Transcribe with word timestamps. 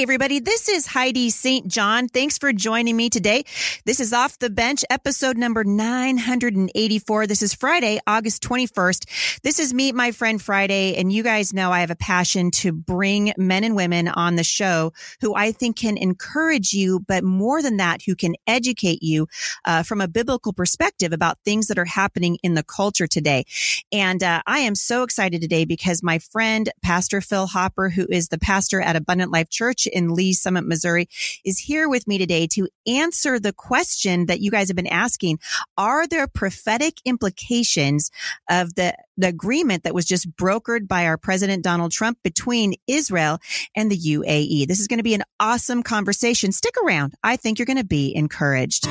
Hey, 0.00 0.04
everybody. 0.04 0.38
This 0.40 0.66
is 0.66 0.86
Heidi 0.86 1.28
St. 1.28 1.68
John. 1.68 2.08
Thanks 2.08 2.38
for 2.38 2.54
joining 2.54 2.96
me 2.96 3.10
today. 3.10 3.44
This 3.84 4.00
is 4.00 4.14
Off 4.14 4.38
the 4.38 4.48
Bench, 4.48 4.82
episode 4.88 5.36
number 5.36 5.62
984. 5.62 7.26
This 7.26 7.42
is 7.42 7.52
Friday, 7.52 8.00
August 8.06 8.42
21st. 8.42 9.40
This 9.42 9.58
is 9.58 9.74
Meet 9.74 9.94
My 9.94 10.12
Friend 10.12 10.40
Friday. 10.40 10.96
And 10.96 11.12
you 11.12 11.22
guys 11.22 11.52
know 11.52 11.70
I 11.70 11.80
have 11.80 11.90
a 11.90 11.96
passion 11.96 12.50
to 12.52 12.72
bring 12.72 13.34
men 13.36 13.62
and 13.62 13.76
women 13.76 14.08
on 14.08 14.36
the 14.36 14.42
show 14.42 14.94
who 15.20 15.34
I 15.34 15.52
think 15.52 15.76
can 15.76 15.98
encourage 15.98 16.72
you, 16.72 17.00
but 17.00 17.22
more 17.22 17.60
than 17.60 17.76
that, 17.76 18.00
who 18.00 18.16
can 18.16 18.36
educate 18.46 19.02
you 19.02 19.26
uh, 19.66 19.82
from 19.82 20.00
a 20.00 20.08
biblical 20.08 20.54
perspective 20.54 21.12
about 21.12 21.36
things 21.44 21.66
that 21.66 21.78
are 21.78 21.84
happening 21.84 22.38
in 22.42 22.54
the 22.54 22.62
culture 22.62 23.06
today. 23.06 23.44
And 23.92 24.22
uh, 24.22 24.40
I 24.46 24.60
am 24.60 24.76
so 24.76 25.02
excited 25.02 25.42
today 25.42 25.66
because 25.66 26.02
my 26.02 26.18
friend, 26.18 26.70
Pastor 26.82 27.20
Phil 27.20 27.48
Hopper, 27.48 27.90
who 27.90 28.06
is 28.08 28.28
the 28.28 28.38
pastor 28.38 28.80
at 28.80 28.96
Abundant 28.96 29.30
Life 29.30 29.50
Church, 29.50 29.80
Church 29.84 29.89
in 29.92 30.14
Lee's 30.14 30.40
Summit, 30.40 30.66
Missouri, 30.66 31.08
is 31.44 31.58
here 31.58 31.88
with 31.88 32.06
me 32.06 32.18
today 32.18 32.46
to 32.48 32.68
answer 32.86 33.38
the 33.38 33.52
question 33.52 34.26
that 34.26 34.40
you 34.40 34.50
guys 34.50 34.68
have 34.68 34.76
been 34.76 34.86
asking. 34.86 35.38
Are 35.76 36.06
there 36.06 36.26
prophetic 36.26 36.94
implications 37.04 38.10
of 38.48 38.74
the, 38.74 38.94
the 39.16 39.28
agreement 39.28 39.84
that 39.84 39.94
was 39.94 40.04
just 40.04 40.30
brokered 40.36 40.88
by 40.88 41.06
our 41.06 41.16
President 41.16 41.62
Donald 41.62 41.92
Trump 41.92 42.18
between 42.22 42.74
Israel 42.86 43.38
and 43.76 43.90
the 43.90 43.98
UAE? 43.98 44.66
This 44.66 44.80
is 44.80 44.88
going 44.88 44.98
to 44.98 45.04
be 45.04 45.14
an 45.14 45.24
awesome 45.38 45.82
conversation. 45.82 46.52
Stick 46.52 46.74
around. 46.84 47.14
I 47.22 47.36
think 47.36 47.58
you're 47.58 47.66
going 47.66 47.76
to 47.76 47.84
be 47.84 48.14
encouraged. 48.14 48.86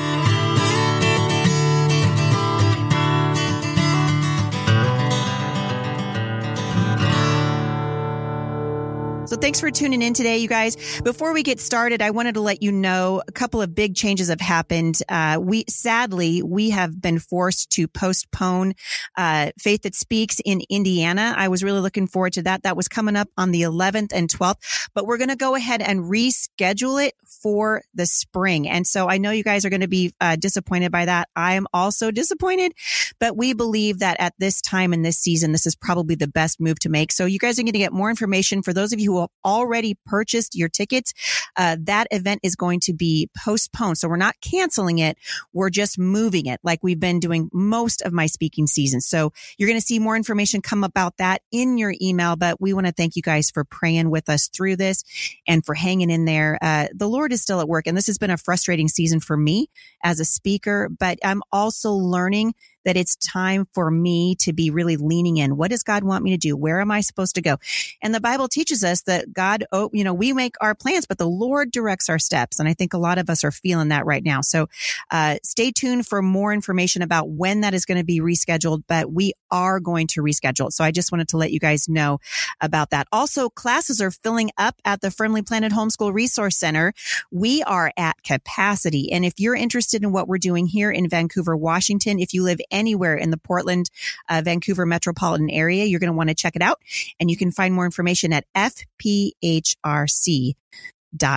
Thanks 9.40 9.58
for 9.58 9.70
tuning 9.70 10.02
in 10.02 10.12
today, 10.12 10.36
you 10.36 10.48
guys. 10.48 11.00
Before 11.00 11.32
we 11.32 11.42
get 11.42 11.60
started, 11.60 12.02
I 12.02 12.10
wanted 12.10 12.34
to 12.34 12.42
let 12.42 12.62
you 12.62 12.70
know 12.70 13.22
a 13.26 13.32
couple 13.32 13.62
of 13.62 13.74
big 13.74 13.94
changes 13.94 14.28
have 14.28 14.40
happened. 14.40 15.02
Uh, 15.08 15.38
we 15.40 15.64
sadly 15.66 16.42
we 16.42 16.70
have 16.70 17.00
been 17.00 17.18
forced 17.18 17.70
to 17.70 17.88
postpone 17.88 18.74
uh, 19.16 19.50
Faith 19.58 19.82
That 19.82 19.94
Speaks 19.94 20.40
in 20.44 20.60
Indiana. 20.68 21.34
I 21.36 21.48
was 21.48 21.64
really 21.64 21.80
looking 21.80 22.06
forward 22.06 22.34
to 22.34 22.42
that. 22.42 22.64
That 22.64 22.76
was 22.76 22.86
coming 22.86 23.16
up 23.16 23.28
on 23.38 23.50
the 23.50 23.62
11th 23.62 24.12
and 24.12 24.28
12th, 24.28 24.90
but 24.94 25.06
we're 25.06 25.16
going 25.16 25.30
to 25.30 25.36
go 25.36 25.54
ahead 25.54 25.80
and 25.80 26.00
reschedule 26.00 27.02
it 27.04 27.14
for 27.42 27.82
the 27.94 28.04
spring. 28.04 28.68
And 28.68 28.86
so 28.86 29.08
I 29.08 29.16
know 29.16 29.30
you 29.30 29.44
guys 29.44 29.64
are 29.64 29.70
going 29.70 29.80
to 29.80 29.88
be 29.88 30.12
uh, 30.20 30.36
disappointed 30.36 30.92
by 30.92 31.06
that. 31.06 31.30
I 31.34 31.54
am 31.54 31.66
also 31.72 32.10
disappointed, 32.10 32.72
but 33.18 33.38
we 33.38 33.54
believe 33.54 34.00
that 34.00 34.18
at 34.20 34.34
this 34.38 34.60
time 34.60 34.92
in 34.92 35.00
this 35.00 35.16
season, 35.16 35.52
this 35.52 35.66
is 35.66 35.74
probably 35.74 36.14
the 36.14 36.28
best 36.28 36.60
move 36.60 36.78
to 36.80 36.90
make. 36.90 37.10
So 37.10 37.24
you 37.24 37.38
guys 37.38 37.58
are 37.58 37.62
going 37.62 37.72
to 37.72 37.78
get 37.78 37.92
more 37.92 38.10
information 38.10 38.62
for 38.62 38.74
those 38.74 38.92
of 38.92 39.00
you 39.00 39.12
who 39.12 39.29
already 39.44 39.96
purchased 40.06 40.54
your 40.54 40.68
tickets, 40.68 41.12
uh, 41.56 41.76
that 41.80 42.06
event 42.10 42.40
is 42.42 42.56
going 42.56 42.80
to 42.80 42.92
be 42.92 43.28
postponed. 43.36 43.98
So 43.98 44.08
we're 44.08 44.16
not 44.16 44.36
canceling 44.40 44.98
it. 44.98 45.16
We're 45.52 45.70
just 45.70 45.98
moving 45.98 46.46
it 46.46 46.60
like 46.62 46.80
we've 46.82 47.00
been 47.00 47.20
doing 47.20 47.48
most 47.52 48.02
of 48.02 48.12
my 48.12 48.26
speaking 48.26 48.66
season. 48.66 49.00
So 49.00 49.32
you're 49.56 49.68
going 49.68 49.80
to 49.80 49.86
see 49.86 49.98
more 49.98 50.16
information 50.16 50.62
come 50.62 50.84
about 50.84 51.16
that 51.18 51.42
in 51.50 51.78
your 51.78 51.94
email, 52.00 52.36
but 52.36 52.60
we 52.60 52.72
want 52.72 52.86
to 52.86 52.92
thank 52.92 53.16
you 53.16 53.22
guys 53.22 53.50
for 53.50 53.64
praying 53.64 54.10
with 54.10 54.28
us 54.28 54.48
through 54.48 54.76
this 54.76 55.04
and 55.46 55.64
for 55.64 55.74
hanging 55.74 56.10
in 56.10 56.24
there. 56.24 56.58
Uh, 56.60 56.88
the 56.94 57.08
Lord 57.08 57.32
is 57.32 57.42
still 57.42 57.60
at 57.60 57.68
work 57.68 57.86
and 57.86 57.96
this 57.96 58.06
has 58.06 58.18
been 58.18 58.30
a 58.30 58.36
frustrating 58.36 58.88
season 58.88 59.20
for 59.20 59.36
me 59.36 59.68
as 60.02 60.20
a 60.20 60.24
speaker, 60.24 60.88
but 60.98 61.18
I'm 61.24 61.42
also 61.52 61.92
learning 61.92 62.54
that 62.84 62.96
it's 62.96 63.16
time 63.16 63.66
for 63.74 63.90
me 63.90 64.34
to 64.36 64.52
be 64.52 64.70
really 64.70 64.96
leaning 64.96 65.36
in. 65.36 65.56
What 65.56 65.70
does 65.70 65.82
God 65.82 66.04
want 66.04 66.24
me 66.24 66.30
to 66.30 66.36
do? 66.36 66.56
Where 66.56 66.80
am 66.80 66.90
I 66.90 67.00
supposed 67.00 67.34
to 67.36 67.42
go? 67.42 67.56
And 68.02 68.14
the 68.14 68.20
Bible 68.20 68.48
teaches 68.48 68.82
us 68.84 69.02
that 69.02 69.32
God, 69.32 69.64
oh, 69.72 69.90
you 69.92 70.04
know, 70.04 70.14
we 70.14 70.32
make 70.32 70.54
our 70.60 70.74
plans, 70.74 71.06
but 71.06 71.18
the 71.18 71.28
Lord 71.28 71.70
directs 71.70 72.08
our 72.08 72.18
steps. 72.18 72.58
And 72.58 72.68
I 72.68 72.74
think 72.74 72.94
a 72.94 72.98
lot 72.98 73.18
of 73.18 73.30
us 73.30 73.44
are 73.44 73.50
feeling 73.50 73.88
that 73.88 74.06
right 74.06 74.24
now. 74.24 74.40
So, 74.40 74.68
uh, 75.10 75.36
stay 75.42 75.70
tuned 75.70 76.06
for 76.06 76.22
more 76.22 76.52
information 76.52 77.02
about 77.02 77.30
when 77.30 77.60
that 77.62 77.74
is 77.74 77.84
going 77.84 77.98
to 77.98 78.04
be 78.04 78.20
rescheduled, 78.20 78.84
but 78.86 79.12
we 79.12 79.32
are 79.50 79.80
going 79.80 80.06
to 80.08 80.22
reschedule. 80.22 80.72
So 80.72 80.84
I 80.84 80.90
just 80.90 81.12
wanted 81.12 81.28
to 81.28 81.36
let 81.36 81.52
you 81.52 81.58
guys 81.58 81.88
know 81.88 82.18
about 82.60 82.90
that. 82.90 83.06
Also, 83.12 83.48
classes 83.48 84.00
are 84.00 84.10
filling 84.10 84.50
up 84.56 84.76
at 84.84 85.00
the 85.00 85.10
Firmly 85.10 85.42
Planted 85.42 85.72
Homeschool 85.72 86.12
Resource 86.12 86.56
Center. 86.56 86.92
We 87.30 87.62
are 87.64 87.92
at 87.96 88.22
capacity. 88.22 89.12
And 89.12 89.24
if 89.24 89.34
you're 89.38 89.54
interested 89.54 90.02
in 90.02 90.12
what 90.12 90.28
we're 90.28 90.38
doing 90.38 90.66
here 90.66 90.90
in 90.90 91.08
Vancouver, 91.08 91.56
Washington, 91.56 92.18
if 92.18 92.32
you 92.32 92.42
live 92.42 92.60
anywhere 92.70 93.16
in 93.16 93.30
the 93.30 93.36
Portland, 93.36 93.90
uh, 94.28 94.42
Vancouver 94.44 94.86
metropolitan 94.86 95.50
area, 95.50 95.84
you're 95.84 96.00
going 96.00 96.12
to 96.12 96.16
want 96.16 96.28
to 96.28 96.34
check 96.34 96.56
it 96.56 96.62
out. 96.62 96.80
And 97.18 97.30
you 97.30 97.36
can 97.36 97.50
find 97.50 97.74
more 97.74 97.84
information 97.84 98.32
at 98.32 98.44
fphrc 98.56 100.54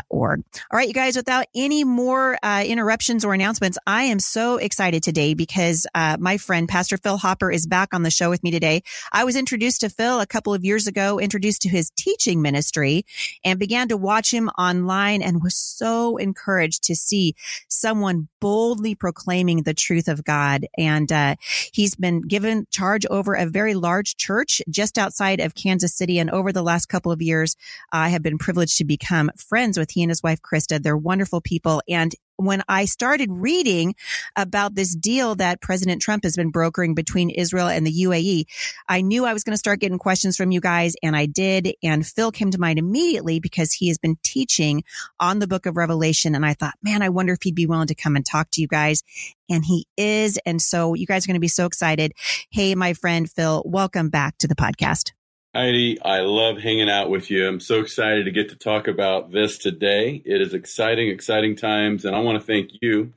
org. 0.09 0.43
All 0.71 0.77
right, 0.77 0.87
you 0.87 0.93
guys, 0.93 1.15
without 1.15 1.45
any 1.55 1.83
more 1.83 2.37
uh, 2.43 2.63
interruptions 2.65 3.25
or 3.25 3.33
announcements, 3.33 3.77
I 3.87 4.03
am 4.03 4.19
so 4.19 4.57
excited 4.57 5.03
today 5.03 5.33
because 5.33 5.87
uh, 5.95 6.17
my 6.19 6.37
friend 6.37 6.69
Pastor 6.69 6.97
Phil 6.97 7.17
Hopper 7.17 7.51
is 7.51 7.65
back 7.67 7.93
on 7.93 8.03
the 8.03 8.11
show 8.11 8.29
with 8.29 8.43
me 8.43 8.51
today. 8.51 8.83
I 9.11 9.23
was 9.23 9.35
introduced 9.35 9.81
to 9.81 9.89
Phil 9.89 10.19
a 10.19 10.27
couple 10.27 10.53
of 10.53 10.63
years 10.63 10.87
ago, 10.87 11.19
introduced 11.19 11.61
to 11.63 11.69
his 11.69 11.89
teaching 11.95 12.41
ministry, 12.41 13.05
and 13.43 13.59
began 13.59 13.87
to 13.89 13.97
watch 13.97 14.33
him 14.33 14.49
online 14.57 15.21
and 15.21 15.43
was 15.43 15.55
so 15.55 16.17
encouraged 16.17 16.83
to 16.83 16.95
see 16.95 17.35
someone 17.67 18.27
boldly 18.39 18.95
proclaiming 18.95 19.63
the 19.63 19.73
truth 19.73 20.07
of 20.07 20.23
God. 20.23 20.67
And 20.77 21.11
uh, 21.11 21.35
he's 21.71 21.95
been 21.95 22.21
given 22.21 22.67
charge 22.71 23.05
over 23.07 23.33
a 23.33 23.45
very 23.45 23.73
large 23.73 24.15
church 24.17 24.61
just 24.69 24.97
outside 24.97 25.39
of 25.39 25.55
Kansas 25.55 25.95
City. 25.95 26.19
And 26.19 26.29
over 26.29 26.51
the 26.51 26.63
last 26.63 26.87
couple 26.87 27.11
of 27.11 27.21
years, 27.21 27.55
I 27.91 28.09
have 28.09 28.21
been 28.21 28.37
privileged 28.37 28.77
to 28.77 28.85
become 28.85 29.31
friends 29.37 29.62
friends 29.63 29.79
with 29.79 29.91
he 29.91 30.03
and 30.03 30.11
his 30.11 30.21
wife, 30.21 30.41
Krista. 30.41 30.83
They're 30.83 30.97
wonderful 30.97 31.39
people. 31.39 31.81
And 31.87 32.13
when 32.35 32.63
I 32.67 32.83
started 32.83 33.29
reading 33.31 33.95
about 34.35 34.75
this 34.75 34.93
deal 34.93 35.35
that 35.35 35.61
President 35.61 36.01
Trump 36.01 36.25
has 36.25 36.35
been 36.35 36.49
brokering 36.49 36.95
between 36.95 37.29
Israel 37.29 37.69
and 37.69 37.87
the 37.87 38.03
UAE, 38.03 38.43
I 38.89 38.99
knew 38.99 39.23
I 39.23 39.31
was 39.31 39.45
going 39.45 39.53
to 39.53 39.57
start 39.57 39.79
getting 39.79 39.99
questions 39.99 40.35
from 40.35 40.51
you 40.51 40.59
guys 40.59 40.95
and 41.01 41.15
I 41.15 41.27
did. 41.27 41.75
And 41.81 42.05
Phil 42.05 42.33
came 42.33 42.51
to 42.51 42.59
mind 42.59 42.77
immediately 42.77 43.39
because 43.39 43.71
he 43.71 43.87
has 43.87 43.97
been 43.97 44.17
teaching 44.21 44.83
on 45.17 45.39
the 45.39 45.47
book 45.47 45.65
of 45.65 45.77
Revelation. 45.77 46.35
And 46.35 46.45
I 46.45 46.55
thought, 46.55 46.73
man, 46.83 47.01
I 47.01 47.07
wonder 47.07 47.31
if 47.31 47.39
he'd 47.43 47.55
be 47.55 47.65
willing 47.65 47.87
to 47.87 47.95
come 47.95 48.17
and 48.17 48.25
talk 48.25 48.49
to 48.51 48.61
you 48.61 48.67
guys. 48.67 49.01
And 49.49 49.63
he 49.63 49.87
is. 49.95 50.37
And 50.45 50.61
so 50.61 50.93
you 50.93 51.05
guys 51.05 51.23
are 51.23 51.27
going 51.27 51.35
to 51.35 51.39
be 51.39 51.47
so 51.47 51.65
excited. 51.65 52.11
Hey, 52.51 52.75
my 52.75 52.91
friend 52.95 53.31
Phil, 53.31 53.63
welcome 53.65 54.09
back 54.09 54.37
to 54.39 54.47
the 54.49 54.55
podcast. 54.55 55.13
Heidi, 55.55 56.01
I 56.01 56.21
love 56.21 56.57
hanging 56.57 56.89
out 56.89 57.11
with 57.11 57.29
you. 57.29 57.47
I'm 57.47 57.59
so 57.59 57.79
excited 57.79 58.25
to 58.25 58.31
get 58.31 58.49
to 58.49 58.55
talk 58.55 58.87
about 58.87 59.31
this 59.31 59.59
today. 59.59 60.19
It 60.25 60.41
is 60.41 60.55
exciting, 60.55 61.09
exciting 61.09 61.55
times, 61.55 62.05
and 62.05 62.15
I 62.15 62.21
want 62.21 62.41
to 62.41 62.43
thank 62.43 62.71
you 62.81 63.13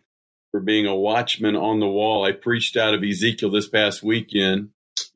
for 0.51 0.61
being 0.61 0.87
a 0.87 0.95
watchman 0.95 1.57
on 1.57 1.81
the 1.81 1.89
wall. 1.89 2.27
I 2.27 2.33
preached 2.33 2.77
out 2.77 2.93
of 2.93 3.03
Ezekiel 3.03 3.51
this 3.51 3.71
past 3.71 4.03
weekend. 4.03 4.69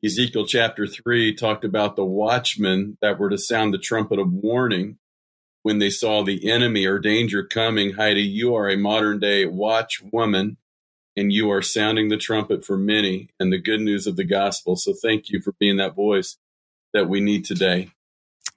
Ezekiel 0.03 0.47
chapter 0.47 0.87
3 0.87 1.35
talked 1.35 1.63
about 1.63 1.95
the 1.95 2.03
watchmen 2.03 2.97
that 3.03 3.19
were 3.19 3.29
to 3.29 3.37
sound 3.37 3.71
the 3.71 3.77
trumpet 3.77 4.17
of 4.17 4.33
warning 4.33 4.97
when 5.61 5.77
they 5.77 5.91
saw 5.91 6.23
the 6.23 6.49
enemy 6.49 6.87
or 6.87 6.97
danger 6.97 7.43
coming. 7.43 7.93
Heidi, 7.93 8.23
you 8.23 8.55
are 8.55 8.67
a 8.67 8.77
modern 8.77 9.19
day 9.19 9.45
watchwoman 9.45 10.57
and 11.15 11.31
you 11.31 11.51
are 11.51 11.61
sounding 11.61 12.09
the 12.09 12.17
trumpet 12.17 12.65
for 12.65 12.77
many 12.77 13.29
and 13.39 13.53
the 13.53 13.61
good 13.61 13.81
news 13.81 14.07
of 14.07 14.15
the 14.15 14.23
gospel. 14.23 14.75
So 14.75 14.95
thank 14.99 15.29
you 15.29 15.39
for 15.39 15.53
being 15.59 15.77
that 15.77 15.93
voice 15.93 16.37
that 16.93 17.09
we 17.09 17.21
need 17.21 17.45
today. 17.45 17.89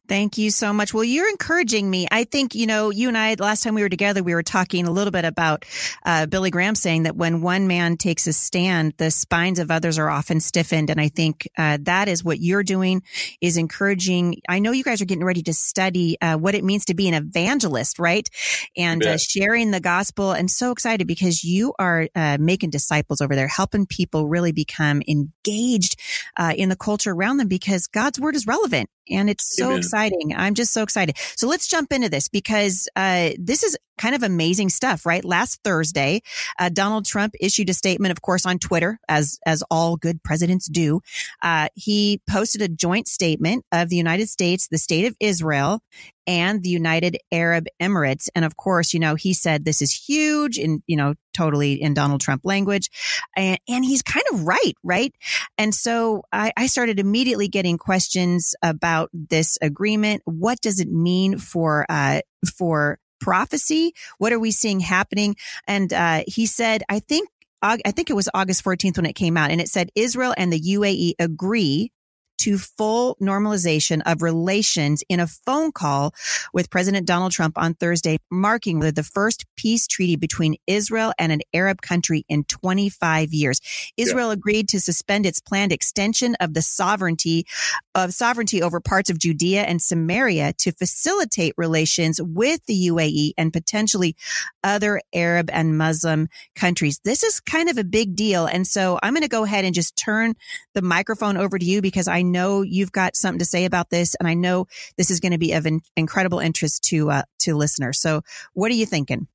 Thank 0.07 0.37
you 0.37 0.51
so 0.51 0.75
much. 0.75 0.93
Well, 0.93 1.03
you're 1.03 1.31
encouraging 1.31 1.89
me. 1.89 2.07
I 2.11 2.25
think, 2.25 2.55
you 2.55 2.67
know, 2.67 2.91
you 2.91 3.09
and 3.09 3.17
I, 3.17 3.37
last 3.39 3.63
time 3.63 3.75
we 3.75 3.81
were 3.81 3.89
together, 3.89 4.23
we 4.23 4.35
were 4.35 4.43
talking 4.43 4.87
a 4.87 4.91
little 4.91 5.11
bit 5.11 5.25
about 5.25 5.65
uh, 6.05 6.27
Billy 6.27 6.51
Graham 6.51 6.75
saying 6.75 7.05
that 7.05 7.17
when 7.17 7.41
one 7.41 7.67
man 7.67 7.97
takes 7.97 8.27
a 8.27 8.35
stand, 8.35 8.93
the 8.99 9.11
spines 9.11 9.59
of 9.59 9.71
others 9.71 9.99
are 9.99 10.11
often 10.11 10.41
stiffened. 10.41 10.91
And 10.91 11.01
I 11.01 11.09
think 11.09 11.49
uh, 11.57 11.79
that 11.83 12.09
is 12.09 12.23
what 12.23 12.39
you're 12.39 12.63
doing 12.63 13.03
is 13.41 13.57
encouraging. 13.57 14.43
I 14.47 14.59
know 14.59 14.73
you 14.73 14.85
guys 14.85 15.01
are 15.01 15.07
getting 15.07 15.25
ready 15.25 15.43
to 15.45 15.55
study 15.55 16.19
uh, 16.21 16.37
what 16.37 16.55
it 16.55 16.65
means 16.65 16.85
to 16.87 16.95
be 16.95 17.09
an 17.09 17.15
evangelist, 17.15 17.99
right? 17.99 18.29
And 18.77 19.03
uh, 19.07 19.17
sharing 19.17 19.71
the 19.71 19.81
gospel. 19.81 20.33
And 20.33 20.51
so 20.51 20.71
excited 20.71 21.07
because 21.07 21.43
you 21.43 21.73
are 21.79 22.09
uh, 22.15 22.37
making 22.39 22.69
disciples 22.71 23.23
over 23.23 23.35
there, 23.35 23.49
helping 23.49 23.87
people 23.87 24.29
really 24.29 24.53
become 24.53 25.01
engaged 25.09 25.99
uh, 26.37 26.53
in 26.55 26.69
the 26.69 26.77
culture 26.77 27.13
around 27.13 27.39
them 27.39 27.49
because 27.49 27.87
God's 27.87 28.21
word 28.21 28.37
is 28.37 28.47
relevant 28.47 28.91
and 29.11 29.31
it's 29.31 29.57
so 29.57 29.67
Amen. 29.67 29.79
exciting. 29.79 30.35
I'm 30.37 30.55
just 30.55 30.73
so 30.73 30.83
excited. 30.83 31.17
So 31.37 31.49
let's 31.49 31.67
jump 31.67 31.93
into 31.93 32.09
this 32.09 32.29
because 32.29 32.89
uh, 32.97 33.31
this 33.39 33.63
is 33.63 33.77
kind 33.99 34.15
of 34.15 34.23
amazing 34.23 34.69
stuff, 34.69 35.07
right? 35.07 35.25
Last 35.25 35.61
Thursday, 35.65 36.23
uh, 36.59 36.69
Donald 36.69 37.07
Trump 37.07 37.35
issued 37.41 37.71
a 37.71 37.75
statement, 37.75 38.13
of 38.13 38.23
course, 38.23 38.47
on 38.47 38.59
Twitter, 38.59 38.99
as 39.09 39.39
as 39.47 39.63
all 39.71 39.97
good 39.97 40.23
presidents 40.23 40.67
do. 40.67 41.01
Uh, 41.43 41.69
he 41.75 42.21
posted 42.29 42.63
a 42.63 42.69
joint 42.69 43.09
statement 43.09 43.65
of 43.73 43.89
the 43.89 43.97
United 43.97 44.29
States, 44.29 44.69
the 44.69 44.79
state 44.79 45.07
of 45.07 45.17
Israel, 45.21 45.81
and 46.27 46.63
the 46.63 46.69
United 46.69 47.19
Arab 47.31 47.67
Emirates. 47.81 48.29
And 48.35 48.45
of 48.45 48.57
course, 48.57 48.95
you 48.95 49.01
know, 49.01 49.15
he 49.15 49.35
said 49.35 49.65
this 49.65 49.83
is 49.83 49.93
huge 49.93 50.59
and, 50.59 50.83
you 50.87 50.97
know, 50.97 51.15
totally 51.33 51.75
in 51.75 51.95
Donald 51.95 52.21
Trump 52.21 52.43
language. 52.45 52.91
And, 53.37 53.59
and 53.69 53.85
he's 53.85 54.03
kind 54.03 54.25
of 54.33 54.47
right, 54.47 54.75
right? 54.83 55.13
And 55.59 55.75
so 55.75 56.23
I, 56.33 56.53
I 56.57 56.67
started 56.67 56.99
immediately 56.99 57.49
getting 57.49 57.79
questions 57.79 58.55
about 58.63 59.11
this 59.13 59.59
agreement. 59.61 60.23
What 60.25 60.61
does 60.61 60.81
it 60.81 60.89
mean 60.89 61.39
for, 61.39 61.85
uh, 61.89 62.21
for 62.57 62.99
prophecy? 63.25 63.95
What 64.19 64.33
are 64.33 64.39
we 64.39 64.51
seeing 64.51 64.81
happening? 64.81 65.37
And, 65.67 65.93
uh, 65.93 66.23
he 66.27 66.45
said, 66.47 66.83
I 66.89 67.01
think 67.01 67.29
I 67.67 67.93
think 67.93 68.11
it 68.11 68.15
was 68.15 68.29
August 68.35 68.63
14th 68.63 68.99
when 68.99 69.07
it 69.07 69.15
came 69.15 69.39
out 69.39 69.51
and 69.51 69.59
it 69.59 69.69
said 69.69 69.89
Israel 69.95 70.35
and 70.37 70.53
the 70.53 70.61
UAE 70.61 71.15
agree 71.19 71.93
to 72.39 72.59
full 72.59 73.17
normalization 73.21 74.03
of 74.07 74.23
relations 74.23 75.03
in 75.09 75.21
a 75.21 75.27
phone 75.27 75.73
call 75.73 76.15
with 76.53 76.71
President 76.71 77.07
Donald 77.07 77.33
Trump 77.33 77.57
on 77.57 77.75
Thursday, 77.75 78.19
marking 78.31 78.81
the 78.81 79.03
first 79.03 79.45
peace 79.57 79.87
treaty 79.87 80.17
between 80.17 80.57
Israel 80.67 81.13
and 81.19 81.33
an 81.33 81.41
Arab 81.53 81.81
country 81.81 82.25
in 82.29 82.45
25 82.45 83.33
years. 83.33 83.61
Israel 83.97 84.29
yeah. 84.29 84.35
agreed 84.35 84.69
to 84.69 84.81
suspend 84.81 85.27
its 85.27 85.41
planned 85.41 85.73
extension 85.73 86.35
of 86.41 86.55
the 86.55 86.63
sovereignty 86.63 87.47
of 87.95 88.13
sovereignty 88.13 88.63
over 88.63 88.81
parts 88.81 89.11
of 89.11 89.19
Judea 89.19 89.63
and 89.63 89.81
Samaria 89.81 90.53
to 90.59 90.73
facilitate 90.73 91.55
relations 91.57 92.21
with 92.21 92.65
the 92.67 92.89
UAE 92.89 93.33
and 93.39 93.53
potentially 93.53 94.17
other 94.63 95.01
Arab 95.15 95.51
and 95.53 95.79
Muslim 95.79 96.29
countries. 96.57 97.01
This 97.05 97.23
is 97.23 97.41
kind 97.41 97.69
of 97.69 97.79
a 97.79 97.85
big 97.85 98.17
deal. 98.17 98.47
And 98.47 98.67
so 98.67 98.99
I'm 99.03 99.13
going 99.13 99.23
to 99.23 99.29
go 99.29 99.45
ahead 99.45 99.65
and 99.65 99.75
just 99.75 99.97
turn 99.97 100.35
the 100.75 100.83
microphone 100.83 101.37
over 101.37 101.59
to 101.59 101.65
you 101.65 101.81
because 101.81 102.09
I 102.09 102.23
know 102.25 102.63
you've 102.63 102.93
got 102.93 103.17
something 103.17 103.39
to 103.39 103.45
say 103.45 103.65
about 103.65 103.91
this, 103.91 104.15
and 104.17 104.29
I 104.29 104.35
know 104.35 104.67
this 104.97 105.11
is 105.11 105.21
going 105.21 105.33
to 105.33 105.39
be 105.39 105.53
of 105.53 105.67
in- 105.67 105.83
incredible 105.97 106.41
interest 106.41 106.85
to 106.91 107.11
uh, 107.11 107.23
to 107.41 107.55
listeners. 107.55 108.01
So, 108.01 108.23
what 108.53 108.71
are 108.71 108.75
you 108.75 108.87
thinking? 108.87 109.29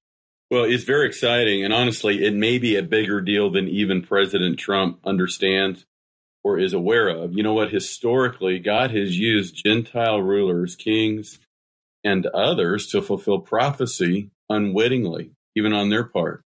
Well, 0.51 0.63
it's 0.63 0.83
very 0.83 1.07
exciting, 1.07 1.63
and 1.63 1.73
honestly, 1.73 2.25
it 2.25 2.33
may 2.33 2.57
be 2.57 2.75
a 2.75 2.83
bigger 2.83 3.21
deal 3.21 3.51
than 3.51 3.67
even 3.67 4.01
President 4.01 4.57
Trump 4.57 4.99
understands 5.05 5.85
or 6.43 6.57
is 6.57 6.73
aware 6.73 7.09
of. 7.09 7.33
You 7.33 7.43
know 7.43 7.53
what? 7.53 7.71
Historically, 7.71 8.59
God 8.59 8.91
has 8.91 9.17
used 9.17 9.63
Gentile 9.63 10.21
rulers, 10.21 10.75
kings, 10.75 11.39
and 12.03 12.25
others 12.27 12.87
to 12.87 13.01
fulfill 13.01 13.39
prophecy 13.39 14.31
unwittingly, 14.49 15.31
even 15.55 15.73
on 15.73 15.89
their 15.89 16.03
part. 16.03 16.43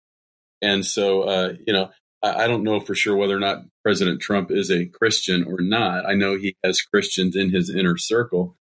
And 0.61 0.85
so, 0.85 1.23
uh, 1.23 1.53
you 1.65 1.73
know, 1.73 1.89
I, 2.23 2.47
don't 2.47 2.63
know 2.63 2.79
for 2.79 2.95
sure 2.95 3.15
whether 3.15 3.35
or 3.35 3.39
not 3.39 3.65
President 3.83 4.21
Trump 4.21 4.49
is 4.51 4.71
a 4.71 4.85
Christian 4.85 5.43
or 5.43 5.57
not. 5.59 6.05
I 6.05 6.15
know 6.15 6.35
he 6.35 6.55
has 6.63 6.81
Christians 6.81 7.35
in 7.35 7.51
his 7.51 7.69
inner 7.69 7.97
circle. 7.97 8.57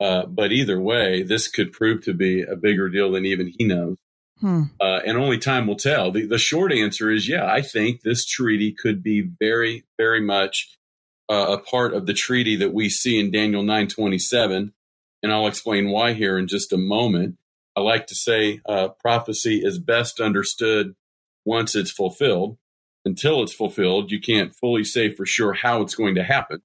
Uh, 0.00 0.24
but 0.26 0.50
either 0.50 0.80
way, 0.80 1.22
this 1.22 1.46
could 1.46 1.72
prove 1.72 2.02
to 2.04 2.14
be 2.14 2.42
a 2.42 2.56
bigger 2.56 2.88
deal 2.88 3.12
than 3.12 3.26
even 3.26 3.52
he 3.58 3.64
knows. 3.64 3.98
Hmm. 4.40 4.64
Uh, 4.80 5.00
and 5.04 5.18
only 5.18 5.36
time 5.36 5.66
will 5.66 5.76
tell. 5.76 6.10
The, 6.10 6.24
the, 6.24 6.38
short 6.38 6.72
answer 6.72 7.10
is 7.10 7.28
yeah, 7.28 7.44
I 7.44 7.60
think 7.60 8.00
this 8.00 8.24
treaty 8.24 8.72
could 8.72 9.02
be 9.02 9.28
very, 9.38 9.84
very 9.98 10.22
much 10.22 10.78
uh, 11.28 11.58
a 11.58 11.58
part 11.58 11.92
of 11.92 12.06
the 12.06 12.14
treaty 12.14 12.56
that 12.56 12.72
we 12.72 12.88
see 12.88 13.20
in 13.20 13.30
Daniel 13.30 13.62
927. 13.62 14.72
And 15.22 15.32
I'll 15.32 15.46
explain 15.46 15.90
why 15.90 16.14
here 16.14 16.38
in 16.38 16.48
just 16.48 16.72
a 16.72 16.78
moment. 16.78 17.36
I 17.76 17.82
like 17.82 18.06
to 18.06 18.14
say 18.14 18.60
uh, 18.66 18.88
prophecy 18.88 19.60
is 19.62 19.78
best 19.78 20.20
understood 20.20 20.94
once 21.44 21.74
it's 21.74 21.90
fulfilled 21.90 22.56
until 23.04 23.42
it's 23.42 23.52
fulfilled, 23.52 24.10
you 24.10 24.20
can't 24.20 24.54
fully 24.54 24.84
say 24.84 25.10
for 25.10 25.26
sure 25.26 25.52
how 25.52 25.80
it's 25.80 25.94
going 25.94 26.14
to 26.16 26.22
happen. 26.22 26.62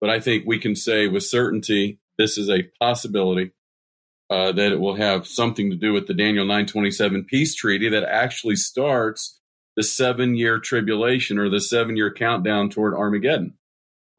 But 0.00 0.10
I 0.10 0.20
think 0.20 0.44
we 0.46 0.58
can 0.58 0.74
say 0.74 1.06
with 1.06 1.24
certainty 1.24 1.98
this 2.18 2.36
is 2.36 2.50
a 2.50 2.68
possibility 2.80 3.52
uh, 4.30 4.52
that 4.52 4.72
it 4.72 4.80
will 4.80 4.96
have 4.96 5.26
something 5.26 5.70
to 5.70 5.76
do 5.76 5.92
with 5.92 6.06
the 6.06 6.14
Daniel 6.14 6.44
927 6.44 7.24
peace 7.24 7.54
treaty 7.54 7.88
that 7.88 8.04
actually 8.04 8.56
starts 8.56 9.40
the 9.76 9.82
seven 9.82 10.34
year 10.34 10.58
tribulation 10.58 11.38
or 11.38 11.48
the 11.48 11.60
seven 11.60 11.96
year 11.96 12.12
countdown 12.12 12.70
toward 12.70 12.94
Armageddon. 12.94 13.54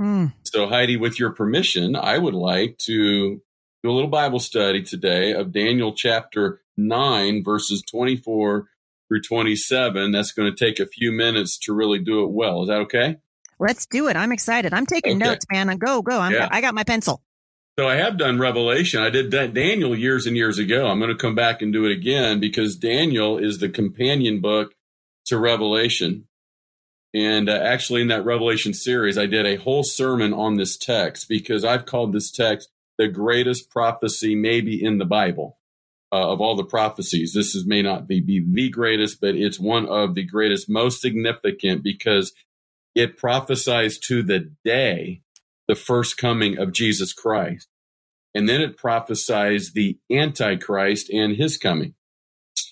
Mm. 0.02 0.34
So, 0.44 0.68
Heidi, 0.68 0.98
with 0.98 1.20
your 1.20 1.32
permission, 1.32 1.96
I 1.96 2.18
would 2.18 2.34
like 2.34 2.78
to 2.80 3.42
do 3.84 3.90
a 3.90 3.92
little 3.92 4.10
Bible 4.10 4.40
study 4.40 4.82
today 4.82 5.34
of 5.34 5.52
Daniel 5.52 5.94
chapter 5.94 6.62
9, 6.78 7.44
verses 7.44 7.84
24 7.90 8.68
through 9.08 9.22
27. 9.22 10.12
That's 10.12 10.32
going 10.32 10.54
to 10.54 10.66
take 10.66 10.80
a 10.80 10.86
few 10.86 11.12
minutes 11.12 11.58
to 11.60 11.74
really 11.74 12.00
do 12.00 12.24
it 12.24 12.32
well. 12.32 12.64
Is 12.64 12.70
that 12.70 12.80
okay? 12.80 13.18
Let's 13.60 13.86
do 13.86 14.08
it. 14.08 14.16
I'm 14.16 14.32
excited. 14.32 14.74
I'm 14.74 14.86
taking 14.86 15.18
okay. 15.18 15.30
notes, 15.30 15.46
man. 15.52 15.68
Go, 15.78 16.02
go. 16.02 16.20
I'm, 16.20 16.34
yeah. 16.34 16.50
I 16.52 16.62
got 16.62 16.74
my 16.74 16.84
pencil. 16.84 17.22
So 17.78 17.88
I 17.88 17.96
have 17.96 18.18
done 18.18 18.38
Revelation. 18.38 19.02
I 19.02 19.10
did 19.10 19.32
that 19.32 19.54
Daniel 19.54 19.98
years 19.98 20.28
and 20.28 20.38
years 20.38 20.60
ago. 20.60 20.88
I'm 20.88 21.00
going 21.00 21.10
to 21.10 21.18
come 21.18 21.34
back 21.34 21.62
and 21.62 21.74
do 21.74 21.86
it 21.86 21.92
again 21.92 22.40
because 22.40 22.76
Daniel 22.76 23.38
is 23.38 23.60
the 23.60 23.70
companion 23.70 24.42
book 24.42 24.74
to 25.26 25.40
Revelation. 25.40 26.28
And 27.16 27.50
uh, 27.50 27.54
actually, 27.54 28.02
in 28.02 28.10
that 28.10 28.26
Revelation 28.26 28.74
series, 28.74 29.18
I 29.18 29.26
did 29.26 29.46
a 29.46 29.56
whole 29.56 29.84
sermon 29.84 30.34
on 30.34 30.56
this 30.56 30.78
text 30.78 31.28
because 31.28 31.64
I've 31.64 31.86
called 31.86 32.14
this 32.14 32.32
text 32.32 32.70
the 32.98 33.08
greatest 33.08 33.70
prophecy 33.72 34.36
maybe 34.36 34.84
in 34.84 34.98
the 34.98 35.06
Bible 35.06 35.58
uh, 36.14 36.32
of 36.32 36.40
all 36.40 36.56
the 36.56 36.64
prophecies. 36.64 37.34
This 37.34 37.56
is 37.56 37.66
may 37.66 37.82
not 37.82 38.08
be, 38.08 38.22
be 38.22 38.40
the 38.40 38.70
greatest, 38.70 39.20
but 39.20 39.34
it's 39.34 39.60
one 39.60 39.88
of 39.88 40.14
the 40.14 40.24
greatest, 40.24 40.70
most 40.70 41.02
significant 41.02 41.82
because 41.84 42.34
it 42.94 43.18
prophesies 43.18 43.98
to 43.98 44.22
the 44.22 44.52
day 44.64 45.22
the 45.68 45.74
first 45.74 46.16
coming 46.16 46.60
of 46.60 46.72
Jesus 46.72 47.14
Christ. 47.14 47.68
And 48.36 48.48
then 48.48 48.62
it 48.62 48.78
prophesies 48.78 49.74
the 49.74 49.98
Antichrist 50.12 51.10
and 51.10 51.36
his 51.36 51.58
coming. 51.58 51.96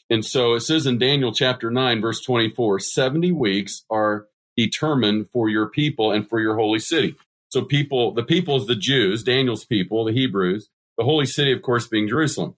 And 0.07 0.23
so 0.23 0.53
it 0.53 0.59
says 0.59 0.85
in 0.85 0.99
Daniel 0.99 1.33
chapter 1.33 1.71
9, 1.71 1.99
verse 1.99 2.21
24 2.21 2.79
70 2.79 3.31
weeks 3.31 3.85
are 3.89 4.27
determined 4.55 5.29
for 5.31 5.49
your 5.49 5.67
people 5.67 6.11
and 6.11 6.29
for 6.29 6.39
your 6.39 6.57
holy 6.57 6.79
city. 6.79 7.15
So, 7.49 7.63
people, 7.63 8.13
the 8.13 8.23
people 8.23 8.57
is 8.57 8.67
the 8.67 8.75
Jews, 8.75 9.23
Daniel's 9.23 9.65
people, 9.65 10.05
the 10.05 10.13
Hebrews, 10.13 10.69
the 10.97 11.03
holy 11.03 11.25
city, 11.25 11.51
of 11.51 11.61
course, 11.61 11.87
being 11.87 12.07
Jerusalem. 12.07 12.55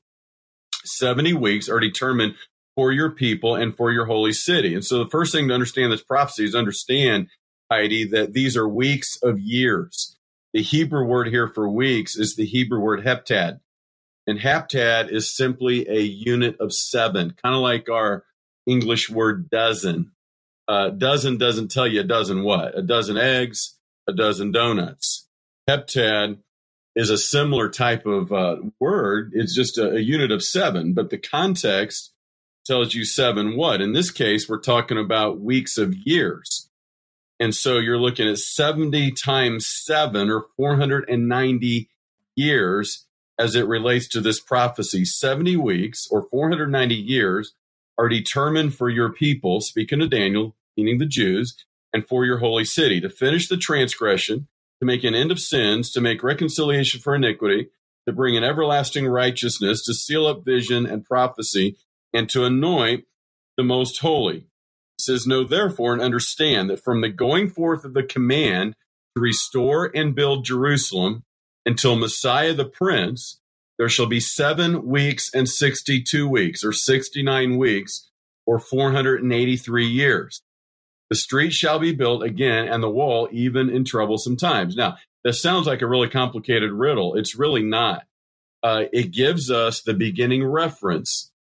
70 0.85 1.33
weeks 1.33 1.69
are 1.69 1.79
determined 1.79 2.35
for 2.75 2.91
your 2.91 3.11
people 3.11 3.55
and 3.55 3.75
for 3.75 3.91
your 3.91 4.05
holy 4.05 4.33
city. 4.33 4.73
And 4.73 4.83
so 4.83 5.03
the 5.03 5.09
first 5.09 5.31
thing 5.31 5.47
to 5.47 5.53
understand 5.53 5.91
this 5.91 6.03
prophecy 6.03 6.45
is 6.45 6.55
understand, 6.55 7.27
Heidi, 7.71 8.05
that 8.05 8.33
these 8.33 8.57
are 8.57 8.67
weeks 8.67 9.17
of 9.21 9.39
years. 9.39 10.17
The 10.53 10.61
Hebrew 10.61 11.05
word 11.05 11.27
here 11.27 11.47
for 11.47 11.69
weeks 11.69 12.15
is 12.15 12.35
the 12.35 12.45
Hebrew 12.45 12.79
word 12.79 13.03
heptad. 13.03 13.59
And 14.25 14.39
heptad 14.39 15.11
is 15.11 15.35
simply 15.35 15.87
a 15.89 15.99
unit 15.99 16.55
of 16.59 16.73
seven, 16.73 17.35
kind 17.43 17.55
of 17.55 17.61
like 17.61 17.89
our 17.89 18.23
English 18.65 19.09
word 19.09 19.49
dozen. 19.49 20.11
Uh, 20.67 20.89
dozen 20.89 21.37
doesn't 21.37 21.71
tell 21.71 21.87
you 21.87 22.01
a 22.01 22.05
dozen 22.05 22.43
what? 22.43 22.77
A 22.77 22.81
dozen 22.81 23.17
eggs, 23.17 23.77
a 24.07 24.13
dozen 24.13 24.51
donuts. 24.51 25.27
Heptad 25.69 26.37
is 26.95 27.09
a 27.09 27.17
similar 27.17 27.69
type 27.69 28.05
of 28.05 28.31
uh, 28.31 28.57
word. 28.79 29.31
It's 29.33 29.55
just 29.55 29.77
a, 29.77 29.95
a 29.95 29.99
unit 29.99 30.31
of 30.31 30.43
seven, 30.43 30.93
but 30.93 31.09
the 31.09 31.17
context 31.17 32.13
tells 32.65 32.93
you 32.93 33.03
seven 33.03 33.57
what? 33.57 33.81
In 33.81 33.93
this 33.93 34.11
case, 34.11 34.47
we're 34.47 34.59
talking 34.59 34.97
about 34.97 35.39
weeks 35.39 35.77
of 35.77 35.95
years. 36.05 36.69
And 37.39 37.53
so 37.53 37.77
you're 37.77 37.97
looking 37.97 38.29
at 38.29 38.37
70 38.37 39.11
times 39.11 39.67
seven 39.67 40.29
or 40.29 40.45
490 40.55 41.89
years 42.35 43.05
as 43.39 43.55
it 43.55 43.67
relates 43.67 44.07
to 44.09 44.21
this 44.21 44.39
prophecy. 44.39 45.03
70 45.03 45.57
weeks 45.57 46.07
or 46.09 46.27
490 46.29 46.95
years 46.95 47.53
are 47.97 48.07
determined 48.07 48.75
for 48.75 48.89
your 48.89 49.11
people, 49.11 49.61
speaking 49.61 49.99
to 49.99 50.07
Daniel, 50.07 50.55
meaning 50.77 50.99
the 50.99 51.05
Jews, 51.05 51.55
and 51.91 52.07
for 52.07 52.25
your 52.25 52.37
holy 52.37 52.65
city 52.65 53.01
to 53.01 53.09
finish 53.09 53.47
the 53.47 53.57
transgression 53.57 54.47
to 54.83 54.85
make 54.85 55.05
an 55.05 55.15
end 55.15 55.31
of 55.31 55.39
sins, 55.39 55.89
to 55.91 56.01
make 56.01 56.21
reconciliation 56.21 56.99
for 56.99 57.15
iniquity, 57.15 57.69
to 58.05 58.11
bring 58.11 58.35
an 58.35 58.43
everlasting 58.43 59.07
righteousness, 59.07 59.81
to 59.85 59.93
seal 59.93 60.27
up 60.27 60.43
vision 60.43 60.85
and 60.85 61.05
prophecy, 61.05 61.77
and 62.13 62.29
to 62.29 62.43
anoint 62.43 63.05
the 63.55 63.63
most 63.63 63.99
holy. 63.99 64.39
He 64.39 64.99
says, 64.99 65.25
Know 65.25 65.45
therefore 65.45 65.93
and 65.93 66.01
understand 66.01 66.69
that 66.69 66.83
from 66.83 66.99
the 66.99 67.07
going 67.07 67.49
forth 67.49 67.85
of 67.85 67.93
the 67.93 68.03
command 68.03 68.75
to 69.15 69.21
restore 69.21 69.89
and 69.95 70.13
build 70.13 70.43
Jerusalem 70.43 71.23
until 71.65 71.95
Messiah 71.95 72.53
the 72.53 72.65
Prince, 72.65 73.39
there 73.79 73.87
shall 73.87 74.07
be 74.07 74.19
seven 74.19 74.85
weeks 74.85 75.33
and 75.33 75.47
62 75.47 76.27
weeks, 76.27 76.61
or 76.61 76.73
69 76.73 77.57
weeks, 77.57 78.09
or 78.45 78.59
483 78.59 79.87
years. 79.87 80.41
The 81.13 81.17
street 81.17 81.53
shall 81.53 81.77
be 81.77 81.93
built 81.93 82.23
again, 82.23 82.67
and 82.67 82.81
the 82.81 82.89
wall 82.89 83.29
even 83.31 83.69
in 83.69 83.85
troublesome 83.85 84.35
times. 84.35 84.75
Now, 84.75 84.97
this 85.23 85.39
sounds 85.39 85.67
like 85.67 85.83
a 85.83 85.87
really 85.87 86.09
complicated 86.09 86.71
riddle. 86.71 87.13
It's 87.13 87.35
really 87.35 87.61
not. 87.61 88.07
Uh, 88.63 88.85
it 88.91 89.11
gives 89.11 89.51
us 89.51 89.79
the 89.79 89.93
beginning 89.93 90.43
reference 90.43 91.31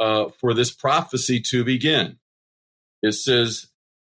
uh, 0.00 0.30
for 0.40 0.52
this 0.52 0.72
prophecy 0.72 1.40
to 1.50 1.62
begin. 1.62 2.18
It 3.04 3.12
says, 3.12 3.68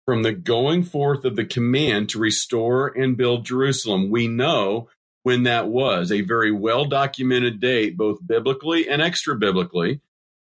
from 0.06 0.22
the 0.22 0.32
going 0.32 0.82
forth 0.82 1.26
of 1.26 1.36
the 1.36 1.44
command 1.44 2.08
to 2.08 2.18
restore 2.18 2.88
and 2.88 3.14
build 3.14 3.44
Jerusalem. 3.44 4.08
We 4.08 4.28
know 4.28 4.88
when 5.24 5.42
that 5.42 5.68
was, 5.68 6.10
a 6.10 6.22
very 6.22 6.52
well 6.52 6.86
documented 6.86 7.60
date, 7.60 7.98
both 7.98 8.26
biblically 8.26 8.88
and 8.88 9.02
extra 9.02 9.36
biblically. 9.36 10.00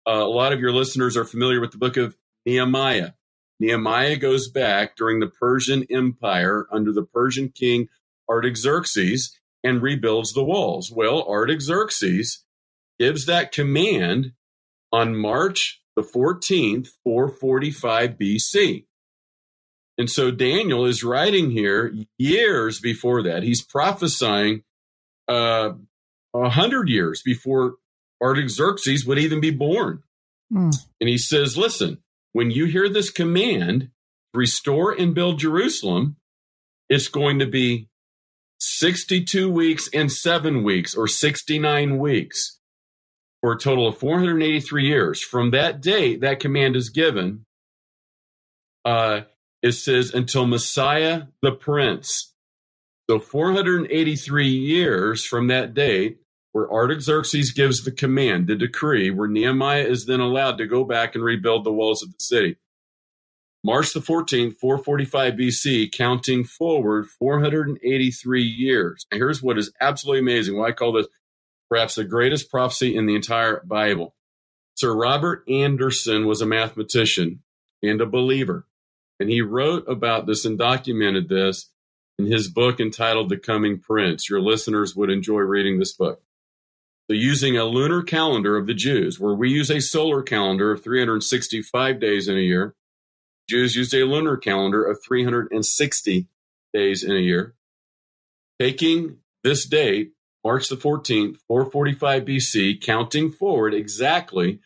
Uh, 0.07 0.11
a 0.11 0.29
lot 0.29 0.53
of 0.53 0.59
your 0.59 0.73
listeners 0.73 1.17
are 1.17 1.25
familiar 1.25 1.59
with 1.59 1.71
the 1.71 1.79
book 1.79 1.97
of 1.97 2.15
Nehemiah. 2.45 3.13
Nehemiah 3.59 4.15
goes 4.15 4.49
back 4.49 4.95
during 4.95 5.19
the 5.19 5.27
Persian 5.27 5.85
Empire 5.89 6.67
under 6.71 6.91
the 6.93 7.03
Persian 7.03 7.49
king 7.49 7.89
Artaxerxes 8.29 9.37
and 9.63 9.81
rebuilds 9.81 10.33
the 10.33 10.43
walls. 10.43 10.91
Well, 10.91 11.23
Artaxerxes 11.27 12.45
gives 12.99 13.25
that 13.25 13.51
command 13.51 14.33
on 14.91 15.15
March 15.15 15.81
the 15.95 16.01
14th, 16.01 16.89
445 17.03 18.11
BC. 18.11 18.85
And 19.97 20.09
so 20.09 20.31
Daniel 20.31 20.85
is 20.85 21.03
writing 21.03 21.51
here 21.51 21.93
years 22.17 22.79
before 22.79 23.21
that. 23.23 23.43
He's 23.43 23.61
prophesying 23.61 24.63
uh, 25.29 25.73
a 26.33 26.37
uh, 26.37 26.49
hundred 26.49 26.87
years 26.87 27.21
before 27.21 27.75
Artaxerxes 28.21 29.05
would 29.05 29.19
even 29.19 29.41
be 29.41 29.51
born. 29.51 30.03
Mm. 30.53 30.73
And 31.01 31.09
he 31.09 31.17
says, 31.17 31.57
listen, 31.57 31.97
when 32.33 32.51
you 32.51 32.65
hear 32.65 32.89
this 32.89 33.09
command, 33.09 33.89
restore 34.33 34.91
and 34.91 35.13
build 35.13 35.39
Jerusalem, 35.39 36.17
it's 36.89 37.07
going 37.07 37.39
to 37.39 37.45
be 37.45 37.87
62 38.59 39.49
weeks 39.49 39.89
and 39.93 40.11
seven 40.11 40.63
weeks 40.63 40.95
or 40.95 41.07
69 41.07 41.97
weeks 41.97 42.59
for 43.41 43.53
a 43.53 43.57
total 43.57 43.87
of 43.87 43.97
483 43.97 44.85
years. 44.85 45.21
From 45.21 45.51
that 45.51 45.81
date, 45.81 46.21
that 46.21 46.39
command 46.39 46.75
is 46.75 46.89
given. 46.89 47.45
Uh, 48.83 49.21
it 49.61 49.73
says 49.73 50.13
until 50.13 50.45
Messiah 50.45 51.23
the 51.41 51.51
Prince. 51.51 52.33
So 53.09 53.19
483 53.19 54.47
years 54.47 55.25
from 55.25 55.47
that 55.47 55.73
date, 55.73 56.19
where 56.51 56.71
Artaxerxes 56.71 57.51
gives 57.51 57.83
the 57.83 57.91
command, 57.91 58.47
the 58.47 58.55
decree, 58.55 59.11
where 59.11 59.27
Nehemiah 59.27 59.83
is 59.83 60.05
then 60.05 60.19
allowed 60.19 60.57
to 60.57 60.65
go 60.65 60.83
back 60.83 61.15
and 61.15 61.23
rebuild 61.23 61.63
the 61.63 61.71
walls 61.71 62.01
of 62.01 62.11
the 62.11 62.19
city. 62.19 62.57
March 63.63 63.93
the 63.93 63.99
14th, 63.99 64.55
445 64.55 65.33
BC, 65.33 65.91
counting 65.91 66.45
forward 66.45 67.07
483 67.07 68.41
years. 68.41 69.05
And 69.11 69.19
here's 69.19 69.43
what 69.43 69.57
is 69.57 69.71
absolutely 69.81 70.21
amazing. 70.21 70.57
Why 70.57 70.69
I 70.69 70.71
call 70.71 70.93
this 70.93 71.07
perhaps 71.69 71.95
the 71.95 72.05
greatest 72.05 72.49
prophecy 72.49 72.95
in 72.95 73.05
the 73.05 73.15
entire 73.15 73.61
Bible. 73.65 74.15
Sir 74.75 74.95
Robert 74.95 75.43
Anderson 75.49 76.25
was 76.25 76.41
a 76.41 76.45
mathematician 76.45 77.43
and 77.83 77.99
a 77.99 78.05
believer. 78.05 78.65
And 79.19 79.29
he 79.29 79.41
wrote 79.41 79.83
about 79.89 80.25
this 80.25 80.45
and 80.45 80.57
documented 80.57 81.27
this 81.27 81.69
in 82.17 82.27
his 82.27 82.47
book 82.47 82.79
entitled 82.79 83.29
The 83.29 83.37
Coming 83.37 83.79
Prince. 83.79 84.29
Your 84.29 84.39
listeners 84.39 84.95
would 84.95 85.09
enjoy 85.09 85.39
reading 85.39 85.79
this 85.79 85.93
book. 85.93 86.21
So, 87.09 87.15
using 87.15 87.57
a 87.57 87.65
lunar 87.65 88.03
calendar 88.03 88.55
of 88.55 88.67
the 88.67 88.75
Jews, 88.75 89.19
where 89.19 89.33
we 89.33 89.49
use 89.49 89.71
a 89.71 89.81
solar 89.81 90.21
calendar 90.21 90.71
of 90.71 90.83
365 90.83 91.99
days 91.99 92.27
in 92.27 92.37
a 92.37 92.41
year, 92.41 92.75
Jews 93.49 93.75
used 93.75 93.95
a 93.95 94.03
lunar 94.03 94.37
calendar 94.37 94.85
of 94.85 94.99
360 95.03 96.27
days 96.71 97.03
in 97.03 97.15
a 97.15 97.19
year. 97.19 97.55
Taking 98.59 99.17
this 99.43 99.65
date, 99.65 100.11
March 100.43 100.69
the 100.69 100.75
14th, 100.75 101.37
445 101.47 102.25
BC, 102.25 102.79
counting 102.79 103.31
forward 103.31 103.73
exactly 103.73 104.59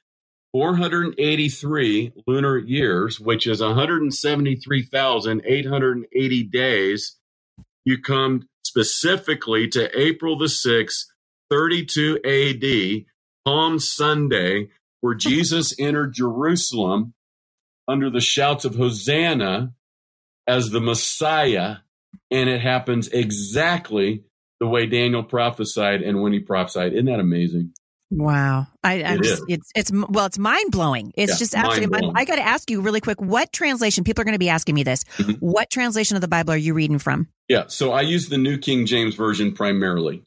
483 0.51 2.11
lunar 2.27 2.57
years, 2.57 3.21
which 3.21 3.47
is 3.47 3.61
173,880 3.61 6.43
days, 6.43 7.15
you 7.85 8.01
come 8.01 8.49
specifically 8.65 9.69
to 9.69 9.97
April 9.97 10.37
the 10.37 10.47
6th, 10.47 11.05
32 11.53 12.19
AD, 12.25 13.05
Palm 13.45 13.77
Sunday, 13.77 14.69
where 15.01 15.13
Jesus 15.13 15.73
entered 15.79 16.13
Jerusalem 16.13 17.13
under 17.87 18.09
the 18.09 18.21
shouts 18.21 18.65
of 18.65 18.75
Hosanna 18.75 19.73
as 20.47 20.71
the 20.71 20.81
Messiah. 20.81 21.77
And 22.31 22.49
it 22.49 22.61
happens 22.61 23.07
exactly 23.09 24.23
the 24.59 24.67
way 24.67 24.87
Daniel 24.87 25.23
prophesied 25.23 26.01
and 26.01 26.21
when 26.21 26.33
he 26.33 26.39
prophesied. 26.39 26.93
Isn't 26.93 27.05
that 27.05 27.19
amazing? 27.19 27.73
Wow. 28.09 28.67
I, 28.83 29.03
I 29.03 29.13
it 29.15 29.23
just, 29.23 29.43
it's, 29.47 29.71
it's, 29.75 29.91
well, 29.91 30.25
it's 30.25 30.37
mind 30.37 30.71
blowing. 30.71 31.11
It's 31.15 31.33
yeah, 31.33 31.37
just 31.37 31.55
absolutely, 31.55 32.01
mind 32.01 32.13
I 32.15 32.25
got 32.25 32.35
to 32.35 32.43
ask 32.43 32.69
you 32.69 32.81
really 32.81 33.01
quick, 33.01 33.21
what 33.21 33.51
translation, 33.51 34.03
people 34.03 34.21
are 34.21 34.25
going 34.25 34.33
to 34.33 34.39
be 34.39 34.49
asking 34.49 34.75
me 34.75 34.83
this, 34.83 35.03
mm-hmm. 35.17 35.33
what 35.33 35.69
translation 35.69 36.15
of 36.15 36.21
the 36.21 36.27
Bible 36.27 36.53
are 36.53 36.57
you 36.57 36.73
reading 36.73 36.99
from? 36.99 37.27
Yeah. 37.47 37.65
So 37.67 37.91
I 37.91 38.01
use 38.01 38.29
the 38.29 38.37
New 38.37 38.57
King 38.57 38.85
James 38.85 39.15
Version 39.15 39.53
primarily. 39.53 40.23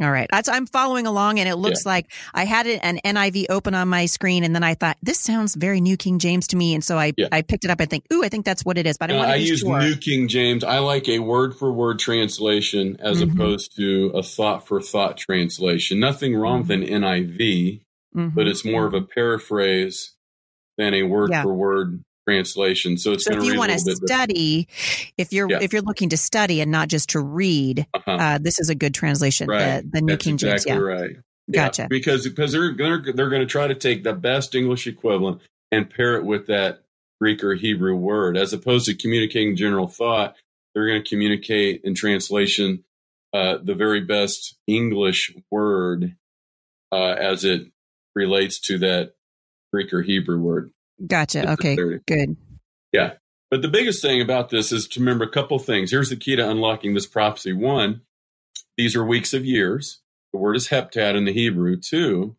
All 0.00 0.10
right. 0.10 0.28
That's, 0.30 0.48
I'm 0.48 0.66
following 0.66 1.06
along 1.06 1.40
and 1.40 1.48
it 1.48 1.56
looks 1.56 1.84
yeah. 1.84 1.92
like 1.92 2.12
I 2.32 2.44
had 2.44 2.66
an 2.66 3.00
NIV 3.04 3.46
open 3.50 3.74
on 3.74 3.88
my 3.88 4.06
screen 4.06 4.44
and 4.44 4.54
then 4.54 4.62
I 4.62 4.74
thought 4.74 4.96
this 5.02 5.18
sounds 5.18 5.56
very 5.56 5.80
New 5.80 5.96
King 5.96 6.20
James 6.20 6.46
to 6.48 6.56
me. 6.56 6.74
And 6.74 6.84
so 6.84 6.96
I, 6.98 7.12
yeah. 7.16 7.26
I 7.32 7.42
picked 7.42 7.64
it 7.64 7.70
up 7.70 7.80
and 7.80 7.90
think, 7.90 8.04
ooh, 8.12 8.22
I 8.22 8.28
think 8.28 8.44
that's 8.44 8.64
what 8.64 8.78
it 8.78 8.86
is. 8.86 8.96
But 8.96 9.10
I, 9.10 9.18
uh, 9.18 9.26
I 9.26 9.34
use 9.36 9.60
sure. 9.60 9.80
New 9.80 9.96
King 9.96 10.28
James. 10.28 10.62
I 10.62 10.78
like 10.78 11.08
a 11.08 11.18
word 11.18 11.56
for 11.56 11.72
word 11.72 11.98
translation 11.98 12.96
as 13.00 13.20
mm-hmm. 13.20 13.32
opposed 13.32 13.74
to 13.76 14.12
a 14.14 14.22
thought 14.22 14.68
for 14.68 14.80
thought 14.80 15.16
translation. 15.16 15.98
Nothing 15.98 16.36
wrong 16.36 16.62
mm-hmm. 16.62 16.80
with 16.80 16.90
an 16.90 17.02
NIV, 17.02 17.80
mm-hmm. 18.16 18.28
but 18.28 18.46
it's 18.46 18.64
more 18.64 18.86
of 18.86 18.94
a 18.94 19.02
paraphrase 19.02 20.14
than 20.76 20.94
a 20.94 21.02
word 21.02 21.34
for 21.34 21.52
word 21.52 22.04
translation. 22.28 22.98
So 22.98 23.12
it's 23.12 23.24
so 23.24 23.32
if 23.32 23.44
you 23.44 23.56
want 23.56 23.72
to 23.72 23.78
study, 23.78 24.68
if 25.16 25.32
you're 25.32 25.50
yeah. 25.50 25.60
if 25.62 25.72
you're 25.72 25.82
looking 25.82 26.10
to 26.10 26.16
study 26.16 26.60
and 26.60 26.70
not 26.70 26.88
just 26.88 27.10
to 27.10 27.20
read, 27.20 27.86
uh-huh. 27.94 28.10
uh, 28.10 28.38
this 28.38 28.60
is 28.60 28.68
a 28.68 28.74
good 28.74 28.94
translation. 28.94 29.48
Right. 29.48 29.82
The, 29.82 29.90
the 29.92 30.00
New 30.02 30.12
That's 30.12 30.24
King 30.24 30.36
James. 30.36 30.64
Exactly 30.64 30.86
yeah. 30.86 30.92
right. 30.92 31.16
Gotcha. 31.50 31.82
Yeah, 31.82 31.88
because 31.88 32.28
because 32.28 32.52
they're 32.52 32.72
gonna 32.72 33.12
they're 33.12 33.30
gonna 33.30 33.46
try 33.46 33.66
to 33.66 33.74
take 33.74 34.04
the 34.04 34.12
best 34.12 34.54
English 34.54 34.86
equivalent 34.86 35.40
and 35.72 35.88
pair 35.88 36.16
it 36.16 36.24
with 36.24 36.46
that 36.48 36.82
Greek 37.20 37.42
or 37.42 37.54
Hebrew 37.54 37.96
word, 37.96 38.36
as 38.36 38.52
opposed 38.52 38.86
to 38.86 38.94
communicating 38.94 39.56
general 39.56 39.88
thought. 39.88 40.36
They're 40.74 40.86
going 40.86 41.02
to 41.02 41.08
communicate 41.08 41.80
in 41.82 41.94
translation 41.94 42.84
uh, 43.32 43.56
the 43.62 43.74
very 43.74 44.00
best 44.00 44.56
English 44.66 45.34
word 45.50 46.14
uh, 46.92 47.14
as 47.18 47.44
it 47.44 47.72
relates 48.14 48.60
to 48.60 48.78
that 48.78 49.14
Greek 49.72 49.92
or 49.92 50.02
Hebrew 50.02 50.40
word. 50.40 50.70
Gotcha. 51.06 51.52
Okay. 51.52 51.76
Good. 52.06 52.36
Yeah. 52.92 53.14
But 53.50 53.62
the 53.62 53.68
biggest 53.68 54.02
thing 54.02 54.20
about 54.20 54.50
this 54.50 54.72
is 54.72 54.86
to 54.88 55.00
remember 55.00 55.24
a 55.24 55.30
couple 55.30 55.58
things. 55.58 55.90
Here's 55.90 56.10
the 56.10 56.16
key 56.16 56.36
to 56.36 56.48
unlocking 56.48 56.94
this 56.94 57.06
prophecy. 57.06 57.52
One, 57.52 58.02
these 58.76 58.94
are 58.94 59.04
weeks 59.04 59.32
of 59.32 59.44
years. 59.44 60.00
The 60.32 60.38
word 60.38 60.56
is 60.56 60.68
heptad 60.68 61.16
in 61.16 61.24
the 61.24 61.32
Hebrew. 61.32 61.76
Two, 61.76 62.36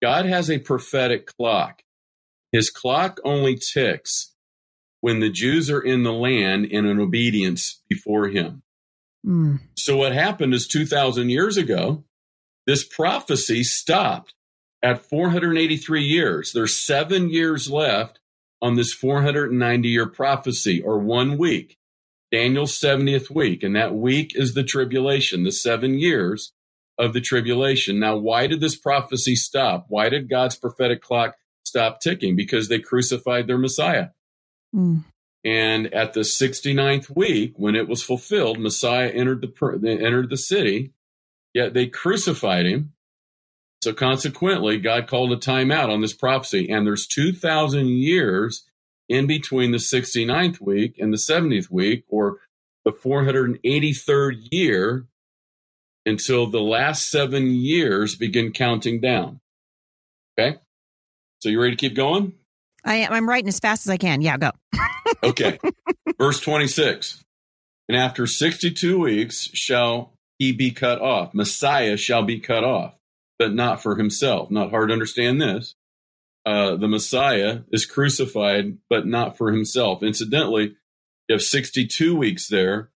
God 0.00 0.26
has 0.26 0.50
a 0.50 0.58
prophetic 0.58 1.26
clock. 1.26 1.82
His 2.52 2.70
clock 2.70 3.18
only 3.24 3.56
ticks 3.56 4.32
when 5.00 5.18
the 5.20 5.30
Jews 5.30 5.68
are 5.70 5.80
in 5.80 6.04
the 6.04 6.12
land 6.12 6.66
in 6.66 6.86
an 6.86 7.00
obedience 7.00 7.82
before 7.88 8.28
him. 8.28 8.62
Mm. 9.26 9.60
So 9.76 9.96
what 9.96 10.12
happened 10.12 10.54
is 10.54 10.68
2,000 10.68 11.30
years 11.30 11.56
ago, 11.56 12.04
this 12.66 12.84
prophecy 12.84 13.64
stopped 13.64 14.34
at 14.84 15.00
483 15.00 16.02
years. 16.04 16.52
There's 16.52 16.78
seven 16.78 17.30
years 17.30 17.70
left 17.70 18.20
on 18.60 18.76
this 18.76 18.92
490 18.92 19.88
year 19.88 20.06
prophecy, 20.06 20.80
or 20.80 20.98
one 20.98 21.38
week, 21.38 21.78
Daniel's 22.30 22.78
70th 22.78 23.30
week. 23.30 23.62
And 23.62 23.74
that 23.74 23.94
week 23.94 24.36
is 24.36 24.52
the 24.52 24.62
tribulation, 24.62 25.42
the 25.42 25.52
seven 25.52 25.98
years 25.98 26.52
of 26.98 27.14
the 27.14 27.20
tribulation. 27.20 27.98
Now, 27.98 28.16
why 28.16 28.46
did 28.46 28.60
this 28.60 28.76
prophecy 28.76 29.34
stop? 29.34 29.86
Why 29.88 30.10
did 30.10 30.28
God's 30.28 30.56
prophetic 30.56 31.00
clock 31.00 31.36
stop 31.64 32.00
ticking? 32.00 32.36
Because 32.36 32.68
they 32.68 32.78
crucified 32.78 33.46
their 33.46 33.58
Messiah. 33.58 34.08
Mm. 34.74 35.04
And 35.44 35.92
at 35.92 36.12
the 36.12 36.20
69th 36.20 37.14
week, 37.14 37.54
when 37.56 37.74
it 37.74 37.88
was 37.88 38.02
fulfilled, 38.02 38.58
Messiah 38.58 39.08
entered 39.08 39.42
the, 39.42 39.98
entered 40.00 40.30
the 40.30 40.38
city, 40.38 40.92
yet 41.52 41.74
they 41.74 41.86
crucified 41.86 42.66
him 42.66 42.93
so 43.84 43.92
consequently, 43.92 44.78
God 44.78 45.06
called 45.06 45.30
a 45.30 45.36
timeout 45.36 45.90
on 45.90 46.00
this 46.00 46.14
prophecy, 46.14 46.70
and 46.70 46.86
there's 46.86 47.06
2,000 47.06 47.86
years 47.86 48.64
in 49.10 49.26
between 49.26 49.72
the 49.72 49.78
69th 49.78 50.58
week 50.58 50.96
and 50.98 51.12
the 51.12 51.18
70th 51.18 51.70
week, 51.70 52.04
or 52.08 52.38
the 52.86 52.92
483rd 52.92 54.48
year, 54.50 55.06
until 56.06 56.46
the 56.46 56.62
last 56.62 57.10
seven 57.10 57.48
years 57.48 58.14
begin 58.14 58.52
counting 58.52 59.02
down. 59.02 59.40
Okay? 60.38 60.56
So 61.40 61.50
you 61.50 61.60
ready 61.60 61.76
to 61.76 61.80
keep 61.80 61.94
going? 61.94 62.32
I 62.86 62.96
am. 62.96 63.12
I'm 63.12 63.28
writing 63.28 63.48
as 63.48 63.60
fast 63.60 63.86
as 63.86 63.90
I 63.90 63.98
can. 63.98 64.22
Yeah, 64.22 64.38
go. 64.38 64.50
okay. 65.22 65.58
Verse 66.18 66.40
26. 66.40 67.22
And 67.90 67.98
after 67.98 68.26
62 68.26 68.98
weeks 68.98 69.50
shall 69.52 70.14
he 70.38 70.52
be 70.52 70.70
cut 70.70 71.02
off. 71.02 71.34
Messiah 71.34 71.98
shall 71.98 72.22
be 72.22 72.40
cut 72.40 72.64
off 72.64 72.98
but 73.38 73.54
not 73.54 73.82
for 73.82 73.96
himself. 73.96 74.50
Not 74.50 74.70
hard 74.70 74.88
to 74.88 74.94
understand 74.94 75.40
this. 75.40 75.74
uh, 76.46 76.76
the 76.76 76.88
Messiah 76.88 77.60
is 77.72 77.86
crucified, 77.86 78.78
but 78.90 79.06
not 79.06 79.36
for 79.36 79.50
himself. 79.50 80.02
Incidentally, 80.02 80.76
you 81.28 81.32
have 81.34 81.42
62 81.42 82.16
weeks 82.16 82.48
there 82.48 82.90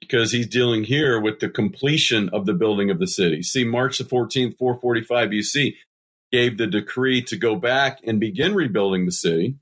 because 0.00 0.32
he's 0.32 0.46
dealing 0.46 0.84
here 0.84 1.20
with 1.20 1.40
the 1.40 1.48
completion 1.50 2.30
of 2.30 2.46
the 2.46 2.54
building 2.54 2.90
of 2.90 2.98
the 2.98 3.06
city. 3.06 3.42
See, 3.42 3.64
March 3.64 3.98
the 3.98 4.04
14th, 4.04 4.56
445 4.56 5.28
BC, 5.30 5.74
gave 6.32 6.56
the 6.58 6.66
decree 6.66 7.22
to 7.22 7.36
go 7.36 7.56
back 7.56 7.98
and 8.04 8.18
begin 8.20 8.54
rebuilding 8.54 9.04
the 9.04 9.12
city. 9.12 9.56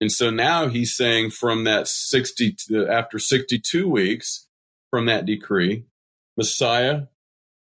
And 0.00 0.10
so 0.10 0.30
now 0.30 0.68
he's 0.68 0.96
saying 0.96 1.30
from 1.30 1.64
that 1.64 1.88
60, 1.88 2.56
to, 2.68 2.88
after 2.88 3.18
62 3.18 3.88
weeks 3.88 4.48
from 4.90 5.06
that 5.06 5.26
decree, 5.26 5.84
Messiah 6.36 7.04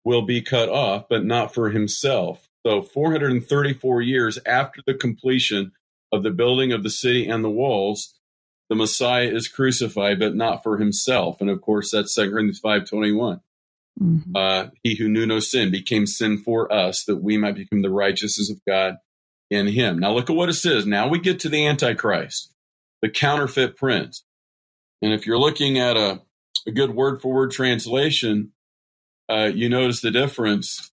will 0.05 0.23
be 0.23 0.41
cut 0.41 0.69
off, 0.69 1.05
but 1.09 1.25
not 1.25 1.53
for 1.53 1.69
himself. 1.69 2.49
So 2.65 2.81
434 2.81 4.01
years 4.01 4.39
after 4.45 4.81
the 4.85 4.93
completion 4.93 5.71
of 6.11 6.23
the 6.23 6.31
building 6.31 6.71
of 6.71 6.83
the 6.83 6.89
city 6.89 7.27
and 7.27 7.43
the 7.43 7.49
walls, 7.49 8.15
the 8.69 8.75
Messiah 8.75 9.27
is 9.27 9.47
crucified, 9.47 10.19
but 10.19 10.35
not 10.35 10.63
for 10.63 10.77
himself. 10.77 11.41
And 11.41 11.49
of 11.49 11.61
course, 11.61 11.91
that's 11.91 12.15
2 12.15 12.31
Corinthians 12.31 12.61
5.21. 12.61 13.41
Mm-hmm. 14.01 14.35
Uh, 14.35 14.67
he 14.81 14.95
who 14.95 15.07
knew 15.07 15.25
no 15.25 15.39
sin 15.39 15.71
became 15.71 16.07
sin 16.07 16.37
for 16.37 16.71
us 16.71 17.03
that 17.05 17.17
we 17.17 17.37
might 17.37 17.55
become 17.55 17.81
the 17.81 17.91
righteousness 17.91 18.49
of 18.49 18.59
God 18.67 18.95
in 19.49 19.67
him. 19.67 19.99
Now 19.99 20.13
look 20.13 20.29
at 20.29 20.35
what 20.35 20.49
it 20.49 20.53
says. 20.53 20.85
Now 20.85 21.07
we 21.07 21.19
get 21.19 21.39
to 21.41 21.49
the 21.49 21.65
Antichrist, 21.65 22.53
the 23.01 23.09
counterfeit 23.09 23.77
prince. 23.77 24.23
And 25.01 25.13
if 25.13 25.27
you're 25.27 25.37
looking 25.37 25.77
at 25.77 25.97
a, 25.97 26.21
a 26.65 26.71
good 26.71 26.95
word 26.95 27.21
for 27.21 27.33
word 27.33 27.51
translation, 27.51 28.53
uh, 29.29 29.49
you 29.53 29.69
notice 29.69 30.01
the 30.01 30.11
difference 30.11 30.91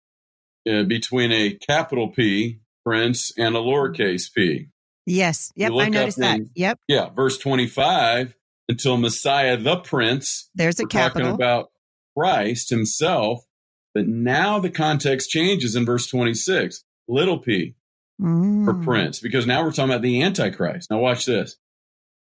uh, 0.69 0.83
between 0.83 1.31
a 1.31 1.53
capital 1.53 2.09
P 2.09 2.59
prince 2.87 3.33
and 3.37 3.55
a 3.55 3.59
lowercase 3.59 4.33
p. 4.33 4.69
Yes. 5.05 5.51
Yep. 5.55 5.71
I 5.73 5.89
noticed 5.89 6.19
that. 6.19 6.35
In, 6.37 6.49
yep. 6.55 6.79
Yeah. 6.87 7.09
Verse 7.09 7.37
25 7.37 8.35
until 8.69 8.97
Messiah 8.97 9.57
the 9.57 9.77
Prince. 9.77 10.49
There's 10.55 10.79
a 10.79 10.83
we're 10.83 10.87
capital. 10.87 11.31
Talking 11.31 11.35
about 11.35 11.71
Christ 12.17 12.69
himself. 12.69 13.45
But 13.93 14.07
now 14.07 14.59
the 14.59 14.69
context 14.69 15.29
changes 15.29 15.75
in 15.75 15.85
verse 15.85 16.07
26. 16.07 16.83
Little 17.07 17.39
p 17.39 17.75
mm. 18.21 18.65
for 18.65 18.73
prince, 18.73 19.19
because 19.19 19.47
now 19.47 19.63
we're 19.63 19.71
talking 19.71 19.91
about 19.91 20.01
the 20.01 20.21
Antichrist. 20.21 20.91
Now 20.91 20.99
watch 20.99 21.25
this. 21.25 21.55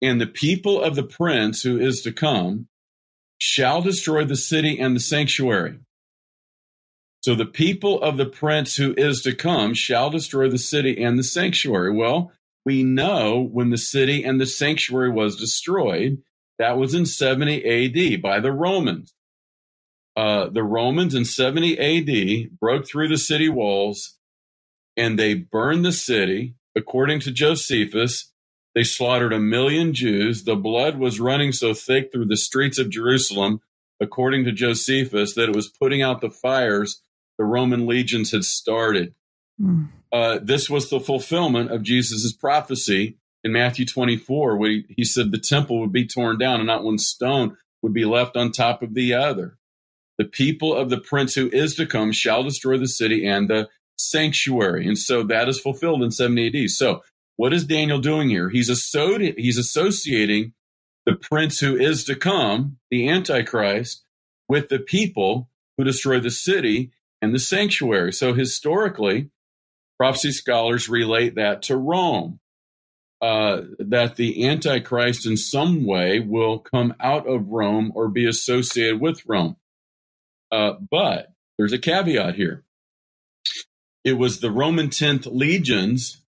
And 0.01 0.19
the 0.19 0.27
people 0.27 0.81
of 0.81 0.95
the 0.95 1.03
prince 1.03 1.61
who 1.61 1.79
is 1.79 2.01
to 2.01 2.11
come 2.11 2.67
shall 3.37 3.81
destroy 3.81 4.25
the 4.25 4.35
city 4.35 4.79
and 4.79 4.95
the 4.95 4.99
sanctuary. 4.99 5.79
So 7.23 7.35
the 7.35 7.45
people 7.45 8.01
of 8.01 8.17
the 8.17 8.25
prince 8.25 8.75
who 8.75 8.95
is 8.97 9.21
to 9.21 9.35
come 9.35 9.75
shall 9.75 10.09
destroy 10.09 10.49
the 10.49 10.57
city 10.57 11.01
and 11.01 11.19
the 11.19 11.23
sanctuary. 11.23 11.93
Well, 11.93 12.31
we 12.65 12.83
know 12.83 13.47
when 13.51 13.69
the 13.69 13.77
city 13.77 14.23
and 14.23 14.41
the 14.41 14.47
sanctuary 14.47 15.11
was 15.11 15.35
destroyed, 15.35 16.21
that 16.57 16.77
was 16.77 16.95
in 16.95 17.05
70 17.05 18.15
AD 18.15 18.21
by 18.21 18.39
the 18.39 18.51
Romans. 18.51 19.13
Uh, 20.15 20.49
the 20.49 20.63
Romans 20.63 21.13
in 21.13 21.25
70 21.25 21.79
AD 21.79 22.59
broke 22.59 22.87
through 22.87 23.07
the 23.07 23.17
city 23.17 23.49
walls 23.49 24.17
and 24.97 25.17
they 25.17 25.35
burned 25.35 25.85
the 25.85 25.91
city. 25.91 26.55
According 26.75 27.19
to 27.21 27.31
Josephus, 27.31 28.31
they 28.73 28.83
slaughtered 28.83 29.33
a 29.33 29.39
million 29.39 29.93
Jews. 29.93 30.43
The 30.43 30.55
blood 30.55 30.97
was 30.97 31.19
running 31.19 31.51
so 31.51 31.73
thick 31.73 32.11
through 32.11 32.25
the 32.25 32.37
streets 32.37 32.79
of 32.79 32.89
Jerusalem, 32.89 33.61
according 33.99 34.45
to 34.45 34.51
Josephus, 34.51 35.35
that 35.35 35.49
it 35.49 35.55
was 35.55 35.67
putting 35.67 36.01
out 36.01 36.21
the 36.21 36.29
fires 36.29 37.01
the 37.41 37.45
Roman 37.45 37.87
legions 37.87 38.31
had 38.33 38.43
started. 38.43 39.15
Mm. 39.59 39.87
Uh, 40.13 40.37
this 40.43 40.69
was 40.69 40.91
the 40.91 40.99
fulfillment 40.99 41.71
of 41.71 41.81
Jesus' 41.81 42.31
prophecy 42.33 43.17
in 43.43 43.51
Matthew 43.51 43.83
24, 43.83 44.57
where 44.57 44.69
he, 44.69 44.85
he 44.95 45.03
said 45.03 45.31
the 45.31 45.39
temple 45.39 45.79
would 45.79 45.91
be 45.91 46.05
torn 46.05 46.37
down 46.37 46.59
and 46.59 46.67
not 46.67 46.83
one 46.83 46.99
stone 46.99 47.57
would 47.81 47.95
be 47.95 48.05
left 48.05 48.37
on 48.37 48.51
top 48.51 48.83
of 48.83 48.93
the 48.93 49.15
other. 49.15 49.57
The 50.19 50.25
people 50.25 50.75
of 50.75 50.91
the 50.91 50.99
prince 50.99 51.33
who 51.33 51.49
is 51.49 51.73
to 51.77 51.87
come 51.87 52.11
shall 52.11 52.43
destroy 52.43 52.77
the 52.77 52.87
city 52.87 53.25
and 53.25 53.49
the 53.49 53.69
sanctuary. 53.97 54.85
And 54.85 54.99
so 54.99 55.23
that 55.23 55.49
is 55.49 55.59
fulfilled 55.59 56.03
in 56.03 56.11
70 56.11 56.65
AD. 56.65 56.69
So 56.69 57.01
what 57.37 57.53
is 57.53 57.65
Daniel 57.65 57.97
doing 57.97 58.29
here? 58.29 58.51
He's, 58.51 58.69
associ- 58.69 59.33
he's 59.35 59.57
associating 59.57 60.53
the 61.07 61.15
prince 61.15 61.59
who 61.59 61.75
is 61.75 62.03
to 62.03 62.15
come, 62.15 62.77
the 62.91 63.09
Antichrist, 63.09 64.03
with 64.47 64.69
the 64.69 64.77
people 64.77 65.49
who 65.75 65.83
destroy 65.83 66.19
the 66.19 66.29
city 66.29 66.91
and 67.21 67.33
the 67.33 67.39
sanctuary. 67.39 68.11
So 68.13 68.33
historically, 68.33 69.29
prophecy 69.97 70.31
scholars 70.31 70.89
relate 70.89 71.35
that 71.35 71.61
to 71.63 71.77
Rome. 71.77 72.39
Uh, 73.21 73.65
that 73.77 74.15
the 74.15 74.47
Antichrist 74.47 75.27
in 75.27 75.37
some 75.37 75.85
way 75.85 76.19
will 76.19 76.57
come 76.57 76.91
out 76.99 77.27
of 77.27 77.49
Rome 77.49 77.91
or 77.93 78.07
be 78.07 78.25
associated 78.25 78.99
with 78.99 79.21
Rome. 79.27 79.57
Uh, 80.51 80.73
but 80.89 81.31
there's 81.55 81.71
a 81.71 81.77
caveat 81.77 82.33
here. 82.33 82.63
It 84.03 84.13
was 84.13 84.39
the 84.39 84.49
Roman 84.49 84.89
10th 84.89 85.27
legions 85.31 86.23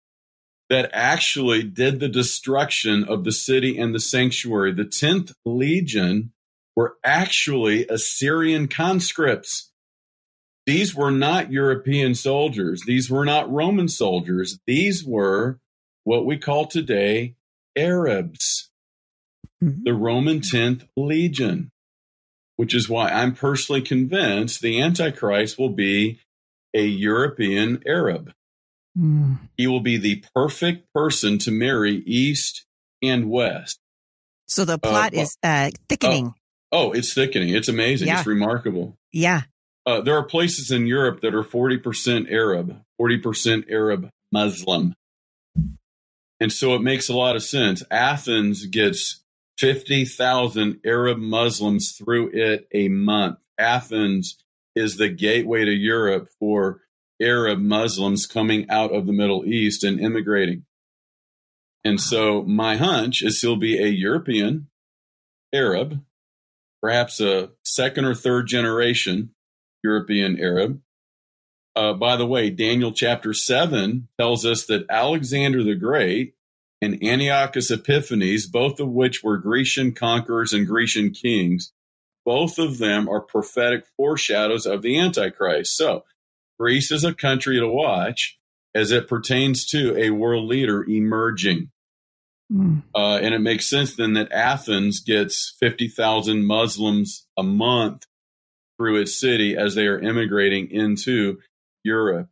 that 0.69 0.91
actually 0.93 1.63
did 1.63 1.99
the 1.99 2.09
destruction 2.09 3.05
of 3.05 3.25
the 3.25 3.33
city 3.33 3.79
and 3.79 3.95
the 3.95 4.01
sanctuary. 4.01 4.73
The 4.73 4.85
10th 4.85 5.35
legion 5.47 6.33
were 6.77 6.97
actually 7.03 7.87
Assyrian 7.89 8.69
conscripts. 8.69 9.72
These 10.67 10.95
were 10.95 11.11
not 11.11 11.51
European 11.51 12.15
soldiers. 12.15 12.83
These 12.87 13.11
were 13.11 13.25
not 13.25 13.51
Roman 13.51 13.89
soldiers. 13.89 14.59
These 14.67 15.05
were 15.05 15.59
what 16.05 16.25
we 16.25 16.37
call 16.37 16.67
today 16.67 17.35
Arabs, 17.77 18.71
mm-hmm. 19.63 19.83
the 19.85 19.95
Roman 19.95 20.41
10th 20.41 20.87
Legion, 20.97 21.71
which 22.57 22.75
is 22.75 22.89
why 22.89 23.11
I'm 23.11 23.35
personally 23.35 23.83
convinced 23.83 24.61
the 24.61 24.81
Antichrist 24.81 25.59
will 25.59 25.71
be 25.71 26.21
a 26.75 26.85
European 26.85 27.83
Arab. 27.87 28.33
Mm. 28.99 29.39
He 29.57 29.67
will 29.67 29.81
be 29.81 29.97
the 29.97 30.25
perfect 30.35 30.87
person 30.95 31.39
to 31.39 31.51
marry 31.51 31.97
East 32.07 32.67
and 33.03 33.31
West. 33.31 33.79
So 34.47 34.65
the 34.65 34.79
plot 34.79 35.15
uh, 35.15 35.21
is 35.21 35.37
uh, 35.43 35.71
thickening. 35.89 36.35
Oh, 36.71 36.89
oh, 36.89 36.93
it's 36.93 37.15
thickening. 37.15 37.51
It's 37.51 37.69
amazing. 37.69 38.09
Yeah. 38.09 38.19
It's 38.19 38.27
remarkable. 38.27 38.99
Yeah. 39.11 39.43
Uh, 39.85 40.01
there 40.01 40.17
are 40.17 40.25
places 40.25 40.71
in 40.71 40.87
Europe 40.87 41.21
that 41.23 41.35
are 41.35 41.43
40% 41.43 42.31
Arab, 42.31 42.81
40% 43.01 43.71
Arab 43.71 44.11
Muslim. 44.31 44.95
And 46.41 46.53
so 46.53 46.75
it 46.75 46.83
makes 46.83 47.09
a 47.09 47.15
lot 47.15 47.37
of 47.37 47.43
sense. 47.43 47.83
Athens 47.91 48.67
gets 48.67 49.23
50,000 49.59 50.81
Arab 50.85 51.19
Muslims 51.19 51.93
through 51.93 52.31
it 52.33 52.67
a 52.73 52.89
month. 52.89 53.39
Athens 53.59 54.39
is 54.75 54.97
the 54.97 55.09
gateway 55.09 55.65
to 55.65 55.73
Europe 55.73 56.29
for 56.39 56.81
Arab 57.21 57.61
Muslims 57.61 58.27
coming 58.27 58.69
out 58.71 58.93
of 58.93 59.07
the 59.07 59.13
Middle 59.13 59.45
East 59.45 59.85
and 59.85 60.01
immigrating. 60.01 60.65
And 61.85 62.01
so 62.01 62.43
my 62.43 62.77
hunch 62.77 63.23
is 63.23 63.41
he'll 63.41 63.57
be 63.57 63.79
a 63.79 63.89
European 63.89 64.69
Arab, 65.53 66.03
perhaps 66.81 67.21
a 67.21 67.51
second 67.65 68.05
or 68.05 68.15
third 68.15 68.47
generation 68.47 69.31
European 69.83 70.39
Arab. 70.39 70.81
Uh, 71.75 71.95
by 71.95 72.17
the 72.17 72.27
way, 72.27 72.51
Daniel 72.51 72.93
chapter 72.93 73.33
7 73.33 74.09
tells 74.19 74.45
us 74.45 74.67
that 74.67 74.85
Alexander 74.91 75.63
the 75.63 75.75
Great 75.75 76.35
and 76.83 77.03
Antiochus 77.03 77.71
Epiphanes, 77.71 78.47
both 78.47 78.81
of 78.81 78.89
which 78.89 79.23
were 79.23 79.39
Grecian 79.39 79.93
conquerors 79.93 80.53
and 80.53 80.67
Grecian 80.67 81.11
kings, 81.11 81.73
both 82.25 82.59
of 82.59 82.79
them 82.79 83.09
are 83.09 83.21
prophetic 83.21 83.87
foreshadows 83.97 84.67
of 84.67 84.83
the 84.83 84.99
Antichrist. 84.99 85.77
So, 85.77 86.05
Greece 86.59 86.93
is 86.93 87.05
a 87.05 87.15
country 87.15 87.59
to 87.59 87.69
watch 87.69 88.39
as 88.75 88.91
it 88.91 89.09
pertains 89.09 89.67
to 89.67 89.97
a 89.97 90.11
world 90.11 90.49
leader 90.49 90.85
emerging. 90.85 91.71
Mm. 92.53 92.83
Uh, 92.95 93.17
and 93.17 93.35
it 93.35 93.41
makes 93.41 93.69
sense 93.69 93.97
then 93.97 94.13
that 94.15 94.31
Athens 94.31 95.01
gets 95.01 95.57
50,000 95.59 96.45
Muslims 96.45 97.27
a 97.37 97.43
month 97.43 98.07
through 98.83 98.97
its 98.97 99.15
city 99.15 99.57
as 99.57 99.77
they 99.77 99.87
are 99.87 100.01
immigrating 100.01 100.69
into 100.69 101.39
Europe. 101.85 102.29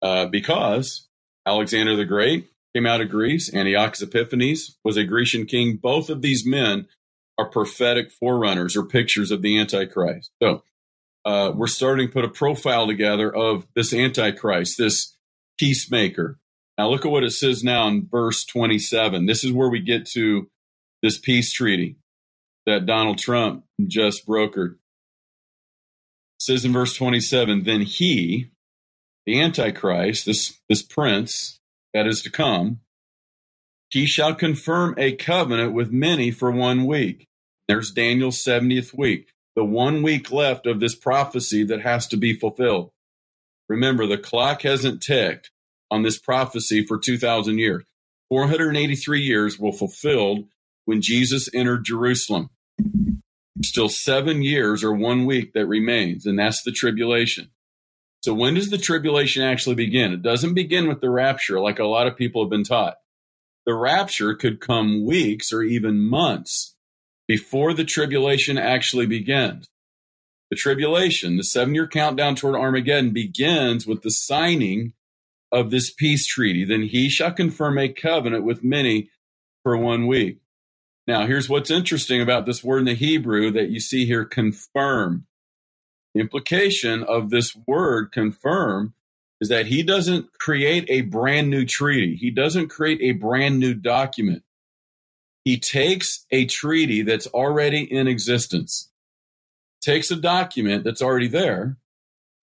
Uh, 0.00 0.26
because 0.26 1.08
Alexander 1.44 1.96
the 1.96 2.04
Great 2.04 2.48
came 2.76 2.86
out 2.86 3.00
of 3.00 3.08
Greece, 3.08 3.52
Antiochus 3.52 4.02
Epiphanes 4.02 4.76
was 4.84 4.96
a 4.96 5.02
Grecian 5.02 5.46
king. 5.46 5.76
Both 5.76 6.10
of 6.10 6.22
these 6.22 6.46
men 6.46 6.86
are 7.38 7.50
prophetic 7.50 8.12
forerunners 8.12 8.76
or 8.76 8.84
pictures 8.84 9.32
of 9.32 9.42
the 9.42 9.58
Antichrist. 9.58 10.30
So 10.40 10.62
uh, 11.24 11.50
we're 11.52 11.66
starting 11.66 12.06
to 12.06 12.12
put 12.12 12.24
a 12.24 12.28
profile 12.28 12.86
together 12.86 13.34
of 13.34 13.66
this 13.74 13.92
Antichrist, 13.92 14.78
this 14.78 15.16
peacemaker. 15.58 16.38
Now 16.78 16.88
look 16.88 17.04
at 17.04 17.10
what 17.10 17.24
it 17.24 17.32
says 17.32 17.64
now 17.64 17.88
in 17.88 18.06
verse 18.08 18.44
27. 18.44 19.26
This 19.26 19.42
is 19.42 19.50
where 19.50 19.68
we 19.68 19.80
get 19.80 20.06
to 20.10 20.46
this 21.02 21.18
peace 21.18 21.52
treaty 21.52 21.96
that 22.64 22.86
Donald 22.86 23.18
Trump 23.18 23.64
just 23.88 24.24
brokered 24.24 24.76
says 26.44 26.64
in 26.64 26.72
verse 26.72 26.94
27 26.94 27.64
then 27.64 27.82
he 27.82 28.50
the 29.26 29.40
antichrist 29.40 30.26
this 30.26 30.58
this 30.68 30.82
prince 30.82 31.60
that 31.94 32.06
is 32.06 32.20
to 32.22 32.30
come, 32.30 32.80
he 33.88 34.04
shall 34.04 34.34
confirm 34.34 34.94
a 34.98 35.12
covenant 35.12 35.72
with 35.72 35.92
many 35.92 36.30
for 36.32 36.50
one 36.50 36.84
week. 36.84 37.28
There's 37.68 37.92
Daniel's 37.92 38.42
70th 38.44 38.92
week, 38.92 39.28
the 39.54 39.64
one 39.64 40.02
week 40.02 40.30
left 40.32 40.66
of 40.66 40.80
this 40.80 40.96
prophecy 40.96 41.64
that 41.64 41.82
has 41.82 42.08
to 42.08 42.16
be 42.16 42.36
fulfilled. 42.36 42.90
Remember, 43.68 44.06
the 44.06 44.18
clock 44.18 44.62
hasn't 44.62 45.02
ticked 45.02 45.50
on 45.90 46.02
this 46.02 46.18
prophecy 46.18 46.84
for 46.84 46.98
2,000 46.98 47.58
years. 47.58 47.84
483 48.28 49.20
years 49.20 49.58
will 49.58 49.72
fulfilled 49.72 50.46
when 50.84 51.00
Jesus 51.00 51.48
entered 51.54 51.84
Jerusalem. 51.84 52.50
Still 53.62 53.88
seven 53.88 54.42
years 54.42 54.82
or 54.82 54.92
one 54.92 55.26
week 55.26 55.52
that 55.52 55.66
remains, 55.66 56.26
and 56.26 56.38
that's 56.38 56.62
the 56.62 56.72
tribulation. 56.72 57.50
So 58.24 58.34
when 58.34 58.54
does 58.54 58.70
the 58.70 58.78
tribulation 58.78 59.42
actually 59.42 59.76
begin? 59.76 60.12
It 60.12 60.22
doesn't 60.22 60.54
begin 60.54 60.88
with 60.88 61.00
the 61.00 61.10
rapture 61.10 61.60
like 61.60 61.78
a 61.78 61.84
lot 61.84 62.06
of 62.06 62.16
people 62.16 62.42
have 62.42 62.50
been 62.50 62.64
taught. 62.64 62.96
The 63.66 63.74
rapture 63.74 64.34
could 64.34 64.60
come 64.60 65.06
weeks 65.06 65.52
or 65.52 65.62
even 65.62 66.00
months 66.00 66.74
before 67.28 67.72
the 67.74 67.84
tribulation 67.84 68.58
actually 68.58 69.06
begins. 69.06 69.68
The 70.50 70.56
tribulation, 70.56 71.36
the 71.36 71.44
seven 71.44 71.74
year 71.74 71.86
countdown 71.86 72.34
toward 72.34 72.54
Armageddon, 72.54 73.12
begins 73.12 73.86
with 73.86 74.02
the 74.02 74.10
signing 74.10 74.92
of 75.50 75.70
this 75.70 75.92
peace 75.92 76.26
treaty. 76.26 76.64
Then 76.64 76.82
he 76.82 77.08
shall 77.08 77.32
confirm 77.32 77.78
a 77.78 77.88
covenant 77.88 78.44
with 78.44 78.64
many 78.64 79.10
for 79.62 79.76
one 79.76 80.06
week. 80.06 80.38
Now, 81.06 81.26
here's 81.26 81.48
what's 81.48 81.70
interesting 81.70 82.22
about 82.22 82.46
this 82.46 82.64
word 82.64 82.80
in 82.80 82.84
the 82.86 82.94
Hebrew 82.94 83.50
that 83.52 83.68
you 83.68 83.78
see 83.78 84.06
here 84.06 84.24
confirm. 84.24 85.26
The 86.14 86.20
implication 86.20 87.02
of 87.02 87.30
this 87.30 87.54
word 87.66 88.12
confirm 88.12 88.94
is 89.40 89.48
that 89.48 89.66
he 89.66 89.82
doesn't 89.82 90.38
create 90.38 90.86
a 90.88 91.02
brand 91.02 91.50
new 91.50 91.66
treaty, 91.66 92.16
he 92.16 92.30
doesn't 92.30 92.68
create 92.68 93.00
a 93.02 93.12
brand 93.12 93.58
new 93.58 93.74
document. 93.74 94.42
He 95.44 95.58
takes 95.58 96.24
a 96.30 96.46
treaty 96.46 97.02
that's 97.02 97.26
already 97.26 97.82
in 97.82 98.08
existence, 98.08 98.90
takes 99.82 100.10
a 100.10 100.16
document 100.16 100.84
that's 100.84 101.02
already 101.02 101.28
there, 101.28 101.76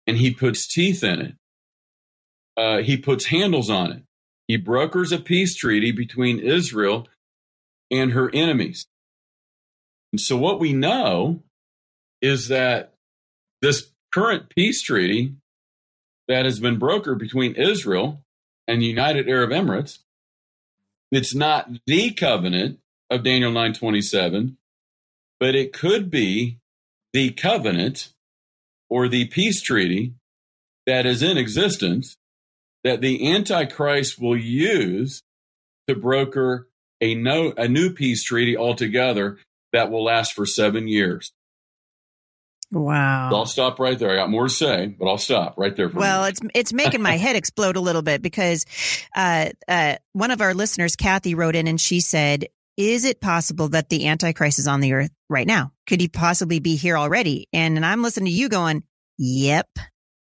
and 0.05 0.15
he 0.15 0.33
puts 0.33 0.65
teeth 0.65 1.03
in 1.03 1.19
it. 1.19 1.33
Uh, 2.55 2.77
he 2.77 2.95
puts 2.95 3.25
handles 3.25 3.69
on 3.69 3.91
it. 3.91 4.03
He 4.47 4.55
brokers 4.55 5.11
a 5.11 5.19
peace 5.19 5.53
treaty 5.53 5.91
between 5.91 6.39
Israel 6.39 7.07
and 7.91 8.11
her 8.11 8.29
enemies. 8.33 8.87
And 10.11 10.21
so, 10.21 10.37
what 10.37 10.59
we 10.59 10.73
know 10.73 11.43
is 12.21 12.47
that 12.47 12.93
this 13.61 13.91
current 14.13 14.49
peace 14.49 14.81
treaty 14.81 15.33
that 16.27 16.45
has 16.45 16.59
been 16.59 16.79
brokered 16.79 17.19
between 17.19 17.55
Israel 17.55 18.23
and 18.67 18.81
the 18.81 18.85
United 18.85 19.29
Arab 19.29 19.51
Emirates, 19.51 19.99
it's 21.11 21.33
not 21.33 21.69
the 21.85 22.11
covenant 22.11 22.79
of 23.09 23.23
Daniel 23.23 23.51
927, 23.51 24.57
but 25.39 25.55
it 25.55 25.73
could 25.73 26.09
be 26.09 26.59
the 27.13 27.31
covenant 27.31 28.13
or 28.89 29.07
the 29.07 29.25
peace 29.25 29.61
treaty 29.61 30.13
that 30.85 31.05
is 31.05 31.21
in 31.21 31.37
existence 31.37 32.17
that 32.83 33.01
the 33.01 33.33
Antichrist 33.33 34.19
will 34.19 34.37
use 34.37 35.23
to 35.87 35.95
broker 35.95 36.67
a, 37.01 37.15
no, 37.15 37.53
a 37.57 37.67
new 37.67 37.93
peace 37.93 38.23
treaty 38.23 38.57
altogether 38.57 39.37
that 39.73 39.91
will 39.91 40.03
last 40.03 40.33
for 40.33 40.45
seven 40.45 40.87
years. 40.87 41.31
Wow. 42.71 43.29
So 43.29 43.37
I'll 43.37 43.45
stop 43.45 43.79
right 43.79 43.97
there. 43.97 44.11
I 44.11 44.15
got 44.15 44.29
more 44.29 44.45
to 44.45 44.49
say, 44.49 44.87
but 44.87 45.07
I'll 45.07 45.17
stop 45.17 45.57
right 45.57 45.75
there. 45.75 45.87
well, 45.87 46.25
it's 46.25 46.41
it's 46.53 46.73
making 46.73 47.01
my 47.01 47.15
head 47.17 47.35
explode 47.35 47.77
a 47.77 47.81
little 47.81 48.01
bit 48.01 48.21
because 48.21 48.65
uh, 49.15 49.49
uh, 49.67 49.95
one 50.13 50.31
of 50.31 50.41
our 50.41 50.53
listeners, 50.53 50.95
Kathy, 50.95 51.33
wrote 51.33 51.55
in 51.55 51.67
and 51.67 51.79
she 51.79 52.01
said, 52.01 52.47
"Is 52.75 53.05
it 53.05 53.21
possible 53.21 53.69
that 53.69 53.87
the 53.89 54.07
Antichrist 54.07 54.59
is 54.59 54.67
on 54.67 54.81
the 54.81 54.93
earth 54.93 55.11
right 55.29 55.47
now? 55.47 55.71
Could 55.85 56.01
he 56.01 56.09
possibly 56.09 56.59
be 56.59 56.75
here 56.75 56.97
already?" 56.97 57.47
And, 57.53 57.77
and 57.77 57.85
I'm 57.85 58.03
listening 58.03 58.25
to 58.33 58.37
you 58.37 58.49
going, 58.49 58.83
"Yep." 59.17 59.69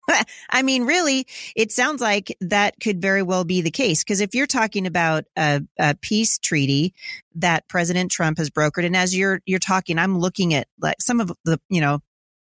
I 0.49 0.61
mean, 0.61 0.85
really, 0.85 1.27
it 1.55 1.71
sounds 1.71 2.01
like 2.01 2.35
that 2.41 2.75
could 2.81 3.01
very 3.01 3.21
well 3.23 3.43
be 3.43 3.61
the 3.61 3.71
case. 3.71 4.03
Because 4.03 4.21
if 4.21 4.33
you're 4.33 4.47
talking 4.47 4.87
about 4.87 5.25
a, 5.37 5.61
a, 5.79 5.95
peace 5.95 6.37
treaty 6.39 6.93
that 7.35 7.67
President 7.67 8.11
Trump 8.11 8.37
has 8.37 8.49
brokered, 8.49 8.85
and 8.85 8.95
as 8.95 9.15
you're 9.15 9.41
you're 9.45 9.59
talking, 9.59 9.97
I'm 9.97 10.19
looking 10.19 10.53
at 10.53 10.67
like 10.81 11.01
some 11.01 11.19
of 11.19 11.31
the 11.45 11.59
you 11.69 11.81
know 11.81 11.99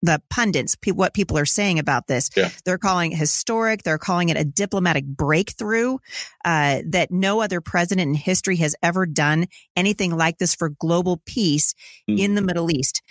the 0.03 0.23
pundits, 0.31 0.77
pe- 0.77 0.93
what 0.93 1.13
people 1.13 1.37
are 1.37 1.47
saying 1.47 1.79
about 1.79 2.07
this. 2.07 2.31
Yeah. 2.35 2.49
They're 2.65 2.79
calling 2.79 3.13
it 3.13 3.19
historic. 3.19 3.83
They're 3.83 3.99
calling 3.99 4.31
it 4.31 4.37
a 4.37 4.45
diplomatic 4.45 5.05
breakthrough 5.05 5.99
uh, 6.45 6.81
that 6.87 7.11
no 7.11 7.43
other 7.43 7.61
president 7.61 8.09
in 8.09 8.15
history 8.15 8.57
has 8.57 8.75
ever 8.83 9.05
done 9.05 9.47
anything 9.77 10.17
like 10.17 10.39
this 10.39 10.55
for 10.55 10.71
global 10.71 11.21
peace 11.27 11.75
mm. 12.09 12.19
in 12.19 12.35
the 12.35 12.43
Middle 12.43 12.71
East. 12.71 13.03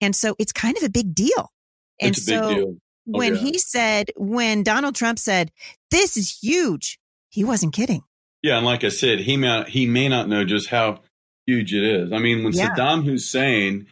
And 0.00 0.16
so 0.16 0.34
it's 0.38 0.52
kind 0.52 0.76
of 0.76 0.82
a 0.82 0.88
big 0.88 1.14
deal. 1.14 1.52
And 2.00 2.16
it's 2.16 2.24
so 2.24 2.54
deal. 2.54 2.76
Oh, 3.08 3.18
when 3.18 3.34
yeah. 3.34 3.40
he 3.40 3.58
said, 3.58 4.10
when 4.16 4.62
Donald 4.62 4.94
Trump 4.94 5.18
said, 5.18 5.50
this 5.90 6.16
is 6.16 6.38
huge, 6.42 6.98
he 7.30 7.44
wasn't 7.44 7.72
kidding. 7.72 8.02
Yeah. 8.42 8.58
And 8.58 8.66
like 8.66 8.84
I 8.84 8.90
said, 8.90 9.20
he 9.20 9.36
may, 9.36 9.64
he 9.68 9.86
may 9.86 10.08
not 10.08 10.28
know 10.28 10.44
just 10.44 10.68
how 10.68 11.00
huge 11.46 11.72
it 11.74 11.82
is. 11.82 12.12
I 12.12 12.18
mean, 12.18 12.44
when 12.44 12.52
yeah. 12.52 12.74
Saddam 12.74 13.04
Hussein 13.04 13.86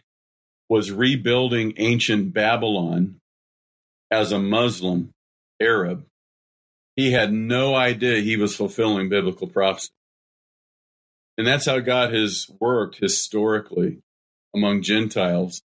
was 0.69 0.91
rebuilding 0.91 1.73
ancient 1.77 2.33
Babylon 2.33 3.19
as 4.11 4.31
a 4.31 4.39
Muslim 4.39 5.11
Arab, 5.61 6.05
he 6.95 7.11
had 7.11 7.33
no 7.33 7.75
idea 7.75 8.21
he 8.21 8.37
was 8.37 8.55
fulfilling 8.55 9.09
biblical 9.09 9.47
prophecy. 9.47 9.89
And 11.37 11.45
that's 11.45 11.65
how 11.65 11.79
God 11.79 12.13
has 12.13 12.47
worked 12.59 12.97
historically 12.97 13.99
among 14.55 14.81
Gentiles, 14.81 15.61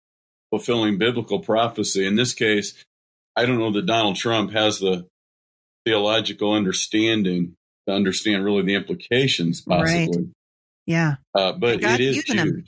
fulfilling 0.49 0.97
biblical 0.97 1.39
prophecy. 1.39 2.05
In 2.05 2.15
this 2.15 2.33
case, 2.33 2.73
I 3.41 3.45
don't 3.47 3.57
know 3.57 3.71
that 3.71 3.87
Donald 3.87 4.17
Trump 4.17 4.51
has 4.51 4.79
the 4.79 5.07
theological 5.83 6.53
understanding 6.53 7.55
to 7.87 7.93
understand 7.93 8.45
really 8.45 8.61
the 8.61 8.75
implications, 8.75 9.61
possibly. 9.61 10.05
Right. 10.05 10.27
Yeah. 10.85 11.15
Uh, 11.35 11.53
but 11.53 11.83
it 11.83 11.99
is 11.99 12.17
huge. 12.17 12.29
Him. 12.31 12.65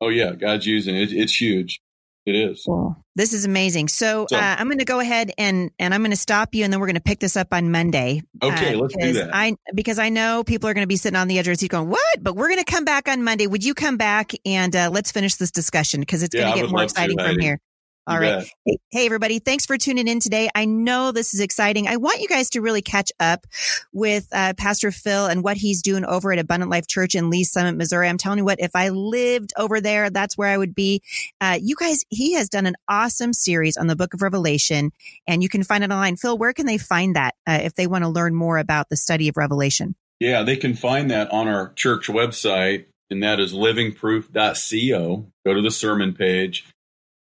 Oh 0.00 0.08
yeah, 0.08 0.32
God's 0.32 0.66
using 0.66 0.96
it. 0.96 1.12
It's 1.12 1.40
huge. 1.40 1.80
It 2.26 2.34
is. 2.34 2.64
Cool. 2.66 2.96
This 3.14 3.32
is 3.32 3.44
amazing. 3.44 3.86
So, 3.86 4.26
so 4.28 4.36
uh, 4.36 4.56
I'm 4.58 4.66
going 4.66 4.80
to 4.80 4.84
go 4.84 4.98
ahead 4.98 5.30
and 5.38 5.70
and 5.78 5.94
I'm 5.94 6.00
going 6.00 6.10
to 6.10 6.16
stop 6.16 6.56
you, 6.56 6.64
and 6.64 6.72
then 6.72 6.80
we're 6.80 6.86
going 6.86 6.96
to 6.96 7.00
pick 7.00 7.20
this 7.20 7.36
up 7.36 7.52
on 7.52 7.70
Monday. 7.70 8.22
Okay, 8.42 8.74
uh, 8.74 8.78
let's 8.78 8.96
do 8.96 9.12
that. 9.12 9.30
I 9.32 9.54
because 9.76 10.00
I 10.00 10.08
know 10.08 10.42
people 10.42 10.68
are 10.68 10.74
going 10.74 10.82
to 10.82 10.88
be 10.88 10.96
sitting 10.96 11.16
on 11.16 11.28
the 11.28 11.38
edge 11.38 11.46
of 11.46 11.50
their 11.50 11.54
seat 11.54 11.70
going, 11.70 11.88
"What?" 11.88 12.20
But 12.20 12.34
we're 12.34 12.48
going 12.48 12.64
to 12.64 12.70
come 12.70 12.84
back 12.84 13.08
on 13.08 13.22
Monday. 13.22 13.46
Would 13.46 13.64
you 13.64 13.74
come 13.74 13.96
back 13.96 14.32
and 14.44 14.74
uh, 14.74 14.90
let's 14.92 15.12
finish 15.12 15.36
this 15.36 15.52
discussion 15.52 16.00
because 16.00 16.24
it's 16.24 16.34
yeah, 16.34 16.42
going 16.42 16.54
to 16.56 16.62
get 16.62 16.70
more 16.72 16.82
exciting 16.82 17.16
from 17.16 17.38
here. 17.38 17.60
All 18.08 18.20
right. 18.20 18.48
Hey, 18.64 18.78
hey, 18.92 19.06
everybody. 19.06 19.40
Thanks 19.40 19.66
for 19.66 19.76
tuning 19.76 20.06
in 20.06 20.20
today. 20.20 20.48
I 20.54 20.64
know 20.64 21.10
this 21.10 21.34
is 21.34 21.40
exciting. 21.40 21.88
I 21.88 21.96
want 21.96 22.20
you 22.20 22.28
guys 22.28 22.50
to 22.50 22.60
really 22.60 22.80
catch 22.80 23.10
up 23.18 23.46
with 23.92 24.28
uh, 24.30 24.54
Pastor 24.56 24.92
Phil 24.92 25.26
and 25.26 25.42
what 25.42 25.56
he's 25.56 25.82
doing 25.82 26.04
over 26.04 26.30
at 26.30 26.38
Abundant 26.38 26.70
Life 26.70 26.86
Church 26.86 27.16
in 27.16 27.30
Lee's 27.30 27.50
Summit, 27.50 27.76
Missouri. 27.76 28.08
I'm 28.08 28.16
telling 28.16 28.38
you 28.38 28.44
what, 28.44 28.60
if 28.60 28.76
I 28.76 28.90
lived 28.90 29.52
over 29.56 29.80
there, 29.80 30.08
that's 30.08 30.38
where 30.38 30.48
I 30.48 30.56
would 30.56 30.72
be. 30.72 31.02
Uh, 31.40 31.58
you 31.60 31.74
guys, 31.74 32.04
he 32.08 32.34
has 32.34 32.48
done 32.48 32.66
an 32.66 32.76
awesome 32.88 33.32
series 33.32 33.76
on 33.76 33.88
the 33.88 33.96
book 33.96 34.14
of 34.14 34.22
Revelation 34.22 34.92
and 35.26 35.42
you 35.42 35.48
can 35.48 35.64
find 35.64 35.82
it 35.82 35.90
online. 35.90 36.14
Phil, 36.14 36.38
where 36.38 36.52
can 36.52 36.66
they 36.66 36.78
find 36.78 37.16
that 37.16 37.34
uh, 37.44 37.58
if 37.62 37.74
they 37.74 37.88
want 37.88 38.04
to 38.04 38.08
learn 38.08 38.36
more 38.36 38.58
about 38.58 38.88
the 38.88 38.96
study 38.96 39.28
of 39.28 39.36
Revelation? 39.36 39.96
Yeah, 40.20 40.44
they 40.44 40.56
can 40.56 40.74
find 40.74 41.10
that 41.10 41.32
on 41.32 41.48
our 41.48 41.72
church 41.72 42.06
website 42.06 42.86
and 43.10 43.22
that 43.22 43.40
is 43.40 43.52
livingproof.co. 43.52 45.32
Go 45.44 45.54
to 45.54 45.62
the 45.62 45.70
sermon 45.70 46.12
page 46.14 46.66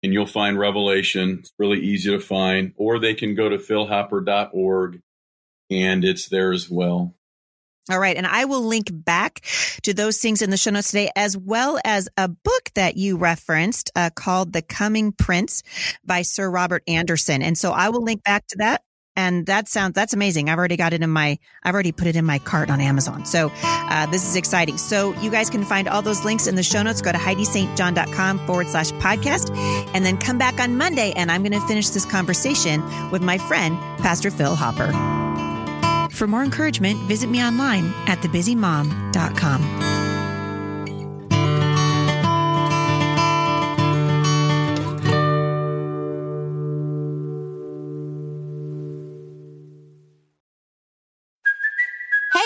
and 0.03 0.13
you'll 0.13 0.27
find 0.27 0.59
Revelation. 0.59 1.39
It's 1.41 1.53
really 1.59 1.81
easy 1.81 2.11
to 2.11 2.21
find. 2.21 2.73
Or 2.77 2.99
they 2.99 3.15
can 3.15 3.35
go 3.35 3.49
to 3.49 3.59
philhopper.org 3.59 5.01
and 5.71 6.05
it's 6.05 6.29
there 6.29 6.53
as 6.53 6.71
well. 6.71 7.15
All 7.89 8.01
right. 8.01 8.17
And 8.17 8.27
I 8.27 8.47
will 8.47 8.63
link 8.63 8.89
back 8.91 9.43
to 9.83 9.95
those 9.95 10.19
things 10.19 10.43
in 10.43 10.51
the 10.51 10.57
show 10.57 10.73
notes 10.73 10.91
today, 10.91 11.11
as 11.15 11.37
well 11.37 11.79
as 11.85 12.09
a 12.17 12.27
book 12.27 12.71
that 12.75 12.97
you 12.97 13.17
referenced 13.17 13.93
uh, 13.95 14.11
called 14.11 14.53
The 14.53 14.63
Coming 14.63 15.13
Prince 15.13 15.63
by 16.05 16.23
Sir 16.23 16.51
Robert 16.51 16.83
Anderson. 16.89 17.43
And 17.43 17.57
so 17.57 17.71
I 17.71 17.91
will 17.91 18.03
link 18.03 18.25
back 18.25 18.45
to 18.49 18.57
that 18.59 18.83
and 19.17 19.47
that 19.47 19.69
sounds 19.69 19.95
that's 19.95 20.13
amazing. 20.13 20.49
I've 20.49 20.59
already 20.59 20.77
got 20.77 20.93
it 20.93 21.03
in 21.03 21.11
my 21.11 21.39
i've 21.65 21.75
already 21.75 21.93
put 21.93 22.07
it 22.07 22.17
in 22.17 22.25
my 22.25 22.39
cart 22.39 22.71
on 22.71 22.81
amazon. 22.81 23.25
So 23.25 23.51
uh, 23.63 24.07
this 24.07 24.29
is 24.29 24.37
exciting. 24.37 24.79
So 24.79 25.15
you 25.21 25.31
guys 25.31 25.51
can 25.51 25.65
find 25.65 25.89
all 25.89 26.03
those 26.03 26.25
links 26.25 26.47
in 26.47 26.55
the 26.55 26.63
show 26.63 26.83
notes. 26.83 27.03
Go 27.03 27.13
to 27.13 27.19
heidistjohn.com 27.19 28.47
forward 28.47 28.69
slash 28.69 28.91
podcast 28.93 29.57
and 29.95 30.05
then 30.05 30.19
come 30.19 30.39
back 30.39 30.61
on 30.61 30.77
monday 30.77 31.13
and 31.17 31.33
i'm 31.33 31.43
going 31.43 31.59
to 31.59 31.67
finish 31.67 31.89
this 31.91 32.05
conversation 32.05 32.83
with 33.11 33.23
my 33.23 33.39
friend 33.39 33.77
pastor 33.99 34.31
phil 34.31 34.55
hopper. 34.55 34.93
For 36.11 36.27
more 36.27 36.45
encouragement 36.45 36.99
visit 37.01 37.29
me 37.29 37.43
online 37.43 37.93
at 38.07 38.19
thebusymom.com 38.19 40.16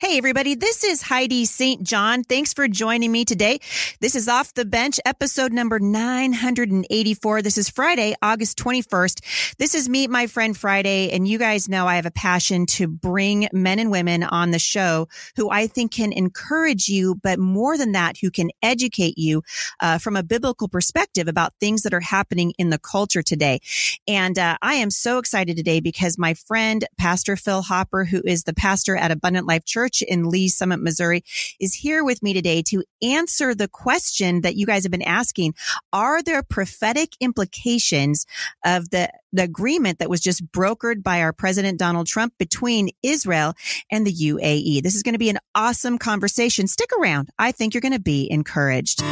Hey, 0.00 0.16
everybody. 0.16 0.54
This 0.54 0.84
is 0.84 1.02
Heidi 1.02 1.44
St. 1.44 1.82
John. 1.82 2.22
Thanks 2.22 2.54
for 2.54 2.68
joining 2.68 3.10
me 3.10 3.24
today. 3.24 3.58
This 3.98 4.14
is 4.14 4.28
Off 4.28 4.54
the 4.54 4.64
Bench, 4.64 5.00
episode 5.04 5.52
number 5.52 5.80
984. 5.80 7.42
This 7.42 7.58
is 7.58 7.68
Friday, 7.68 8.14
August 8.22 8.56
21st. 8.58 9.56
This 9.56 9.74
is 9.74 9.88
Meet 9.88 10.08
My 10.08 10.28
Friend 10.28 10.56
Friday. 10.56 11.10
And 11.10 11.26
you 11.26 11.36
guys 11.36 11.68
know 11.68 11.88
I 11.88 11.96
have 11.96 12.06
a 12.06 12.12
passion 12.12 12.64
to 12.66 12.86
bring 12.86 13.48
men 13.52 13.80
and 13.80 13.90
women 13.90 14.22
on 14.22 14.52
the 14.52 14.60
show 14.60 15.08
who 15.34 15.50
I 15.50 15.66
think 15.66 15.90
can 15.90 16.12
encourage 16.12 16.86
you, 16.86 17.16
but 17.16 17.40
more 17.40 17.76
than 17.76 17.90
that, 17.90 18.18
who 18.18 18.30
can 18.30 18.50
educate 18.62 19.18
you 19.18 19.42
uh, 19.80 19.98
from 19.98 20.14
a 20.14 20.22
biblical 20.22 20.68
perspective 20.68 21.26
about 21.26 21.54
things 21.58 21.82
that 21.82 21.92
are 21.92 21.98
happening 21.98 22.52
in 22.56 22.70
the 22.70 22.78
culture 22.78 23.22
today. 23.22 23.58
And 24.06 24.38
uh, 24.38 24.58
I 24.62 24.74
am 24.74 24.92
so 24.92 25.18
excited 25.18 25.56
today 25.56 25.80
because 25.80 26.16
my 26.16 26.34
friend, 26.34 26.86
Pastor 26.98 27.34
Phil 27.34 27.62
Hopper, 27.62 28.04
who 28.04 28.22
is 28.24 28.44
the 28.44 28.54
pastor 28.54 28.96
at 28.96 29.10
Abundant 29.10 29.48
Life 29.48 29.64
Church, 29.64 29.87
Church 29.88 30.02
in 30.02 30.28
Lee's 30.28 30.56
Summit, 30.56 30.80
Missouri, 30.80 31.22
is 31.60 31.74
here 31.74 32.04
with 32.04 32.22
me 32.22 32.34
today 32.34 32.62
to 32.62 32.84
answer 33.02 33.54
the 33.54 33.68
question 33.68 34.42
that 34.42 34.56
you 34.56 34.66
guys 34.66 34.84
have 34.84 34.92
been 34.92 35.02
asking. 35.02 35.54
Are 35.92 36.22
there 36.22 36.42
prophetic 36.42 37.12
implications 37.20 38.26
of 38.64 38.90
the, 38.90 39.10
the 39.32 39.44
agreement 39.44 39.98
that 39.98 40.10
was 40.10 40.20
just 40.20 40.44
brokered 40.52 41.02
by 41.02 41.22
our 41.22 41.32
President 41.32 41.78
Donald 41.78 42.06
Trump 42.06 42.34
between 42.38 42.90
Israel 43.02 43.54
and 43.90 44.06
the 44.06 44.12
UAE? 44.12 44.82
This 44.82 44.94
is 44.94 45.02
going 45.02 45.14
to 45.14 45.18
be 45.18 45.30
an 45.30 45.38
awesome 45.54 45.98
conversation. 45.98 46.66
Stick 46.66 46.90
around. 47.00 47.30
I 47.38 47.52
think 47.52 47.72
you're 47.72 47.80
going 47.80 47.92
to 47.92 48.00
be 48.00 48.30
encouraged. 48.30 49.02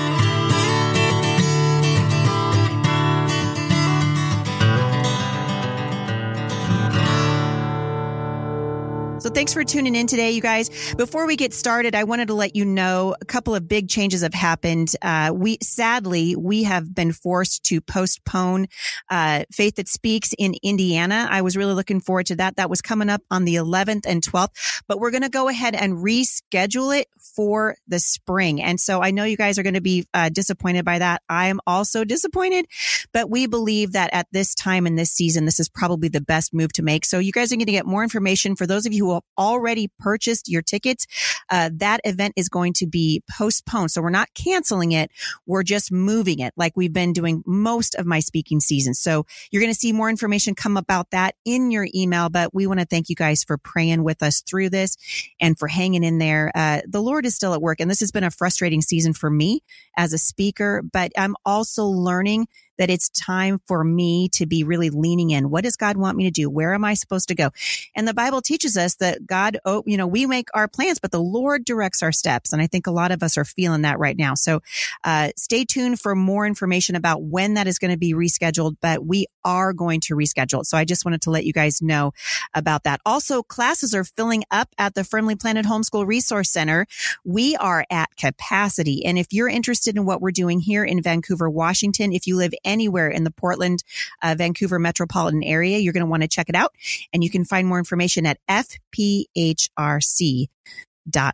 Thanks 9.36 9.52
for 9.52 9.64
tuning 9.64 9.94
in 9.94 10.06
today, 10.06 10.30
you 10.30 10.40
guys. 10.40 10.94
Before 10.94 11.26
we 11.26 11.36
get 11.36 11.52
started, 11.52 11.94
I 11.94 12.04
wanted 12.04 12.28
to 12.28 12.34
let 12.34 12.56
you 12.56 12.64
know 12.64 13.14
a 13.20 13.24
couple 13.26 13.54
of 13.54 13.68
big 13.68 13.86
changes 13.86 14.22
have 14.22 14.32
happened. 14.32 14.96
Uh, 15.02 15.30
we 15.34 15.58
sadly 15.62 16.34
we 16.34 16.62
have 16.62 16.94
been 16.94 17.12
forced 17.12 17.62
to 17.64 17.82
postpone 17.82 18.68
uh, 19.10 19.44
Faith 19.52 19.74
That 19.74 19.88
Speaks 19.88 20.32
in 20.38 20.54
Indiana. 20.62 21.28
I 21.30 21.42
was 21.42 21.54
really 21.54 21.74
looking 21.74 22.00
forward 22.00 22.24
to 22.26 22.36
that. 22.36 22.56
That 22.56 22.70
was 22.70 22.80
coming 22.80 23.10
up 23.10 23.20
on 23.30 23.44
the 23.44 23.56
11th 23.56 24.06
and 24.06 24.22
12th, 24.22 24.82
but 24.88 25.00
we're 25.00 25.10
going 25.10 25.22
to 25.22 25.28
go 25.28 25.48
ahead 25.48 25.74
and 25.74 25.98
reschedule 25.98 26.98
it 26.98 27.08
for 27.18 27.76
the 27.86 28.00
spring. 28.00 28.62
And 28.62 28.80
so 28.80 29.02
I 29.02 29.10
know 29.10 29.24
you 29.24 29.36
guys 29.36 29.58
are 29.58 29.62
going 29.62 29.74
to 29.74 29.82
be 29.82 30.06
uh, 30.14 30.30
disappointed 30.30 30.86
by 30.86 30.98
that. 30.98 31.20
I 31.28 31.48
am 31.48 31.60
also 31.66 32.04
disappointed, 32.04 32.64
but 33.12 33.28
we 33.28 33.46
believe 33.46 33.92
that 33.92 34.08
at 34.14 34.28
this 34.32 34.54
time 34.54 34.86
in 34.86 34.96
this 34.96 35.10
season, 35.10 35.44
this 35.44 35.60
is 35.60 35.68
probably 35.68 36.08
the 36.08 36.22
best 36.22 36.54
move 36.54 36.72
to 36.72 36.82
make. 36.82 37.04
So 37.04 37.18
you 37.18 37.32
guys 37.32 37.52
are 37.52 37.56
going 37.56 37.66
to 37.66 37.72
get 37.72 37.84
more 37.84 38.02
information 38.02 38.56
for 38.56 38.66
those 38.66 38.86
of 38.86 38.94
you 38.94 39.04
who 39.04 39.20
already 39.38 39.90
purchased 39.98 40.48
your 40.48 40.62
tickets, 40.62 41.06
uh, 41.50 41.70
that 41.74 42.00
event 42.04 42.34
is 42.36 42.48
going 42.48 42.72
to 42.74 42.86
be 42.86 43.22
postponed. 43.36 43.90
So 43.90 44.02
we're 44.02 44.10
not 44.10 44.32
canceling 44.34 44.92
it. 44.92 45.10
We're 45.46 45.62
just 45.62 45.92
moving 45.92 46.40
it 46.40 46.52
like 46.56 46.76
we've 46.76 46.92
been 46.92 47.12
doing 47.12 47.42
most 47.46 47.94
of 47.94 48.06
my 48.06 48.20
speaking 48.20 48.60
season. 48.60 48.94
So 48.94 49.26
you're 49.50 49.62
going 49.62 49.72
to 49.72 49.78
see 49.78 49.92
more 49.92 50.10
information 50.10 50.54
come 50.54 50.76
about 50.76 51.10
that 51.10 51.34
in 51.44 51.70
your 51.70 51.86
email, 51.94 52.28
but 52.28 52.54
we 52.54 52.66
want 52.66 52.80
to 52.80 52.86
thank 52.86 53.08
you 53.08 53.16
guys 53.16 53.44
for 53.44 53.58
praying 53.58 54.02
with 54.02 54.22
us 54.22 54.40
through 54.40 54.70
this 54.70 54.96
and 55.40 55.58
for 55.58 55.68
hanging 55.68 56.04
in 56.04 56.18
there. 56.18 56.50
Uh, 56.54 56.80
the 56.86 57.02
Lord 57.02 57.26
is 57.26 57.34
still 57.34 57.54
at 57.54 57.62
work 57.62 57.80
and 57.80 57.90
this 57.90 58.00
has 58.00 58.10
been 58.10 58.24
a 58.24 58.30
frustrating 58.30 58.82
season 58.82 59.12
for 59.12 59.30
me 59.30 59.60
as 59.96 60.12
a 60.12 60.18
speaker, 60.18 60.82
but 60.92 61.12
I'm 61.16 61.36
also 61.44 61.84
learning 61.84 62.48
that 62.78 62.90
it's 62.90 63.08
time 63.10 63.60
for 63.66 63.84
me 63.84 64.28
to 64.30 64.46
be 64.46 64.64
really 64.64 64.90
leaning 64.90 65.30
in. 65.30 65.50
What 65.50 65.64
does 65.64 65.76
God 65.76 65.96
want 65.96 66.16
me 66.16 66.24
to 66.24 66.30
do? 66.30 66.48
Where 66.50 66.74
am 66.74 66.84
I 66.84 66.94
supposed 66.94 67.28
to 67.28 67.34
go? 67.34 67.50
And 67.94 68.06
the 68.06 68.14
Bible 68.14 68.42
teaches 68.42 68.76
us 68.76 68.96
that 68.96 69.26
God, 69.26 69.58
oh, 69.64 69.82
you 69.86 69.96
know, 69.96 70.06
we 70.06 70.26
make 70.26 70.48
our 70.54 70.68
plans, 70.68 70.98
but 70.98 71.10
the 71.10 71.20
Lord 71.20 71.64
directs 71.64 72.02
our 72.02 72.12
steps. 72.12 72.52
And 72.52 72.60
I 72.60 72.66
think 72.66 72.86
a 72.86 72.90
lot 72.90 73.10
of 73.10 73.22
us 73.22 73.36
are 73.36 73.44
feeling 73.44 73.82
that 73.82 73.98
right 73.98 74.16
now. 74.16 74.34
So, 74.34 74.60
uh, 75.04 75.30
stay 75.36 75.64
tuned 75.64 76.00
for 76.00 76.14
more 76.14 76.46
information 76.46 76.96
about 76.96 77.22
when 77.22 77.54
that 77.54 77.66
is 77.66 77.78
going 77.78 77.90
to 77.90 77.96
be 77.96 78.14
rescheduled, 78.14 78.76
but 78.80 79.04
we 79.04 79.26
are 79.46 79.72
going 79.72 80.00
to 80.00 80.16
reschedule. 80.16 80.66
So 80.66 80.76
I 80.76 80.84
just 80.84 81.04
wanted 81.04 81.22
to 81.22 81.30
let 81.30 81.46
you 81.46 81.52
guys 81.52 81.80
know 81.80 82.12
about 82.52 82.82
that. 82.82 83.00
Also, 83.06 83.44
classes 83.44 83.94
are 83.94 84.02
filling 84.04 84.42
up 84.50 84.68
at 84.76 84.94
the 84.94 85.04
Firmly 85.04 85.36
Planted 85.36 85.64
Homeschool 85.64 86.04
Resource 86.06 86.50
Center. 86.50 86.86
We 87.24 87.54
are 87.56 87.86
at 87.88 88.14
capacity. 88.16 89.06
And 89.06 89.16
if 89.16 89.32
you're 89.32 89.48
interested 89.48 89.96
in 89.96 90.04
what 90.04 90.20
we're 90.20 90.32
doing 90.32 90.58
here 90.58 90.84
in 90.84 91.00
Vancouver, 91.00 91.48
Washington, 91.48 92.12
if 92.12 92.26
you 92.26 92.36
live 92.36 92.52
anywhere 92.64 93.08
in 93.08 93.22
the 93.22 93.30
Portland, 93.30 93.84
uh, 94.20 94.34
Vancouver 94.36 94.80
metropolitan 94.80 95.44
area, 95.44 95.78
you're 95.78 95.92
going 95.92 96.04
to 96.04 96.10
want 96.10 96.22
to 96.24 96.28
check 96.28 96.48
it 96.48 96.56
out. 96.56 96.74
And 97.12 97.22
you 97.22 97.30
can 97.30 97.44
find 97.44 97.68
more 97.68 97.78
information 97.78 98.26
at 98.26 98.38
FPHRC 98.50 100.48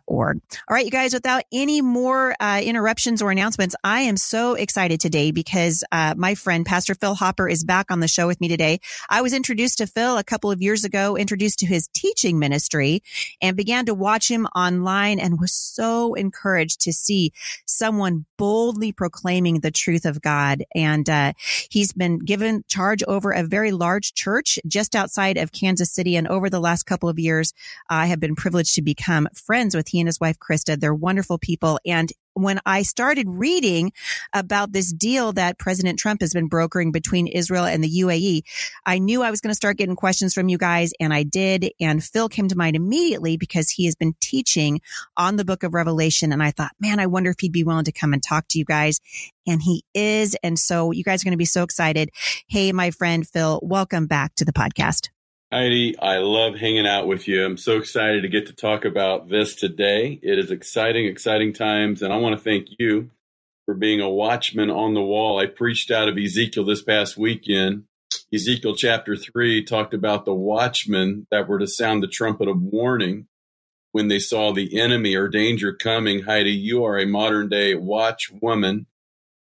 org. 0.05 0.39
All 0.67 0.75
right, 0.75 0.85
you 0.85 0.91
guys, 0.91 1.13
without 1.13 1.43
any 1.51 1.81
more 1.81 2.35
uh, 2.39 2.61
interruptions 2.63 3.21
or 3.21 3.31
announcements, 3.31 3.75
I 3.83 4.01
am 4.01 4.17
so 4.17 4.53
excited 4.53 4.99
today 4.99 5.31
because 5.31 5.83
uh, 5.91 6.13
my 6.17 6.35
friend, 6.35 6.65
Pastor 6.65 6.95
Phil 6.95 7.15
Hopper, 7.15 7.47
is 7.47 7.63
back 7.63 7.91
on 7.91 7.99
the 7.99 8.07
show 8.07 8.27
with 8.27 8.39
me 8.39 8.47
today. 8.47 8.79
I 9.09 9.21
was 9.21 9.33
introduced 9.33 9.79
to 9.79 9.87
Phil 9.87 10.17
a 10.17 10.23
couple 10.23 10.51
of 10.51 10.61
years 10.61 10.83
ago, 10.83 11.17
introduced 11.17 11.59
to 11.59 11.65
his 11.65 11.87
teaching 11.87 12.39
ministry, 12.39 13.01
and 13.41 13.57
began 13.57 13.85
to 13.85 13.93
watch 13.93 14.29
him 14.29 14.45
online 14.55 15.19
and 15.19 15.39
was 15.39 15.53
so 15.53 16.13
encouraged 16.13 16.81
to 16.81 16.93
see 16.93 17.31
someone 17.65 18.25
boldly 18.37 18.91
proclaiming 18.91 19.59
the 19.59 19.71
truth 19.71 20.05
of 20.05 20.21
God. 20.21 20.63
And 20.75 21.09
uh, 21.09 21.33
he's 21.69 21.93
been 21.93 22.19
given 22.19 22.63
charge 22.67 23.03
over 23.03 23.31
a 23.31 23.43
very 23.43 23.71
large 23.71 24.13
church 24.13 24.59
just 24.67 24.95
outside 24.95 25.37
of 25.37 25.51
Kansas 25.51 25.91
City. 25.91 26.15
And 26.15 26.27
over 26.27 26.49
the 26.49 26.59
last 26.59 26.83
couple 26.83 27.09
of 27.09 27.19
years, 27.19 27.53
I 27.89 28.07
have 28.07 28.19
been 28.19 28.35
privileged 28.35 28.75
to 28.75 28.81
become 28.81 29.27
friends 29.33 29.62
friends 29.63 29.75
with 29.75 29.87
he 29.87 30.01
and 30.01 30.09
his 30.09 30.19
wife, 30.19 30.37
Krista. 30.39 30.77
They're 30.77 30.93
wonderful 30.93 31.37
people. 31.37 31.79
And 31.85 32.11
when 32.33 32.59
I 32.65 32.81
started 32.81 33.29
reading 33.29 33.93
about 34.33 34.73
this 34.73 34.91
deal 34.91 35.31
that 35.33 35.57
President 35.57 35.97
Trump 35.97 36.19
has 36.19 36.33
been 36.33 36.49
brokering 36.49 36.91
between 36.91 37.27
Israel 37.27 37.63
and 37.63 37.81
the 37.81 38.01
UAE, 38.01 38.41
I 38.85 38.99
knew 38.99 39.23
I 39.23 39.31
was 39.31 39.39
going 39.39 39.51
to 39.51 39.55
start 39.55 39.77
getting 39.77 39.95
questions 39.95 40.33
from 40.33 40.49
you 40.49 40.57
guys 40.57 40.91
and 40.99 41.13
I 41.13 41.23
did. 41.23 41.71
And 41.79 42.03
Phil 42.03 42.27
came 42.27 42.49
to 42.49 42.57
mind 42.57 42.75
immediately 42.75 43.37
because 43.37 43.69
he 43.69 43.85
has 43.85 43.95
been 43.95 44.15
teaching 44.19 44.81
on 45.15 45.37
the 45.37 45.45
book 45.45 45.63
of 45.63 45.73
Revelation. 45.73 46.33
And 46.33 46.43
I 46.43 46.51
thought, 46.51 46.71
man, 46.81 46.99
I 46.99 47.05
wonder 47.05 47.29
if 47.29 47.39
he'd 47.39 47.53
be 47.53 47.63
willing 47.63 47.85
to 47.85 47.93
come 47.93 48.11
and 48.11 48.21
talk 48.21 48.49
to 48.49 48.59
you 48.59 48.65
guys. 48.65 48.99
And 49.47 49.61
he 49.61 49.85
is. 49.93 50.35
And 50.43 50.59
so 50.59 50.91
you 50.91 51.05
guys 51.05 51.21
are 51.21 51.25
going 51.25 51.31
to 51.31 51.37
be 51.37 51.45
so 51.45 51.63
excited. 51.63 52.09
Hey, 52.49 52.73
my 52.73 52.91
friend 52.91 53.25
Phil, 53.25 53.61
welcome 53.63 54.07
back 54.07 54.35
to 54.35 54.43
the 54.43 54.51
podcast. 54.51 55.07
Heidi, 55.53 55.95
I 55.99 56.17
love 56.17 56.55
hanging 56.55 56.87
out 56.87 57.05
with 57.05 57.27
you. 57.27 57.45
I'm 57.45 57.57
so 57.57 57.77
excited 57.77 58.23
to 58.23 58.27
get 58.27 58.47
to 58.47 58.53
talk 58.53 58.85
about 58.85 59.29
this 59.29 59.53
today. 59.53 60.19
It 60.23 60.39
is 60.39 60.49
exciting, 60.49 61.05
exciting 61.05 61.53
times. 61.53 62.01
And 62.01 62.11
I 62.11 62.17
want 62.17 62.35
to 62.35 62.43
thank 62.43 62.69
you 62.79 63.11
for 63.67 63.75
being 63.75 64.01
a 64.01 64.09
watchman 64.09 64.71
on 64.71 64.95
the 64.95 65.01
wall. 65.03 65.37
I 65.37 65.45
preached 65.45 65.91
out 65.91 66.09
of 66.09 66.17
Ezekiel 66.17 66.65
this 66.65 66.81
past 66.81 67.17
weekend. 67.17 67.83
Ezekiel 68.33 68.75
chapter 68.75 69.15
3 69.15 69.63
talked 69.63 69.93
about 69.93 70.25
the 70.25 70.33
watchmen 70.33 71.27
that 71.29 71.47
were 71.47 71.59
to 71.59 71.67
sound 71.67 72.01
the 72.01 72.07
trumpet 72.07 72.47
of 72.47 72.59
warning 72.59 73.27
when 73.91 74.07
they 74.07 74.17
saw 74.17 74.51
the 74.51 74.81
enemy 74.81 75.13
or 75.13 75.27
danger 75.27 75.71
coming. 75.71 76.23
Heidi, 76.23 76.49
you 76.49 76.83
are 76.83 76.97
a 76.97 77.05
modern 77.05 77.47
day 77.47 77.75
watchwoman 77.75 78.87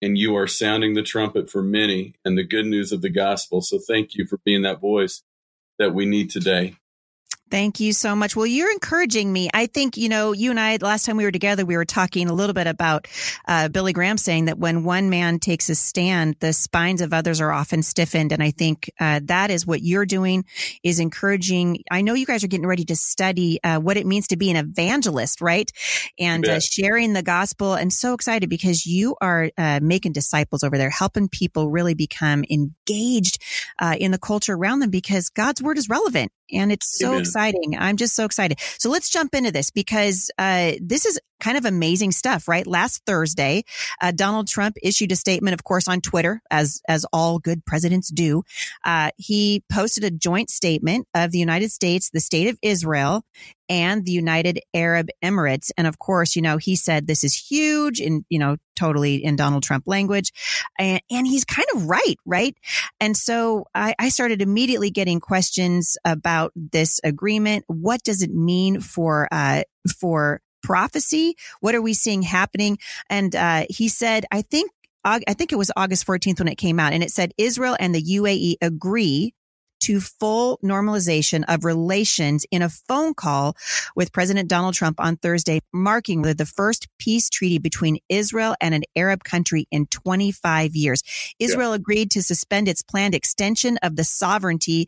and 0.01 0.17
you 0.17 0.35
are 0.35 0.47
sounding 0.47 0.95
the 0.95 1.03
trumpet 1.03 1.51
for 1.51 1.61
many 1.61 2.15
and 2.25 2.35
the 2.35 2.43
good 2.43 2.65
news 2.65 2.91
of 2.91 3.03
the 3.03 3.11
gospel. 3.11 3.61
So 3.61 3.77
thank 3.77 4.15
you 4.15 4.25
for 4.25 4.39
being 4.43 4.63
that 4.63 4.81
voice 4.81 5.21
that 5.79 5.93
we 5.93 6.05
need 6.05 6.29
today. 6.29 6.75
Thank 7.49 7.79
you 7.79 7.93
so 7.93 8.15
much. 8.15 8.35
Well, 8.35 8.45
you're 8.45 8.71
encouraging 8.71 9.33
me. 9.33 9.49
I 9.53 9.65
think, 9.65 9.97
you 9.97 10.07
know, 10.07 10.33
you 10.33 10.51
and 10.51 10.59
I, 10.59 10.77
last 10.79 11.05
time 11.05 11.17
we 11.17 11.23
were 11.23 11.31
together, 11.31 11.65
we 11.65 11.77
were 11.77 11.85
talking 11.85 12.29
a 12.29 12.33
little 12.33 12.53
bit 12.53 12.67
about 12.67 13.07
uh, 13.47 13.69
Billy 13.69 13.91
Graham 13.91 14.17
saying 14.17 14.45
that 14.45 14.59
when 14.59 14.83
one 14.83 15.09
man 15.09 15.39
takes 15.39 15.67
a 15.69 15.75
stand, 15.75 16.35
the 16.41 16.53
spines 16.53 17.01
of 17.01 17.11
others 17.11 17.41
are 17.41 17.51
often 17.51 17.81
stiffened. 17.81 18.31
And 18.31 18.43
I 18.43 18.51
think 18.51 18.91
uh, 18.99 19.21
that 19.23 19.49
is 19.49 19.65
what 19.65 19.81
you're 19.81 20.05
doing 20.05 20.45
is 20.83 20.99
encouraging. 20.99 21.83
I 21.89 22.01
know 22.01 22.13
you 22.13 22.27
guys 22.27 22.43
are 22.43 22.47
getting 22.47 22.67
ready 22.67 22.85
to 22.85 22.95
study 22.95 23.59
uh, 23.63 23.79
what 23.79 23.97
it 23.97 24.05
means 24.05 24.27
to 24.27 24.37
be 24.37 24.51
an 24.51 24.55
evangelist, 24.55 25.41
right? 25.41 25.71
And 26.19 26.47
uh, 26.47 26.59
sharing 26.59 27.13
the 27.13 27.23
gospel. 27.23 27.73
And 27.73 27.91
so 27.91 28.13
excited 28.13 28.49
because 28.49 28.85
you 28.85 29.15
are 29.21 29.49
uh, 29.57 29.79
making 29.81 30.11
disciples 30.11 30.63
over 30.63 30.77
there, 30.77 30.91
helping 30.91 31.27
people 31.27 31.71
really 31.71 31.95
become 31.95 32.43
engaged 32.49 33.41
uh, 33.79 33.95
in 33.99 34.11
the 34.11 34.19
culture 34.19 34.53
around 34.53 34.81
them 34.81 34.91
because 34.91 35.29
God's 35.29 35.63
word 35.63 35.79
is 35.79 35.89
relevant. 35.89 36.31
And 36.53 36.71
it's 36.71 36.97
so 36.97 37.09
Amen. 37.09 37.21
exciting 37.21 37.49
exciting. 37.49 37.77
I'm 37.77 37.97
just 37.97 38.15
so 38.15 38.25
excited. 38.25 38.59
So 38.77 38.89
let's 38.89 39.09
jump 39.09 39.33
into 39.35 39.51
this 39.51 39.71
because 39.71 40.31
uh, 40.37 40.73
this 40.81 41.05
is 41.05 41.19
kind 41.39 41.57
of 41.57 41.65
amazing 41.65 42.11
stuff, 42.11 42.47
right? 42.47 42.65
Last 42.65 43.03
Thursday, 43.05 43.63
uh, 44.01 44.11
Donald 44.11 44.47
Trump 44.47 44.75
issued 44.81 45.11
a 45.11 45.15
statement, 45.15 45.53
of 45.53 45.63
course, 45.63 45.87
on 45.87 46.01
Twitter, 46.01 46.41
as 46.51 46.81
as 46.87 47.05
all 47.11 47.39
good 47.39 47.65
presidents 47.65 48.09
do. 48.09 48.43
Uh, 48.83 49.11
he 49.17 49.63
posted 49.71 50.03
a 50.03 50.11
joint 50.11 50.49
statement 50.49 51.07
of 51.13 51.31
the 51.31 51.39
United 51.39 51.71
States, 51.71 52.09
the 52.09 52.19
state 52.19 52.47
of 52.47 52.57
Israel, 52.61 53.23
and 53.69 54.03
the 54.03 54.11
United 54.11 54.59
Arab 54.73 55.09
Emirates. 55.23 55.71
And 55.77 55.87
of 55.87 55.99
course, 55.99 56.35
you 56.35 56.41
know, 56.41 56.57
he 56.57 56.75
said 56.75 57.05
this 57.05 57.23
is 57.23 57.35
huge 57.35 58.01
and, 58.01 58.25
you 58.29 58.39
know, 58.39 58.57
totally 58.75 59.23
in 59.23 59.35
Donald 59.35 59.63
Trump 59.63 59.83
language. 59.85 60.31
And, 60.79 61.01
and 61.11 61.27
he's 61.27 61.45
kind 61.45 61.67
of 61.75 61.85
right, 61.85 62.17
right? 62.25 62.57
And 62.99 63.15
so 63.15 63.65
I, 63.75 63.93
I 63.99 64.09
started 64.09 64.41
immediately 64.41 64.89
getting 64.89 65.19
questions 65.19 65.97
about 66.03 66.51
this 66.55 66.99
agreement. 67.03 67.65
What 67.67 68.01
does 68.03 68.21
it 68.21 68.33
mean 68.33 68.81
for, 68.81 69.27
uh, 69.31 69.63
for 69.99 70.41
prophecy? 70.61 71.35
What 71.59 71.75
are 71.75 71.81
we 71.81 71.93
seeing 71.93 72.21
happening? 72.21 72.77
And, 73.09 73.35
uh, 73.35 73.65
he 73.69 73.87
said, 73.87 74.25
I 74.31 74.41
think 74.41 74.71
I 75.05 75.33
think 75.33 75.53
it 75.53 75.57
was 75.57 75.71
August 75.77 76.05
14th 76.05 76.39
when 76.39 76.49
it 76.49 76.57
came 76.57 76.79
out 76.79 76.91
and 76.91 77.01
it 77.01 77.09
said 77.09 77.33
Israel 77.37 77.75
and 77.79 77.95
the 77.95 78.03
UAE 78.03 78.55
agree 78.61 79.33
to 79.81 79.99
full 79.99 80.59
normalization 80.63 81.43
of 81.47 81.63
relations 81.65 82.45
in 82.51 82.61
a 82.61 82.69
phone 82.69 83.13
call 83.13 83.55
with 83.95 84.11
President 84.11 84.49
Donald 84.49 84.73
Trump 84.73 84.99
on 84.99 85.17
Thursday, 85.17 85.61
marking 85.73 86.21
the 86.21 86.45
first 86.45 86.87
peace 86.97 87.29
treaty 87.29 87.57
between 87.57 87.99
Israel 88.09 88.55
and 88.61 88.73
an 88.73 88.83
Arab 88.95 89.23
country 89.23 89.67
in 89.71 89.85
25 89.87 90.75
years. 90.75 91.03
Israel 91.39 91.69
yeah. 91.69 91.75
agreed 91.75 92.11
to 92.11 92.23
suspend 92.23 92.67
its 92.67 92.81
planned 92.81 93.15
extension 93.15 93.77
of 93.81 93.95
the 93.95 94.03
sovereignty 94.03 94.87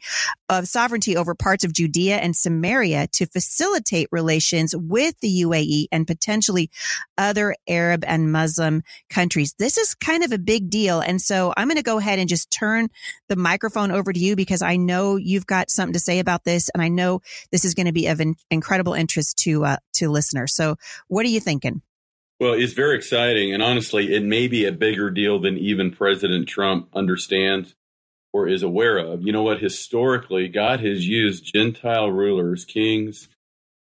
of 0.49 0.67
sovereignty 0.67 1.15
over 1.15 1.33
parts 1.33 1.63
of 1.63 1.73
Judea 1.73 2.17
and 2.17 2.35
Samaria 2.35 3.07
to 3.13 3.25
facilitate 3.25 4.07
relations 4.11 4.75
with 4.75 5.15
the 5.21 5.41
UAE 5.43 5.85
and 5.91 6.05
potentially 6.05 6.69
other 7.17 7.55
Arab 7.67 8.03
and 8.05 8.31
Muslim 8.31 8.83
countries. 9.09 9.53
This 9.57 9.77
is 9.77 9.95
kind 9.95 10.23
of 10.23 10.31
a 10.31 10.37
big 10.37 10.69
deal. 10.69 10.99
And 10.99 11.21
so 11.21 11.53
I'm 11.55 11.67
going 11.67 11.77
to 11.77 11.83
go 11.83 11.99
ahead 11.99 12.19
and 12.19 12.27
just 12.27 12.51
turn 12.51 12.89
the 13.29 13.35
microphone 13.35 13.91
over 13.91 14.11
to 14.11 14.19
you 14.19 14.35
because 14.35 14.61
I 14.61 14.75
know 14.81 15.15
you've 15.15 15.45
got 15.45 15.69
something 15.69 15.93
to 15.93 15.99
say 15.99 16.19
about 16.19 16.43
this, 16.43 16.69
and 16.69 16.81
I 16.81 16.89
know 16.89 17.21
this 17.51 17.65
is 17.65 17.73
going 17.73 17.85
to 17.85 17.91
be 17.91 18.07
of 18.07 18.19
in- 18.19 18.35
incredible 18.49 18.93
interest 18.93 19.37
to 19.39 19.65
uh, 19.65 19.77
to 19.93 20.09
listeners. 20.09 20.55
So, 20.55 20.75
what 21.07 21.25
are 21.25 21.29
you 21.29 21.39
thinking? 21.39 21.81
Well, 22.39 22.53
it's 22.53 22.73
very 22.73 22.97
exciting, 22.97 23.53
and 23.53 23.61
honestly, 23.61 24.13
it 24.15 24.23
may 24.23 24.47
be 24.47 24.65
a 24.65 24.71
bigger 24.71 25.11
deal 25.11 25.39
than 25.39 25.57
even 25.57 25.91
President 25.91 26.47
Trump 26.47 26.89
understands 26.93 27.75
or 28.33 28.47
is 28.47 28.63
aware 28.63 28.97
of. 28.97 29.23
You 29.23 29.31
know 29.31 29.43
what? 29.43 29.61
Historically, 29.61 30.47
God 30.47 30.79
has 30.79 31.07
used 31.07 31.53
Gentile 31.53 32.11
rulers, 32.11 32.65
kings, 32.65 33.29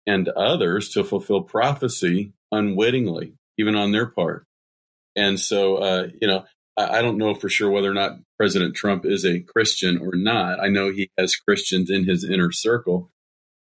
and 0.06 0.28
others 0.28 0.90
to 0.90 1.02
fulfill 1.02 1.42
prophecy 1.42 2.32
unwittingly, 2.52 3.34
even 3.58 3.74
on 3.74 3.92
their 3.92 4.06
part. 4.06 4.46
And 5.16 5.38
so, 5.38 5.76
uh, 5.76 6.08
you 6.20 6.28
know, 6.28 6.44
I 6.76 7.02
don't 7.02 7.18
know 7.18 7.34
for 7.34 7.48
sure 7.48 7.70
whether 7.70 7.90
or 7.90 7.94
not 7.94 8.18
President 8.36 8.74
Trump 8.74 9.06
is 9.06 9.24
a 9.24 9.40
Christian 9.40 9.98
or 9.98 10.12
not. 10.14 10.60
I 10.60 10.68
know 10.68 10.90
he 10.90 11.10
has 11.16 11.36
Christians 11.36 11.88
in 11.88 12.04
his 12.04 12.24
inner 12.24 12.50
circle. 12.50 13.10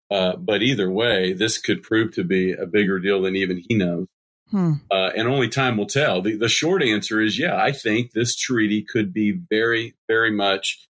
Uh, 0.09 0.35
but 0.35 0.61
either 0.61 0.91
way, 0.91 1.33
this 1.33 1.57
could 1.57 1.81
prove 1.81 2.13
to 2.13 2.23
be 2.23 2.51
a 2.51 2.65
bigger 2.65 2.99
deal 2.99 3.21
than 3.21 3.35
even 3.35 3.63
he 3.67 3.75
knows. 3.75 4.07
Hmm. 4.51 4.73
Uh, 4.91 5.09
and 5.15 5.27
only 5.27 5.47
time 5.47 5.77
will 5.77 5.87
tell. 5.87 6.21
The, 6.21 6.37
the, 6.37 6.49
short 6.49 6.83
answer 6.83 7.19
is 7.19 7.39
yeah, 7.39 7.55
I 7.55 7.71
think 7.71 8.11
this 8.11 8.35
treaty 8.35 8.83
could 8.83 9.11
be 9.11 9.31
very, 9.31 9.95
very 10.07 10.29
much 10.29 10.87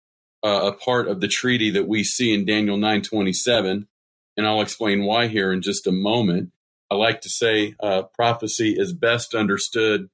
uh, 0.43 0.71
a 0.71 0.73
part 0.73 1.07
of 1.07 1.21
the 1.21 1.27
treaty 1.27 1.71
that 1.71 1.87
we 1.87 2.03
see 2.03 2.33
in 2.33 2.45
Daniel 2.45 2.77
927. 2.77 3.87
And 4.35 4.45
I'll 4.45 4.61
explain 4.61 5.05
why 5.05 5.27
here 5.27 5.51
in 5.51 5.63
just 5.63 5.87
a 5.87 5.91
moment. 5.91 6.51
I 6.91 6.95
like 6.95 7.21
to 7.21 7.29
say 7.29 7.75
uh, 7.81 8.03
prophecy 8.03 8.75
is 8.77 8.93
best 8.93 9.33
understood 9.33 10.09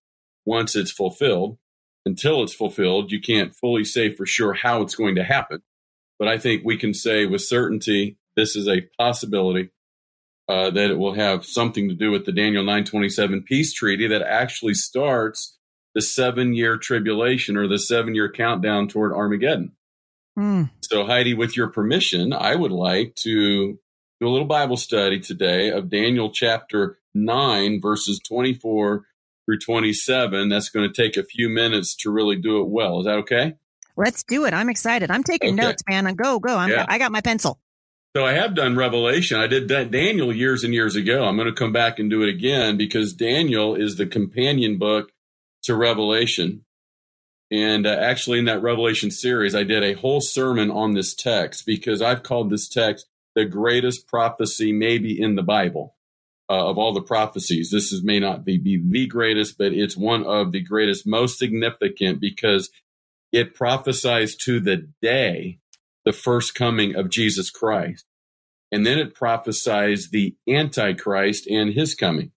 once 0.45 0.75
it's 0.75 0.91
fulfilled 0.91 1.57
until 2.05 2.43
it's 2.43 2.53
fulfilled, 2.53 3.11
you 3.11 3.21
can't 3.21 3.55
fully 3.55 3.83
say 3.83 4.13
for 4.13 4.25
sure 4.25 4.53
how 4.53 4.81
it's 4.81 4.95
going 4.95 5.15
to 5.15 5.23
happen. 5.23 5.61
But 6.19 6.27
I 6.27 6.37
think 6.37 6.63
we 6.63 6.77
can 6.77 6.93
say 6.93 7.25
with 7.25 7.41
certainty 7.41 8.17
this 8.35 8.55
is 8.55 8.67
a 8.67 8.87
possibility 8.97 9.69
uh, 10.49 10.69
that 10.71 10.91
it 10.91 10.97
will 10.97 11.13
have 11.13 11.45
something 11.45 11.87
to 11.87 11.95
do 11.95 12.11
with 12.11 12.25
the 12.25 12.31
Daniel 12.31 12.63
927 12.63 13.43
peace 13.43 13.73
treaty 13.73 14.07
that 14.07 14.21
actually 14.21 14.73
starts 14.73 15.57
the 15.95 16.01
seven 16.01 16.53
year 16.53 16.77
tribulation 16.77 17.55
or 17.55 17.67
the 17.67 17.79
seven 17.79 18.15
year 18.15 18.31
countdown 18.31 18.87
toward 18.87 19.13
Armageddon. 19.13 19.73
Mm. 20.37 20.71
So, 20.81 21.05
Heidi, 21.05 21.33
with 21.33 21.55
your 21.55 21.67
permission, 21.67 22.33
I 22.33 22.55
would 22.55 22.71
like 22.71 23.15
to 23.23 23.79
do 24.19 24.27
a 24.27 24.29
little 24.29 24.47
Bible 24.47 24.77
study 24.77 25.19
today 25.19 25.69
of 25.69 25.89
Daniel 25.89 26.31
chapter 26.31 26.97
9, 27.13 27.79
verses 27.79 28.19
24 28.27 29.05
through 29.45 29.59
27. 29.59 30.49
That's 30.49 30.69
going 30.69 30.91
to 30.91 31.01
take 31.01 31.17
a 31.17 31.23
few 31.23 31.49
minutes 31.49 31.95
to 31.97 32.11
really 32.11 32.35
do 32.35 32.61
it 32.61 32.67
well. 32.69 32.99
Is 32.99 33.05
that 33.05 33.15
okay? 33.19 33.55
Let's 33.95 34.23
do 34.23 34.45
it. 34.45 34.53
I'm 34.53 34.69
excited. 34.69 35.11
I'm 35.11 35.23
taking 35.23 35.53
okay. 35.53 35.67
notes, 35.67 35.83
man. 35.87 36.05
Go, 36.15 36.39
go. 36.39 36.57
I'm, 36.57 36.69
yeah. 36.69 36.85
I 36.87 36.97
got 36.97 37.11
my 37.11 37.21
pencil. 37.21 37.59
So 38.15 38.25
I 38.25 38.33
have 38.33 38.55
done 38.55 38.75
Revelation. 38.75 39.39
I 39.39 39.47
did 39.47 39.67
Daniel 39.67 40.31
years 40.31 40.63
and 40.63 40.73
years 40.73 40.95
ago. 40.95 41.23
I'm 41.23 41.35
going 41.35 41.47
to 41.47 41.53
come 41.53 41.71
back 41.71 41.97
and 41.97 42.09
do 42.09 42.21
it 42.21 42.29
again 42.29 42.77
because 42.77 43.13
Daniel 43.13 43.75
is 43.75 43.95
the 43.95 44.05
companion 44.05 44.77
book 44.77 45.11
to 45.63 45.75
Revelation. 45.75 46.63
And 47.49 47.87
uh, 47.87 47.89
actually, 47.89 48.39
in 48.39 48.45
that 48.45 48.61
Revelation 48.61 49.09
series, 49.09 49.55
I 49.55 49.63
did 49.63 49.83
a 49.83 49.93
whole 49.93 50.21
sermon 50.21 50.69
on 50.69 50.93
this 50.93 51.15
text 51.15 51.65
because 51.65 52.01
I've 52.01 52.23
called 52.23 52.49
this 52.49 52.67
text 52.67 53.07
the 53.35 53.45
greatest 53.45 54.07
prophecy 54.07 54.71
maybe 54.71 55.19
in 55.19 55.35
the 55.35 55.43
Bible 55.43 55.95
uh, 56.49 56.69
of 56.69 56.77
all 56.77 56.93
the 56.93 57.01
prophecies. 57.01 57.71
This 57.71 57.91
is, 57.91 58.03
may 58.03 58.19
not 58.19 58.45
be, 58.45 58.57
be 58.57 58.81
the 58.83 59.07
greatest, 59.07 59.57
but 59.57 59.73
it's 59.73 59.97
one 59.97 60.23
of 60.23 60.51
the 60.51 60.61
greatest, 60.61 61.07
most 61.07 61.37
significant 61.37 62.19
because 62.19 62.69
it 63.31 63.55
prophesies 63.55 64.35
to 64.37 64.59
the 64.59 64.87
day 65.01 65.59
the 66.05 66.13
first 66.13 66.53
coming 66.55 66.95
of 66.95 67.09
Jesus 67.09 67.49
Christ. 67.49 68.05
And 68.71 68.85
then 68.85 68.97
it 68.97 69.13
prophesies 69.13 70.09
the 70.09 70.35
Antichrist 70.47 71.47
and 71.47 71.73
his 71.73 71.95
coming. 71.95 72.31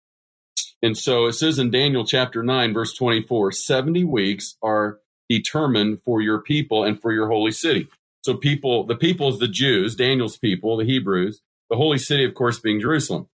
And 0.82 0.96
so 0.96 1.26
it 1.26 1.32
says 1.32 1.58
in 1.58 1.70
Daniel 1.70 2.04
chapter 2.04 2.42
9, 2.42 2.74
verse 2.74 2.94
24 2.94 3.52
70 3.52 4.04
weeks 4.04 4.56
are 4.62 5.00
determined 5.28 6.02
for 6.02 6.20
your 6.20 6.40
people 6.40 6.84
and 6.84 7.00
for 7.00 7.12
your 7.12 7.28
holy 7.28 7.52
city. 7.52 7.88
So, 8.22 8.34
people, 8.36 8.84
the 8.84 8.96
people 8.96 9.28
is 9.28 9.38
the 9.38 9.48
Jews, 9.48 9.94
Daniel's 9.94 10.36
people, 10.36 10.76
the 10.76 10.84
Hebrews, 10.84 11.42
the 11.70 11.76
holy 11.76 11.98
city, 11.98 12.24
of 12.24 12.34
course, 12.34 12.58
being 12.58 12.80
Jerusalem. 12.80 13.28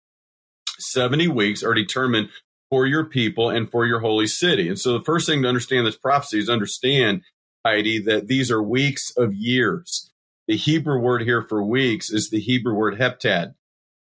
70 0.81 1.29
weeks 1.29 1.62
are 1.62 1.75
determined 1.75 2.31
for 2.71 2.87
your 2.87 3.05
people 3.05 3.51
and 3.51 3.71
for 3.71 3.87
your 3.87 4.01
holy 4.01 4.27
city. 4.27 4.69
And 4.69 4.79
so 4.79 4.97
the 4.97 5.05
first 5.05 5.27
thing 5.27 5.43
to 5.43 5.49
understand 5.49 5.87
this 5.87 5.97
prophecy 5.97 6.38
is 6.38 6.49
understand, 6.49 7.23
Heidi, 7.66 7.99
that 8.01 8.29
these 8.29 8.51
are 8.51 8.62
weeks 8.62 9.12
of 9.16 9.35
years. 9.35 10.11
The 10.47 10.57
Hebrew 10.57 10.99
word 10.99 11.23
here 11.23 11.43
for 11.43 11.62
weeks 11.62 12.11
is 12.11 12.31
the 12.31 12.40
Hebrew 12.40 12.75
word 12.75 12.99
heptad. 12.99 13.55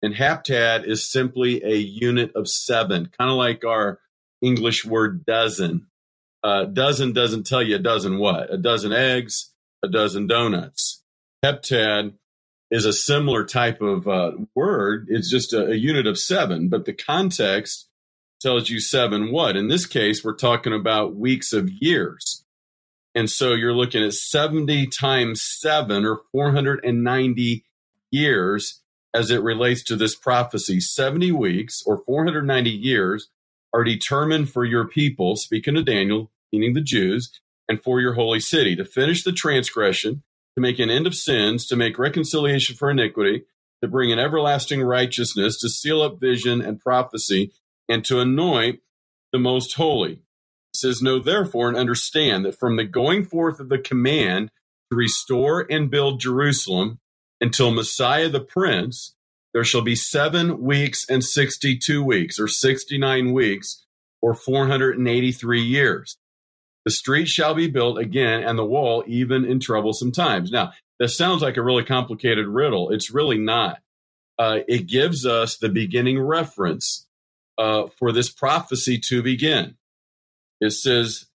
And 0.02 0.16
heptad 0.16 0.86
is 0.88 1.10
simply 1.10 1.64
a 1.64 1.76
unit 1.76 2.32
of 2.36 2.48
seven, 2.48 3.10
kind 3.18 3.30
of 3.30 3.38
like 3.38 3.64
our 3.64 4.00
English 4.42 4.86
word 4.86 5.26
dozen. 5.26 5.88
Uh, 6.44 6.66
dozen 6.66 7.14
doesn't 7.14 7.46
tell 7.46 7.62
you 7.62 7.76
a 7.76 7.80
dozen 7.80 8.18
what? 8.18 8.52
A 8.52 8.58
dozen 8.58 8.92
eggs, 8.92 9.54
a 9.84 9.88
dozen 9.88 10.28
donuts. 10.28 11.04
Heptad 11.46 12.14
is 12.72 12.86
a 12.86 12.94
similar 12.94 13.44
type 13.44 13.82
of 13.82 14.08
uh, 14.08 14.32
word. 14.56 15.08
It's 15.10 15.30
just 15.30 15.54
a, 15.54 15.72
a 15.72 15.76
unit 15.76 16.08
of 16.08 16.18
seven, 16.18 16.70
but 16.70 16.86
the 16.86 16.94
context 16.94 17.90
tells 18.42 18.70
you 18.70 18.80
seven 18.80 19.32
what? 19.32 19.56
In 19.56 19.68
this 19.68 19.86
case, 19.86 20.24
we're 20.24 20.34
talking 20.34 20.74
about 20.74 21.16
weeks 21.16 21.54
of 21.54 21.70
years. 21.70 22.44
And 23.14 23.30
so 23.30 23.54
you're 23.54 23.76
looking 23.76 24.04
at 24.04 24.14
70 24.14 24.88
times 24.88 25.44
seven 25.44 26.06
or 26.06 26.22
490 26.32 27.66
years 28.10 28.82
as 29.14 29.30
it 29.30 29.44
relates 29.44 29.84
to 29.84 29.98
this 29.98 30.16
prophecy. 30.16 30.80
70 30.80 31.34
weeks 31.34 31.84
or 31.86 32.02
490 32.06 32.70
years 32.70 33.28
are 33.74 33.84
determined 33.84 34.50
for 34.50 34.64
your 34.64 34.88
people, 34.88 35.36
speaking 35.36 35.76
to 35.76 35.84
Daniel, 35.84 36.32
meaning 36.54 36.74
the 36.74 36.82
Jews, 36.82 37.32
and 37.68 37.84
for 37.84 38.00
your 38.00 38.14
holy 38.14 38.40
city 38.40 38.76
to 38.78 38.86
finish 38.86 39.24
the 39.24 39.34
transgression 39.34 40.24
to 40.56 40.62
make 40.62 40.80
an 40.80 40.90
end 40.90 41.08
of 41.08 41.16
sins, 41.16 41.66
to 41.68 41.76
make 41.76 41.98
reconciliation 41.98 42.76
for 42.76 42.90
iniquity, 42.90 43.44
to 43.82 43.88
bring 43.88 44.12
an 44.12 44.20
everlasting 44.20 44.82
righteousness, 44.82 45.60
to 45.60 45.70
seal 45.70 46.02
up 46.02 46.20
vision 46.20 46.62
and 46.62 46.80
prophecy, 46.80 47.52
and 47.90 48.06
to 48.06 48.20
anoint 48.20 48.80
the 49.32 49.40
most 49.40 49.76
holy. 49.76 50.16
He 50.74 50.78
says, 50.78 51.02
Know 51.02 51.20
therefore 51.20 51.68
and 51.68 51.78
understand 51.78 52.46
that 52.46 52.58
from 52.58 52.76
the 52.76 52.84
going 52.84 53.26
forth 53.26 53.60
of 53.60 53.70
the 53.70 53.80
command 53.80 54.52
to 54.92 54.96
restore 54.96 55.66
and 55.70 55.90
build 55.90 56.20
Jerusalem 56.20 57.00
until 57.40 57.72
Messiah 57.72 58.30
the 58.30 58.40
Prince, 58.40 59.16
there 59.54 59.64
shall 59.64 59.82
be 59.82 59.96
seven 59.96 60.62
weeks 60.62 61.06
and 61.10 61.24
62 61.24 62.04
weeks, 62.04 62.40
or 62.40 62.48
69 62.48 63.34
weeks, 63.34 63.86
or 64.22 64.34
483 64.34 65.62
years. 65.62 66.18
The 66.86 66.92
street 66.92 67.28
shall 67.28 67.54
be 67.54 67.68
built 67.68 68.00
again, 68.00 68.44
and 68.44 68.58
the 68.58 68.66
wall 68.66 69.04
even 69.08 69.46
in 69.46 69.60
troublesome 69.60 70.12
times. 70.12 70.52
Now, 70.52 70.74
that 71.00 71.10
sounds 71.10 71.42
like 71.42 71.58
a 71.58 71.64
really 71.64 71.84
complicated 71.84 72.48
riddle. 72.48 72.90
It's 72.92 73.12
really 73.12 73.38
not. 73.38 73.80
uh, 74.42 74.60
it 74.68 74.88
gives 74.88 75.24
us 75.26 75.58
the 75.58 75.70
beginning 75.70 76.20
reference 76.20 77.08
uh, 77.60 77.84
for 78.00 78.12
this 78.12 78.32
prophecy 78.32 78.98
to 78.98 79.22
begin. 79.22 79.76
It 80.60 80.72
says, 80.72 81.28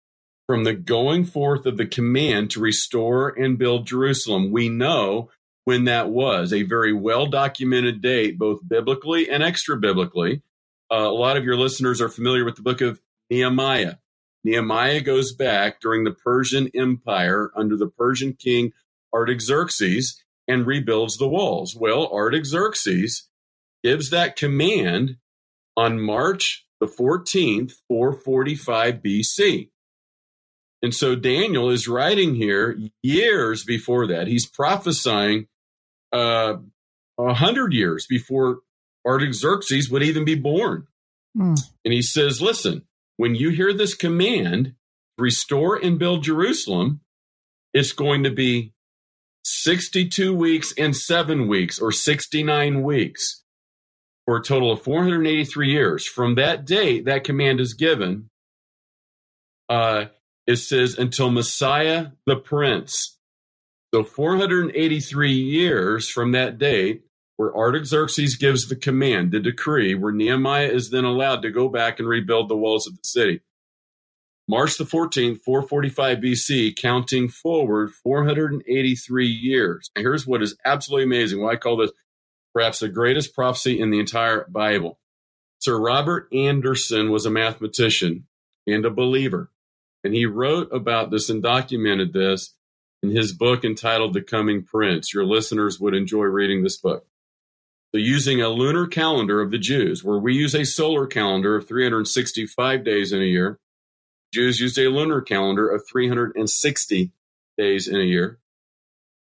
from 0.48 0.64
the 0.64 0.74
going 0.74 1.24
forth 1.24 1.66
of 1.66 1.76
the 1.76 1.86
command 1.86 2.50
to 2.50 2.60
restore 2.60 3.28
and 3.28 3.58
build 3.58 3.86
Jerusalem. 3.86 4.50
We 4.50 4.68
know 4.68 5.30
when 5.64 5.84
that 5.84 6.08
was 6.10 6.52
a 6.52 6.62
very 6.64 6.92
well 6.92 7.26
documented 7.26 8.00
date, 8.00 8.38
both 8.38 8.66
biblically 8.66 9.28
and 9.30 9.42
extra 9.42 9.76
biblically. 9.76 10.42
Uh, 10.90 10.96
a 10.96 11.10
lot 11.14 11.36
of 11.36 11.44
your 11.44 11.56
listeners 11.56 12.00
are 12.00 12.08
familiar 12.08 12.44
with 12.44 12.56
the 12.56 12.62
book 12.62 12.80
of 12.80 13.00
Nehemiah. 13.30 13.94
Nehemiah 14.46 15.00
goes 15.00 15.34
back 15.34 15.80
during 15.80 16.04
the 16.04 16.12
Persian 16.12 16.70
Empire 16.72 17.50
under 17.56 17.76
the 17.76 17.88
Persian 17.88 18.32
king 18.32 18.72
Artaxerxes 19.12 20.22
and 20.46 20.64
rebuilds 20.64 21.16
the 21.16 21.26
walls. 21.26 21.74
Well, 21.74 22.06
Artaxerxes 22.12 23.28
gives 23.82 24.10
that 24.10 24.36
command 24.36 25.16
on 25.76 26.00
March 26.00 26.64
the 26.78 26.86
14th, 26.86 27.72
445 27.88 29.02
BC. 29.02 29.70
And 30.80 30.94
so 30.94 31.16
Daniel 31.16 31.68
is 31.68 31.88
writing 31.88 32.36
here 32.36 32.78
years 33.02 33.64
before 33.64 34.06
that. 34.06 34.28
He's 34.28 34.46
prophesying 34.46 35.48
uh, 36.12 36.58
a 37.18 37.22
uh, 37.22 37.34
hundred 37.34 37.72
years 37.72 38.06
before 38.06 38.60
Artaxerxes 39.04 39.90
would 39.90 40.04
even 40.04 40.24
be 40.24 40.36
born. 40.36 40.86
Mm. 41.36 41.58
And 41.84 41.92
he 41.92 42.02
says, 42.02 42.40
listen, 42.40 42.84
when 43.16 43.34
you 43.34 43.50
hear 43.50 43.72
this 43.72 43.94
command, 43.94 44.74
restore 45.18 45.76
and 45.76 45.98
build 45.98 46.24
Jerusalem, 46.24 47.00
it's 47.72 47.92
going 47.92 48.22
to 48.24 48.30
be 48.30 48.72
62 49.44 50.34
weeks 50.34 50.74
and 50.76 50.96
seven 50.96 51.46
weeks 51.46 51.78
or 51.78 51.92
69 51.92 52.82
weeks 52.82 53.42
for 54.24 54.36
a 54.36 54.42
total 54.42 54.72
of 54.72 54.82
483 54.82 55.70
years. 55.70 56.06
From 56.06 56.34
that 56.34 56.64
date, 56.64 57.04
that 57.04 57.24
command 57.24 57.60
is 57.60 57.74
given. 57.74 58.28
Uh, 59.68 60.06
it 60.46 60.56
says 60.56 60.98
until 60.98 61.30
Messiah 61.30 62.08
the 62.26 62.36
Prince. 62.36 63.18
So 63.94 64.04
483 64.04 65.32
years 65.32 66.08
from 66.08 66.32
that 66.32 66.58
date, 66.58 67.05
where 67.36 67.54
Artaxerxes 67.54 68.36
gives 68.36 68.68
the 68.68 68.76
command, 68.76 69.32
the 69.32 69.40
decree, 69.40 69.94
where 69.94 70.12
Nehemiah 70.12 70.68
is 70.68 70.90
then 70.90 71.04
allowed 71.04 71.42
to 71.42 71.50
go 71.50 71.68
back 71.68 71.98
and 71.98 72.08
rebuild 72.08 72.48
the 72.48 72.56
walls 72.56 72.86
of 72.86 72.96
the 72.96 73.04
city. 73.04 73.40
March 74.48 74.78
the 74.78 74.84
14th, 74.84 75.40
445 75.42 76.18
BC, 76.18 76.76
counting 76.76 77.28
forward 77.28 77.92
483 77.92 79.26
years. 79.26 79.90
And 79.94 80.02
here's 80.02 80.26
what 80.26 80.42
is 80.42 80.56
absolutely 80.64 81.04
amazing. 81.04 81.40
Why 81.40 81.52
I 81.52 81.56
call 81.56 81.76
this 81.76 81.90
perhaps 82.54 82.78
the 82.78 82.88
greatest 82.88 83.34
prophecy 83.34 83.80
in 83.80 83.90
the 83.90 83.98
entire 83.98 84.46
Bible. 84.48 84.98
Sir 85.58 85.78
Robert 85.80 86.28
Anderson 86.32 87.10
was 87.10 87.26
a 87.26 87.30
mathematician 87.30 88.26
and 88.66 88.84
a 88.84 88.90
believer. 88.90 89.50
And 90.04 90.14
he 90.14 90.26
wrote 90.26 90.68
about 90.72 91.10
this 91.10 91.28
and 91.28 91.42
documented 91.42 92.12
this 92.12 92.54
in 93.02 93.10
his 93.10 93.32
book 93.32 93.64
entitled 93.64 94.14
The 94.14 94.22
Coming 94.22 94.62
Prince. 94.62 95.12
Your 95.12 95.24
listeners 95.24 95.80
would 95.80 95.94
enjoy 95.94 96.24
reading 96.24 96.62
this 96.62 96.76
book. 96.76 97.06
Using 97.98 98.40
a 98.40 98.48
lunar 98.48 98.86
calendar 98.86 99.40
of 99.40 99.50
the 99.50 99.58
Jews, 99.58 100.04
where 100.04 100.18
we 100.18 100.34
use 100.34 100.54
a 100.54 100.64
solar 100.64 101.06
calendar 101.06 101.56
of 101.56 101.66
365 101.66 102.84
days 102.84 103.12
in 103.12 103.20
a 103.20 103.24
year, 103.24 103.58
Jews 104.32 104.60
used 104.60 104.78
a 104.78 104.88
lunar 104.88 105.20
calendar 105.20 105.68
of 105.68 105.82
360 105.90 107.10
days 107.56 107.88
in 107.88 107.96
a 107.96 108.04
year. 108.04 108.38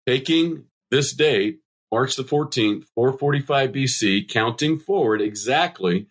Taking 0.08 0.66
this 0.92 1.14
date, 1.14 1.60
March 1.92 2.16
the 2.16 2.24
14th, 2.24 2.86
445 2.96 3.72
BC, 3.72 4.28
counting 4.28 4.80
forward 4.80 5.22
exactly 5.22 6.08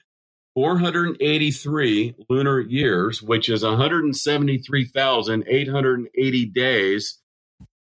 483 0.55 2.15
lunar 2.29 2.61
years, 2.61 3.23
which 3.23 3.49
is 3.49 3.63
173,880 3.63 6.47
days, 6.47 7.21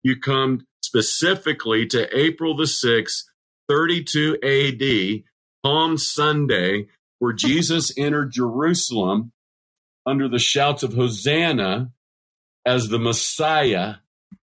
you 0.03 0.19
come 0.19 0.67
specifically 0.83 1.87
to 1.87 2.19
April 2.19 2.57
the 2.57 2.65
6th, 2.65 3.25
32 3.69 4.39
AD, 4.43 5.23
Palm 5.63 5.99
Sunday, 5.99 6.87
where 7.19 7.33
Jesus 7.33 7.93
entered 7.99 8.33
Jerusalem 8.33 9.33
under 10.07 10.29
the 10.29 10.39
shouts 10.39 10.83
of 10.83 10.95
Hosanna 10.95 11.91
as 12.67 12.89
the 12.89 12.99
Messiah. 12.99 13.97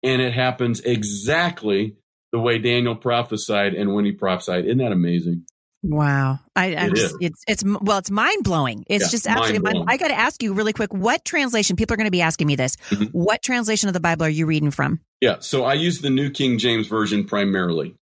And 0.02 0.22
it 0.22 0.32
happens 0.32 0.80
exactly 0.80 1.96
the 2.32 2.38
way 2.38 2.58
Daniel 2.58 2.94
prophesied 2.94 3.74
and 3.74 3.94
when 3.94 4.04
he 4.04 4.12
prophesied. 4.12 4.66
Isn't 4.66 4.78
that 4.78 4.92
amazing? 4.92 5.46
Wow. 5.82 6.40
I, 6.56 6.74
I'm 6.74 6.90
it 6.90 6.96
just, 6.96 7.16
it's, 7.20 7.44
it's, 7.46 7.64
well, 7.64 7.98
it's 7.98 8.10
mind 8.10 8.44
blowing. 8.44 8.84
It's 8.88 9.04
yeah, 9.04 9.10
just 9.10 9.26
absolutely, 9.26 9.60
mind 9.60 9.88
I 9.88 9.96
got 9.96 10.08
to 10.08 10.18
ask 10.18 10.42
you 10.42 10.52
really 10.52 10.72
quick, 10.72 10.92
what 10.92 11.24
translation, 11.24 11.76
people 11.76 11.94
are 11.94 11.96
going 11.96 12.06
to 12.06 12.12
be 12.12 12.22
asking 12.22 12.46
me 12.46 12.56
this, 12.56 12.76
mm-hmm. 12.90 13.04
what 13.06 13.42
translation 13.42 13.88
of 13.88 13.92
the 13.92 14.00
Bible 14.00 14.26
are 14.26 14.30
you 14.30 14.46
reading 14.46 14.70
from? 14.70 15.00
Yeah. 15.20 15.36
So 15.40 15.64
I 15.64 15.74
use 15.74 16.00
the 16.00 16.10
New 16.10 16.30
King 16.30 16.58
James 16.58 16.86
Version 16.86 17.24
primarily. 17.24 17.94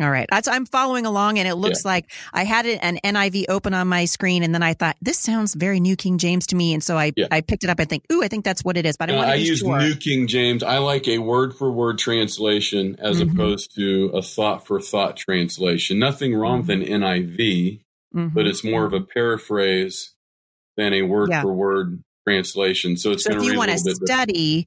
All 0.00 0.10
right. 0.10 0.26
That's, 0.30 0.48
I'm 0.48 0.64
following 0.64 1.04
along 1.04 1.38
and 1.38 1.46
it 1.46 1.56
looks 1.56 1.84
yeah. 1.84 1.90
like 1.90 2.10
I 2.32 2.44
had 2.44 2.64
an 2.66 2.98
NIV 3.04 3.46
open 3.48 3.74
on 3.74 3.86
my 3.88 4.06
screen 4.06 4.42
and 4.42 4.54
then 4.54 4.62
I 4.62 4.74
thought 4.74 4.96
this 5.02 5.18
sounds 5.18 5.54
very 5.54 5.78
New 5.78 5.96
King 5.96 6.16
James 6.18 6.46
to 6.48 6.56
me. 6.56 6.72
And 6.72 6.82
so 6.82 6.96
I, 6.96 7.12
yeah. 7.16 7.26
I 7.30 7.42
picked 7.42 7.64
it 7.64 7.70
up 7.70 7.78
and 7.78 7.88
think, 7.88 8.04
ooh, 8.10 8.22
I 8.22 8.28
think 8.28 8.44
that's 8.44 8.64
what 8.64 8.76
it 8.76 8.86
is. 8.86 8.96
But 8.96 9.10
I, 9.10 9.32
I 9.32 9.34
use 9.34 9.58
sure. 9.58 9.78
New 9.78 9.94
King 9.94 10.26
James. 10.26 10.62
I 10.62 10.78
like 10.78 11.06
a 11.06 11.18
word 11.18 11.54
for 11.54 11.70
word 11.70 11.98
translation 11.98 12.96
as 12.98 13.20
mm-hmm. 13.20 13.32
opposed 13.32 13.74
to 13.74 14.10
a 14.14 14.22
thought 14.22 14.66
for 14.66 14.80
thought 14.80 15.16
translation. 15.16 15.98
Nothing 15.98 16.34
wrong 16.34 16.62
mm-hmm. 16.62 16.80
with 16.80 16.90
an 16.90 17.02
NIV, 17.02 17.80
mm-hmm. 18.14 18.28
but 18.28 18.46
it's 18.46 18.64
more 18.64 18.86
of 18.86 18.94
a 18.94 19.00
paraphrase 19.00 20.14
than 20.76 20.94
a 20.94 21.02
word 21.02 21.30
for 21.42 21.52
word 21.52 22.02
translation. 22.26 22.96
So 22.96 23.12
it's 23.12 23.24
so 23.24 23.36
if 23.36 23.44
you 23.44 23.56
want 23.56 23.70
to 23.70 23.78
study, 23.78 24.66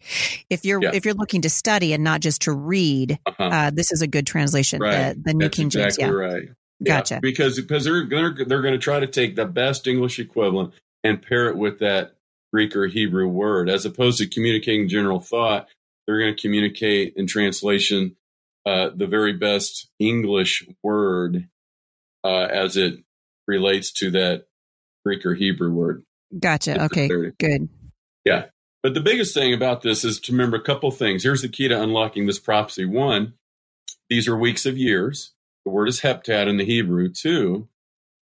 if 0.49 0.65
you're 0.65 0.81
yeah. 0.81 0.91
if 0.93 1.05
you're 1.05 1.13
looking 1.13 1.41
to 1.41 1.49
study 1.49 1.93
and 1.93 2.03
not 2.03 2.21
just 2.21 2.43
to 2.43 2.51
read, 2.51 3.19
uh-huh. 3.25 3.43
uh, 3.43 3.71
this 3.71 3.91
is 3.91 4.01
a 4.01 4.07
good 4.07 4.27
translation. 4.27 4.81
Right. 4.81 5.13
The, 5.13 5.21
the 5.21 5.33
New 5.33 5.45
That's 5.45 5.55
King 5.55 5.69
James. 5.69 5.97
Exactly 5.97 6.05
yeah. 6.05 6.25
right. 6.25 6.49
Gotcha. 6.83 7.15
Yeah, 7.15 7.19
because 7.21 7.59
because 7.59 7.85
they're 7.85 8.07
they're 8.07 8.45
they're 8.45 8.61
going 8.61 8.73
to 8.73 8.79
try 8.79 8.99
to 8.99 9.07
take 9.07 9.35
the 9.35 9.45
best 9.45 9.87
English 9.87 10.19
equivalent 10.19 10.73
and 11.03 11.21
pair 11.21 11.47
it 11.47 11.57
with 11.57 11.79
that 11.79 12.15
Greek 12.51 12.75
or 12.75 12.87
Hebrew 12.87 13.27
word, 13.27 13.69
as 13.69 13.85
opposed 13.85 14.17
to 14.19 14.27
communicating 14.27 14.87
general 14.87 15.19
thought. 15.19 15.67
They're 16.05 16.19
going 16.19 16.35
to 16.35 16.41
communicate 16.41 17.13
in 17.15 17.27
translation 17.27 18.17
uh, 18.65 18.89
the 18.93 19.07
very 19.07 19.33
best 19.33 19.89
English 19.99 20.67
word 20.83 21.47
uh, 22.23 22.43
as 22.43 22.75
it 22.75 22.99
relates 23.47 23.91
to 23.93 24.11
that 24.11 24.45
Greek 25.05 25.25
or 25.25 25.33
Hebrew 25.33 25.71
word. 25.71 26.03
Gotcha. 26.39 26.83
Okay. 26.85 27.07
Good. 27.07 27.69
Yeah. 28.25 28.45
But 28.81 28.93
the 28.93 29.01
biggest 29.01 29.33
thing 29.33 29.53
about 29.53 29.81
this 29.81 30.03
is 30.03 30.19
to 30.21 30.31
remember 30.31 30.57
a 30.57 30.61
couple 30.61 30.91
things. 30.91 31.23
Here's 31.23 31.41
the 31.41 31.47
key 31.47 31.67
to 31.69 31.81
unlocking 31.81 32.25
this 32.25 32.39
prophecy. 32.39 32.85
One, 32.85 33.33
these 34.09 34.27
are 34.27 34.37
weeks 34.37 34.65
of 34.65 34.77
years. 34.77 35.33
The 35.65 35.71
word 35.71 35.87
is 35.87 36.01
heptad 36.01 36.47
in 36.47 36.57
the 36.57 36.65
Hebrew. 36.65 37.09
Two, 37.09 37.69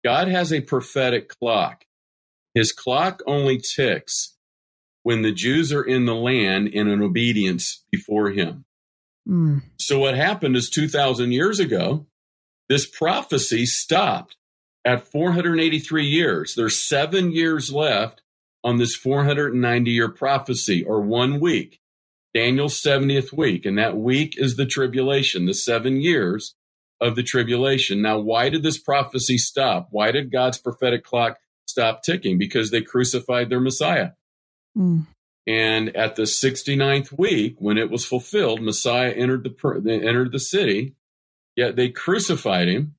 God 0.03 0.27
has 0.27 0.51
a 0.51 0.61
prophetic 0.61 1.29
clock. 1.29 1.85
His 2.53 2.73
clock 2.73 3.21
only 3.25 3.57
ticks 3.57 4.35
when 5.03 5.21
the 5.21 5.31
Jews 5.31 5.71
are 5.71 5.83
in 5.83 6.05
the 6.05 6.15
land 6.15 6.67
in 6.67 6.89
an 6.89 7.01
obedience 7.01 7.85
before 7.91 8.31
him. 8.31 8.65
Mm. 9.27 9.61
So 9.77 9.99
what 9.99 10.15
happened 10.15 10.57
is 10.57 10.69
2,000 10.69 11.31
years 11.31 11.59
ago, 11.59 12.05
this 12.67 12.85
prophecy 12.85 13.65
stopped 13.65 14.35
at 14.85 15.07
483 15.11 16.05
years. 16.05 16.55
There's 16.55 16.85
seven 16.85 17.31
years 17.31 17.71
left 17.71 18.21
on 18.63 18.77
this 18.77 18.95
490 18.95 19.91
year 19.91 20.09
prophecy, 20.09 20.83
or 20.83 21.01
one 21.01 21.39
week, 21.39 21.79
Daniel's 22.33 22.81
70th 22.81 23.31
week. 23.33 23.65
And 23.65 23.77
that 23.77 23.97
week 23.97 24.35
is 24.37 24.55
the 24.55 24.65
tribulation, 24.65 25.45
the 25.45 25.53
seven 25.53 26.01
years 26.01 26.55
of 27.01 27.15
the 27.15 27.23
tribulation. 27.23 28.01
Now, 28.01 28.19
why 28.19 28.49
did 28.49 28.63
this 28.63 28.77
prophecy 28.77 29.37
stop? 29.37 29.87
Why 29.91 30.11
did 30.11 30.31
God's 30.31 30.57
prophetic 30.57 31.03
clock 31.03 31.39
stop 31.65 32.03
ticking? 32.03 32.37
Because 32.37 32.71
they 32.71 32.81
crucified 32.81 33.49
their 33.49 33.61
Messiah. 33.61 34.11
Mm. 34.77 35.07
And 35.47 35.95
at 35.95 36.15
the 36.15 36.23
69th 36.23 37.17
week, 37.17 37.55
when 37.57 37.77
it 37.77 37.89
was 37.89 38.05
fulfilled, 38.05 38.61
Messiah 38.61 39.11
entered 39.11 39.43
the, 39.43 39.91
entered 39.91 40.31
the 40.31 40.39
city, 40.39 40.95
yet 41.55 41.75
they 41.75 41.89
crucified 41.89 42.67
him 42.67 42.95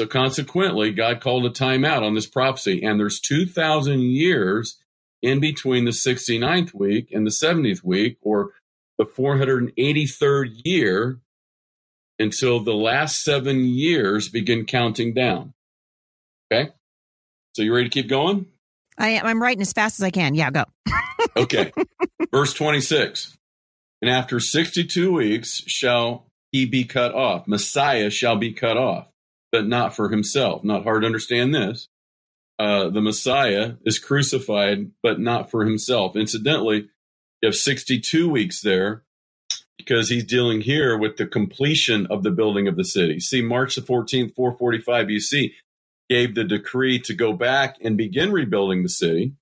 so 0.00 0.06
consequently, 0.06 0.92
God 0.92 1.20
called 1.20 1.44
a 1.44 1.50
timeout 1.50 2.00
on 2.00 2.14
this 2.14 2.26
prophecy, 2.26 2.82
and 2.82 2.98
there's 2.98 3.20
2,000 3.20 4.00
years 4.00 4.80
in 5.20 5.40
between 5.40 5.84
the 5.84 5.90
69th 5.90 6.72
week 6.72 7.12
and 7.12 7.26
the 7.26 7.30
70th 7.30 7.84
week, 7.84 8.16
or 8.22 8.52
the 8.96 9.04
483rd 9.04 10.62
year, 10.64 11.18
until 12.18 12.60
the 12.60 12.72
last 12.72 13.22
seven 13.22 13.66
years 13.66 14.30
begin 14.30 14.64
counting 14.64 15.12
down. 15.12 15.52
Okay? 16.50 16.70
So 17.54 17.60
you 17.60 17.74
ready 17.74 17.90
to 17.90 17.92
keep 17.92 18.08
going? 18.08 18.46
I 18.96 19.08
am. 19.10 19.26
I'm 19.26 19.42
writing 19.42 19.60
as 19.60 19.74
fast 19.74 20.00
as 20.00 20.04
I 20.04 20.10
can. 20.10 20.34
Yeah, 20.34 20.50
go. 20.50 20.64
okay. 21.36 21.74
Verse 22.32 22.54
26. 22.54 23.36
And 24.00 24.10
after 24.10 24.40
62 24.40 25.12
weeks 25.12 25.62
shall 25.66 26.24
he 26.52 26.64
be 26.64 26.86
cut 26.86 27.14
off. 27.14 27.46
Messiah 27.46 28.08
shall 28.08 28.36
be 28.36 28.54
cut 28.54 28.78
off 28.78 29.09
but 29.52 29.66
not 29.66 29.94
for 29.94 30.08
himself. 30.08 30.64
Not 30.64 30.84
hard 30.84 31.02
to 31.02 31.06
understand 31.06 31.54
this. 31.54 31.88
Uh, 32.58 32.90
the 32.90 33.00
Messiah 33.00 33.74
is 33.86 33.98
crucified, 33.98 34.90
but 35.02 35.18
not 35.18 35.50
for 35.50 35.64
himself. 35.64 36.14
Incidentally, 36.14 36.88
you 37.40 37.46
have 37.46 37.54
62 37.54 38.28
weeks 38.28 38.60
there 38.60 39.02
because 39.78 40.10
he's 40.10 40.24
dealing 40.24 40.60
here 40.60 40.96
with 40.96 41.16
the 41.16 41.26
completion 41.26 42.06
of 42.08 42.22
the 42.22 42.30
building 42.30 42.68
of 42.68 42.76
the 42.76 42.84
city. 42.84 43.18
See, 43.18 43.40
March 43.40 43.76
the 43.76 43.80
14th, 43.80 44.34
445 44.34 45.06
BC, 45.06 45.52
gave 46.10 46.34
the 46.34 46.44
decree 46.44 46.98
to 46.98 47.14
go 47.14 47.32
back 47.32 47.76
and 47.82 47.96
begin 47.96 48.30
rebuilding 48.30 48.82
the 48.82 48.88
city. 48.90 49.32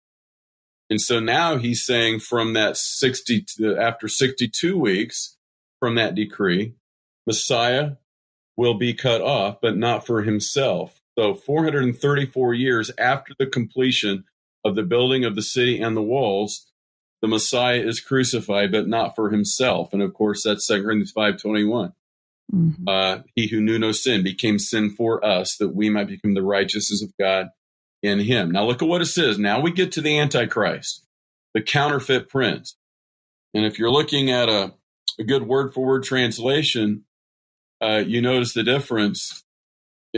And 0.91 1.01
so 1.01 1.19
now 1.19 1.57
he's 1.57 1.85
saying 1.85 2.21
from 2.21 2.53
that 2.53 2.77
60 2.77 3.45
to, 3.57 3.77
after 3.77 4.07
62 4.07 4.79
weeks 4.79 5.37
from 5.81 5.97
that 5.97 6.15
decree, 6.15 6.75
Messiah 7.27 7.93
will 8.59 8.75
be 8.75 8.93
cut 8.93 9.23
off, 9.23 9.61
but 9.63 9.77
not 9.77 10.05
for 10.05 10.23
himself. 10.23 11.01
So 11.17 11.33
434 11.33 12.55
years 12.55 12.91
after 12.99 13.33
the 13.39 13.47
completion 13.47 14.25
of 14.65 14.75
the 14.75 14.83
building 14.83 15.25
of 15.25 15.37
the 15.37 15.43
city 15.43 15.81
and 15.81 15.97
the 15.97 16.03
walls, 16.03 16.67
the 17.23 17.29
Messiah 17.29 17.81
is 17.81 18.01
crucified, 18.01 18.73
but 18.73 18.89
not 18.89 19.15
for 19.15 19.31
himself. 19.31 19.93
And 19.93 20.03
of 20.03 20.13
course, 20.13 20.43
that's 20.43 20.67
2 20.67 20.83
Corinthians 20.83 21.13
5.21. 21.13 21.93
Mm-hmm. 22.53 22.89
Uh, 22.89 23.19
he 23.37 23.47
who 23.47 23.61
knew 23.61 23.79
no 23.79 23.93
sin 23.93 24.25
became 24.25 24.59
sin 24.59 24.91
for 24.91 25.25
us 25.25 25.57
that 25.59 25.75
we 25.75 25.89
might 25.89 26.09
become 26.09 26.35
the 26.35 26.43
righteousness 26.43 27.03
of 27.03 27.17
God 27.17 27.51
in 28.03 28.19
him. 28.19 28.51
Now 28.51 28.65
look 28.65 28.83
at 28.83 28.89
what 28.89 29.03
it 29.03 29.07
says. 29.07 29.39
Now 29.39 29.61
we 29.61 29.71
get 29.71 29.93
to 29.93 30.01
the 30.01 30.19
Antichrist, 30.19 31.07
the 31.55 31.63
counterfeit 31.63 32.29
prince. 32.29 32.77
And 33.55 33.65
if 33.65 33.79
you're 33.79 33.91
looking 33.91 34.33
at 34.33 34.49
a, 34.49 34.75
a 35.19 35.25
good 35.25 35.47
word 35.47 35.73
for 35.73 35.87
word 35.87 36.03
translation, 36.03 37.05
uh, 37.83 38.03
you 38.07 38.21
notice 38.21 38.53
the 38.55 38.63
difference 38.63 39.45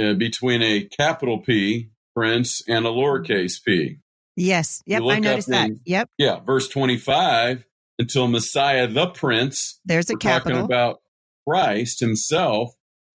uh, 0.01 0.15
between 0.15 0.63
a 0.63 0.83
capital 0.83 1.39
P 1.39 1.91
prince 2.15 2.63
and 2.69 2.87
a 2.87 2.91
lowercase 2.91 3.63
p. 3.65 3.99
Yes. 4.37 4.83
Yep. 4.87 5.03
I 5.09 5.19
noticed 5.19 5.49
that. 5.49 5.69
In, 5.69 5.81
yep. 5.85 6.09
Yeah. 6.19 6.41
Verse 6.41 6.69
25 6.69 7.67
until 7.99 8.29
Messiah 8.29 8.87
the 8.87 9.07
prince. 9.09 9.81
There's 9.85 10.11
a 10.11 10.17
capital. 10.17 10.61
Talking 10.61 10.65
about 10.65 11.01
Christ 11.47 12.01
himself. 12.01 12.75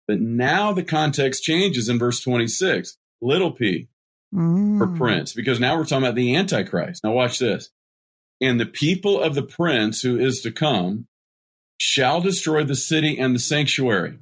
But 0.08 0.20
now 0.20 0.74
the 0.74 0.84
context 0.84 1.44
changes 1.44 1.88
in 1.88 1.98
verse 1.98 2.20
26. 2.20 2.98
Little 3.22 3.52
p 3.52 3.88
mm. 4.34 4.78
for 4.78 4.88
prince, 4.88 5.34
because 5.34 5.62
now 5.62 5.78
we're 5.78 5.86
talking 5.86 6.04
about 6.04 6.16
the 6.16 6.36
Antichrist. 6.36 7.04
Now 7.04 7.12
watch 7.12 7.40
this. 7.40 7.70
And 8.42 8.60
the 8.60 8.66
people 8.66 9.22
of 9.22 9.36
the 9.36 9.44
prince 9.44 10.02
who 10.02 10.20
is 10.20 10.42
to 10.42 10.52
come 10.52 11.08
shall 11.78 12.20
destroy 12.20 12.66
the 12.66 12.76
city 12.76 13.18
and 13.18 13.34
the 13.34 13.40
sanctuary. 13.40 14.20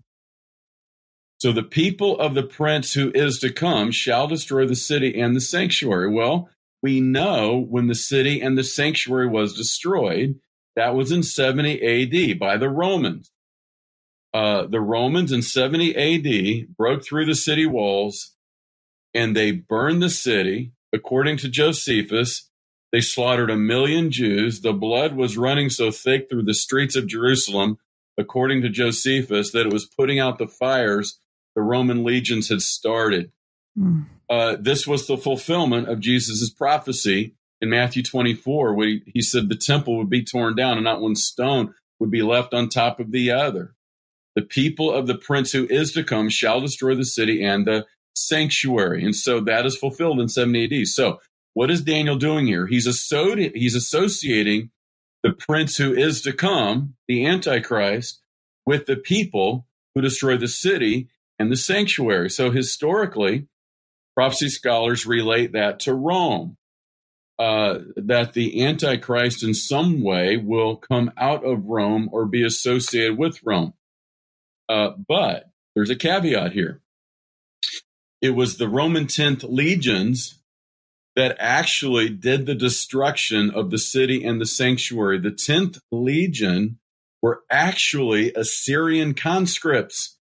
So 1.41 1.51
the 1.51 1.63
people 1.63 2.19
of 2.19 2.35
the 2.35 2.43
prince 2.43 2.93
who 2.93 3.11
is 3.15 3.39
to 3.39 3.51
come 3.51 3.89
shall 3.89 4.27
destroy 4.27 4.67
the 4.67 4.75
city 4.75 5.19
and 5.19 5.35
the 5.35 5.41
sanctuary. 5.41 6.07
Well, 6.07 6.51
we 6.83 7.01
know 7.01 7.65
when 7.67 7.87
the 7.87 7.95
city 7.95 8.39
and 8.39 8.55
the 8.55 8.63
sanctuary 8.63 9.27
was 9.27 9.57
destroyed, 9.57 10.39
that 10.75 10.93
was 10.93 11.11
in 11.11 11.23
70 11.23 11.81
AD 11.81 12.37
by 12.37 12.57
the 12.57 12.69
Romans. 12.69 13.31
Uh, 14.31 14.67
the 14.67 14.81
Romans 14.81 15.31
in 15.31 15.41
70 15.41 15.95
AD 15.95 16.75
broke 16.77 17.03
through 17.03 17.25
the 17.25 17.33
city 17.33 17.65
walls 17.65 18.35
and 19.15 19.35
they 19.35 19.49
burned 19.51 20.03
the 20.03 20.11
city. 20.11 20.73
According 20.93 21.37
to 21.37 21.49
Josephus, 21.49 22.51
they 22.91 23.01
slaughtered 23.01 23.49
a 23.49 23.57
million 23.57 24.11
Jews. 24.11 24.61
The 24.61 24.73
blood 24.73 25.15
was 25.15 25.39
running 25.39 25.71
so 25.71 25.89
thick 25.89 26.29
through 26.29 26.43
the 26.43 26.53
streets 26.53 26.95
of 26.95 27.07
Jerusalem, 27.07 27.79
according 28.15 28.61
to 28.61 28.69
Josephus, 28.69 29.51
that 29.53 29.65
it 29.65 29.73
was 29.73 29.87
putting 29.87 30.19
out 30.19 30.37
the 30.37 30.45
fires 30.45 31.17
the 31.55 31.61
Roman 31.61 32.03
legions 32.03 32.49
had 32.49 32.61
started. 32.61 33.31
Mm. 33.77 34.05
Uh, 34.29 34.57
this 34.59 34.87
was 34.87 35.07
the 35.07 35.17
fulfillment 35.17 35.89
of 35.89 35.99
Jesus' 35.99 36.49
prophecy 36.49 37.35
in 37.59 37.69
Matthew 37.69 38.03
24, 38.03 38.73
where 38.73 38.87
he, 38.87 39.01
he 39.05 39.21
said 39.21 39.49
the 39.49 39.55
temple 39.55 39.97
would 39.97 40.09
be 40.09 40.23
torn 40.23 40.55
down 40.55 40.77
and 40.77 40.83
not 40.83 41.01
one 41.01 41.15
stone 41.15 41.73
would 41.99 42.11
be 42.11 42.21
left 42.21 42.53
on 42.53 42.69
top 42.69 42.99
of 42.99 43.11
the 43.11 43.31
other. 43.31 43.75
The 44.35 44.41
people 44.41 44.91
of 44.91 45.07
the 45.07 45.17
prince 45.17 45.51
who 45.51 45.67
is 45.69 45.91
to 45.93 46.03
come 46.03 46.29
shall 46.29 46.61
destroy 46.61 46.95
the 46.95 47.05
city 47.05 47.43
and 47.43 47.67
the 47.67 47.85
sanctuary. 48.15 49.03
And 49.03 49.15
so 49.15 49.39
that 49.41 49.65
is 49.65 49.77
fulfilled 49.77 50.19
in 50.19 50.29
70 50.29 50.81
AD. 50.81 50.87
So 50.87 51.19
what 51.53 51.69
is 51.69 51.81
Daniel 51.81 52.15
doing 52.15 52.47
here? 52.47 52.65
He's, 52.67 52.85
he's 52.85 53.75
associating 53.75 54.71
the 55.23 55.31
prince 55.31 55.77
who 55.77 55.93
is 55.93 56.21
to 56.21 56.33
come, 56.33 56.95
the 57.07 57.25
Antichrist, 57.25 58.21
with 58.65 58.85
the 58.85 58.95
people 58.95 59.67
who 59.93 60.01
destroy 60.01 60.37
the 60.37 60.47
city 60.47 61.09
and 61.41 61.51
the 61.51 61.57
sanctuary. 61.57 62.29
So 62.29 62.51
historically, 62.51 63.47
prophecy 64.15 64.49
scholars 64.49 65.05
relate 65.05 65.53
that 65.53 65.79
to 65.81 65.93
Rome. 65.93 66.57
Uh, 67.39 67.79
that 67.95 68.33
the 68.33 68.63
Antichrist 68.63 69.43
in 69.43 69.55
some 69.55 70.03
way 70.03 70.37
will 70.37 70.75
come 70.75 71.11
out 71.17 71.43
of 71.43 71.65
Rome 71.65 72.07
or 72.11 72.27
be 72.27 72.45
associated 72.45 73.17
with 73.17 73.41
Rome. 73.43 73.73
Uh, 74.69 74.91
but 75.07 75.49
there's 75.73 75.89
a 75.89 75.95
caveat 75.95 76.51
here. 76.51 76.81
It 78.21 78.31
was 78.31 78.57
the 78.57 78.69
Roman 78.69 79.07
10th 79.07 79.43
legions 79.49 80.39
that 81.15 81.35
actually 81.39 82.09
did 82.09 82.45
the 82.45 82.53
destruction 82.53 83.49
of 83.49 83.71
the 83.71 83.79
city 83.79 84.23
and 84.23 84.39
the 84.39 84.45
sanctuary. 84.45 85.19
The 85.19 85.31
10th 85.31 85.79
legion 85.91 86.77
were 87.23 87.41
actually 87.49 88.33
Assyrian 88.33 89.15
conscripts. 89.15 90.19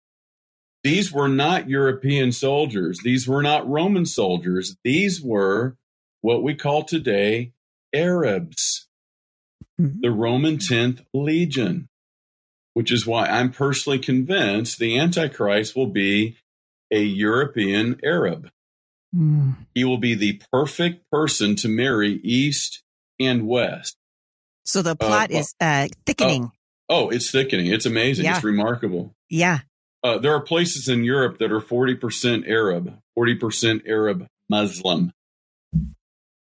These 0.85 1.13
were 1.13 1.29
not 1.29 1.69
European 1.69 2.33
soldiers. 2.33 3.01
These 3.05 3.29
were 3.29 3.43
not 3.43 3.69
Roman 3.69 4.07
soldiers. 4.07 4.77
These 4.83 5.23
were 5.23 5.77
what 6.23 6.43
we 6.43 6.55
call 6.55 6.85
today 6.85 7.53
Arabs, 7.95 8.89
mm-hmm. 9.81 10.01
the 10.01 10.11
Roman 10.11 10.57
10th 10.59 11.05
Legion, 11.15 11.89
which 12.75 12.91
is 12.91 13.07
why 13.07 13.27
I'm 13.27 13.53
personally 13.53 13.99
convinced 13.99 14.79
the 14.79 14.99
Antichrist 14.99 15.77
will 15.77 15.89
be 15.89 16.37
a 16.91 17.03
European 17.03 18.01
Arab. 18.03 18.51
Mm. 19.15 19.57
He 19.75 19.85
will 19.85 19.99
be 19.99 20.15
the 20.15 20.41
perfect 20.53 21.11
person 21.11 21.55
to 21.57 21.69
marry 21.69 22.21
East 22.23 22.83
and 23.21 23.47
West. 23.47 23.97
So 24.65 24.83
the 24.83 24.97
plot 24.97 25.31
uh, 25.31 25.39
is 25.39 25.55
uh, 25.61 25.89
thickening. 26.07 26.53
Oh, 26.89 27.07
oh, 27.07 27.09
it's 27.11 27.31
thickening. 27.31 27.67
It's 27.67 27.87
amazing. 27.87 28.25
Yeah. 28.25 28.37
It's 28.37 28.45
remarkable. 28.45 29.15
Yeah. 29.29 29.61
Uh, 30.05 30.19
there 30.19 30.35
are 30.35 30.41
places 30.41 30.89
in 30.89 31.05
Europe 31.05 31.39
that 31.39 31.53
are 31.53 31.61
40% 31.61 32.49
Arab, 32.49 32.99
40% 33.17 33.87
Arab 33.87 34.27
Muslim. 34.49 35.13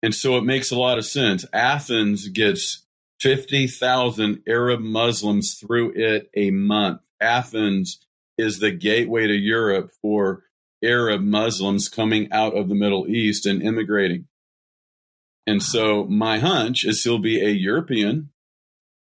And 0.03 0.13
so 0.13 0.37
it 0.37 0.43
makes 0.43 0.69
a 0.69 0.77
lot 0.77 0.97
of 0.97 1.05
sense. 1.05 1.45
Athens 1.53 2.27
gets 2.27 2.85
50,000 3.21 4.43
Arab 4.47 4.81
Muslims 4.81 5.57
through 5.59 5.93
it 5.95 6.29
a 6.35 6.51
month. 6.51 7.01
Athens 7.21 7.99
is 8.37 8.59
the 8.59 8.71
gateway 8.71 9.27
to 9.27 9.33
Europe 9.33 9.91
for 10.01 10.43
Arab 10.83 11.21
Muslims 11.21 11.89
coming 11.89 12.31
out 12.31 12.55
of 12.55 12.67
the 12.67 12.75
Middle 12.75 13.07
East 13.07 13.45
and 13.45 13.63
immigrating. 13.63 14.27
And 15.47 15.63
so 15.63 16.03
my 16.03 16.39
hunch 16.39 16.83
is 16.85 17.03
he'll 17.03 17.17
be 17.17 17.41
a 17.41 17.49
European 17.49 18.29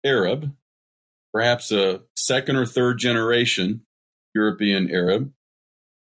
Arab, 0.04 0.54
perhaps 1.32 1.72
a 1.72 2.02
second 2.14 2.56
or 2.56 2.66
third 2.66 2.98
generation 2.98 3.85
European 4.36 4.90
Arab. 4.90 5.32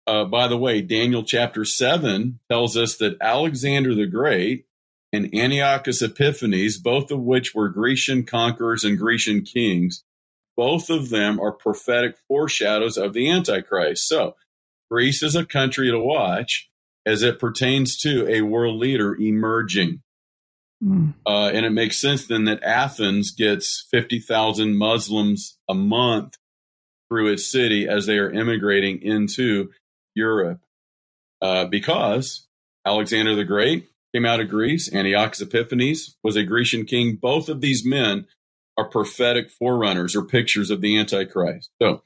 Uh, 0.07 0.25
by 0.25 0.49
the 0.49 0.57
way, 0.57 0.81
Daniel 0.81 1.23
chapter 1.23 1.64
7 1.64 2.39
tells 2.51 2.77
us 2.77 2.97
that 2.97 3.17
Alexander 3.21 3.95
the 3.95 4.07
Great 4.07 4.67
and 5.12 5.35
Antiochus 5.35 6.03
Epiphanes, 6.03 6.79
both 6.79 7.11
of 7.11 7.21
which 7.21 7.55
were 7.55 7.69
Grecian 7.69 8.25
conquerors 8.25 8.85
and 8.85 8.99
Grecian 8.99 9.43
kings, 9.43 10.05
both 10.57 10.91
of 10.91 11.11
them 11.11 11.39
are 11.39 11.53
prophetic 11.53 12.17
foreshadows 12.29 12.97
of 12.97 13.12
the 13.12 13.31
Antichrist. 13.31 14.09
So, 14.09 14.37
Greece 14.91 15.23
is 15.23 15.35
a 15.35 15.45
country 15.45 15.91
to 15.91 15.99
watch 15.99 16.71
as 17.05 17.23
it 17.23 17.39
pertains 17.39 17.97
to 17.99 18.29
a 18.29 18.43
world 18.43 18.79
leader 18.79 19.14
emerging. 19.14 20.03
Mm. 20.83 21.14
Uh, 21.27 21.51
and 21.53 21.67
it 21.67 21.71
makes 21.71 22.01
sense 22.01 22.27
then 22.27 22.45
that 22.45 22.62
Athens 22.62 23.33
gets 23.33 23.87
50,000 23.91 24.77
Muslims 24.77 25.59
a 25.69 25.75
month 25.75 26.37
through 27.09 27.33
its 27.33 27.51
city 27.51 27.89
as 27.89 28.07
they 28.07 28.19
are 28.19 28.31
immigrating 28.31 29.01
into 29.03 29.71
Europe. 30.15 30.61
Uh, 31.41 31.67
because 31.67 32.47
Alexander 32.87 33.35
the 33.35 33.45
Great 33.45 33.89
came 34.15 34.25
out 34.25 34.41
of 34.41 34.49
Greece, 34.49 34.93
Antiochus 34.93 35.43
Epiphanes 35.43 36.17
was 36.23 36.37
a 36.37 36.43
Grecian 36.43 36.85
king. 36.85 37.17
Both 37.17 37.49
of 37.49 37.61
these 37.61 37.85
men 37.85 38.27
are 38.79 38.89
prophetic 38.89 39.51
forerunners 39.51 40.15
or 40.17 40.25
pictures 40.25 40.71
of 40.71 40.81
the 40.81 40.99
Antichrist. 40.99 41.71
So 41.81 42.03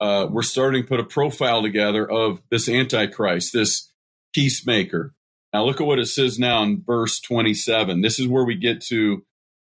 uh, 0.00 0.26
we're 0.30 0.42
starting 0.42 0.82
to 0.82 0.88
put 0.88 1.00
a 1.00 1.04
profile 1.04 1.62
together 1.62 2.08
of 2.10 2.42
this 2.50 2.68
Antichrist, 2.68 3.52
this 3.52 3.90
peacemaker. 4.34 5.14
Now 5.52 5.64
look 5.64 5.80
at 5.80 5.86
what 5.86 5.98
it 5.98 6.06
says 6.06 6.38
now 6.38 6.62
in 6.62 6.82
verse 6.84 7.20
27. 7.20 8.00
This 8.00 8.18
is 8.18 8.26
where 8.26 8.44
we 8.44 8.54
get 8.54 8.82
to 8.86 9.24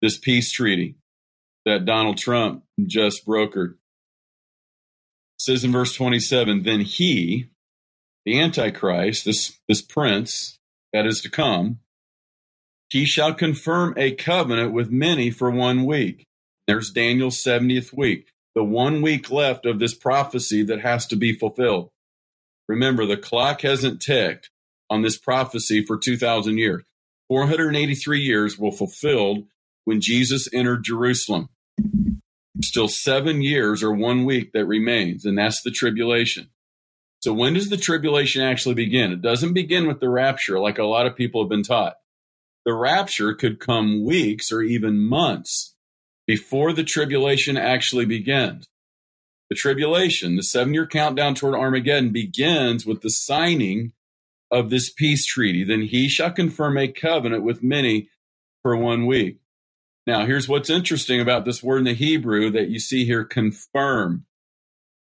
this 0.02 0.18
peace 0.18 0.50
treaty 0.50 0.96
that 1.64 1.84
Donald 1.84 2.16
Trump 2.16 2.64
just 2.86 3.26
brokered 3.26 3.74
says 5.46 5.64
in 5.64 5.72
verse 5.72 5.94
27 5.94 6.64
Then 6.64 6.80
he, 6.80 7.48
the 8.24 8.40
Antichrist, 8.40 9.24
this, 9.24 9.58
this 9.68 9.80
prince 9.80 10.58
that 10.92 11.06
is 11.06 11.20
to 11.22 11.30
come, 11.30 11.78
he 12.90 13.04
shall 13.04 13.32
confirm 13.32 13.94
a 13.96 14.12
covenant 14.12 14.72
with 14.72 14.90
many 14.90 15.30
for 15.30 15.50
one 15.50 15.84
week. 15.84 16.26
There's 16.66 16.90
Daniel's 16.90 17.42
70th 17.42 17.96
week, 17.96 18.30
the 18.54 18.64
one 18.64 19.02
week 19.02 19.30
left 19.30 19.66
of 19.66 19.78
this 19.78 19.94
prophecy 19.94 20.62
that 20.64 20.80
has 20.80 21.06
to 21.06 21.16
be 21.16 21.32
fulfilled. 21.32 21.90
Remember, 22.68 23.06
the 23.06 23.16
clock 23.16 23.62
hasn't 23.62 24.02
ticked 24.02 24.50
on 24.90 25.02
this 25.02 25.16
prophecy 25.16 25.84
for 25.84 25.96
2,000 25.96 26.58
years. 26.58 26.82
483 27.28 28.20
years 28.20 28.58
will 28.58 28.72
fulfilled 28.72 29.44
when 29.84 30.00
Jesus 30.00 30.48
entered 30.52 30.84
Jerusalem. 30.84 31.48
Still 32.62 32.88
seven 32.88 33.42
years 33.42 33.82
or 33.82 33.92
one 33.92 34.24
week 34.24 34.52
that 34.52 34.66
remains, 34.66 35.24
and 35.24 35.36
that's 35.36 35.62
the 35.62 35.70
tribulation. 35.70 36.48
So 37.20 37.32
when 37.32 37.54
does 37.54 37.70
the 37.70 37.76
tribulation 37.76 38.42
actually 38.42 38.74
begin? 38.74 39.12
It 39.12 39.22
doesn't 39.22 39.52
begin 39.52 39.86
with 39.86 40.00
the 40.00 40.08
rapture 40.08 40.58
like 40.58 40.78
a 40.78 40.84
lot 40.84 41.06
of 41.06 41.16
people 41.16 41.42
have 41.42 41.48
been 41.48 41.62
taught. 41.62 41.96
The 42.64 42.74
rapture 42.74 43.34
could 43.34 43.60
come 43.60 44.04
weeks 44.04 44.50
or 44.50 44.62
even 44.62 44.98
months 44.98 45.74
before 46.26 46.72
the 46.72 46.84
tribulation 46.84 47.56
actually 47.56 48.04
begins. 48.04 48.68
The 49.48 49.56
tribulation, 49.56 50.36
the 50.36 50.42
seven 50.42 50.74
year 50.74 50.86
countdown 50.86 51.34
toward 51.34 51.54
Armageddon 51.54 52.10
begins 52.10 52.84
with 52.84 53.02
the 53.02 53.10
signing 53.10 53.92
of 54.50 54.70
this 54.70 54.92
peace 54.92 55.24
treaty. 55.24 55.62
Then 55.62 55.82
he 55.82 56.08
shall 56.08 56.32
confirm 56.32 56.76
a 56.76 56.88
covenant 56.88 57.44
with 57.44 57.62
many 57.62 58.08
for 58.62 58.76
one 58.76 59.06
week. 59.06 59.38
Now, 60.06 60.24
here's 60.24 60.48
what's 60.48 60.70
interesting 60.70 61.20
about 61.20 61.44
this 61.44 61.62
word 61.62 61.78
in 61.78 61.84
the 61.84 61.94
Hebrew 61.94 62.50
that 62.50 62.68
you 62.68 62.78
see 62.78 63.04
here 63.04 63.24
confirm. 63.24 64.24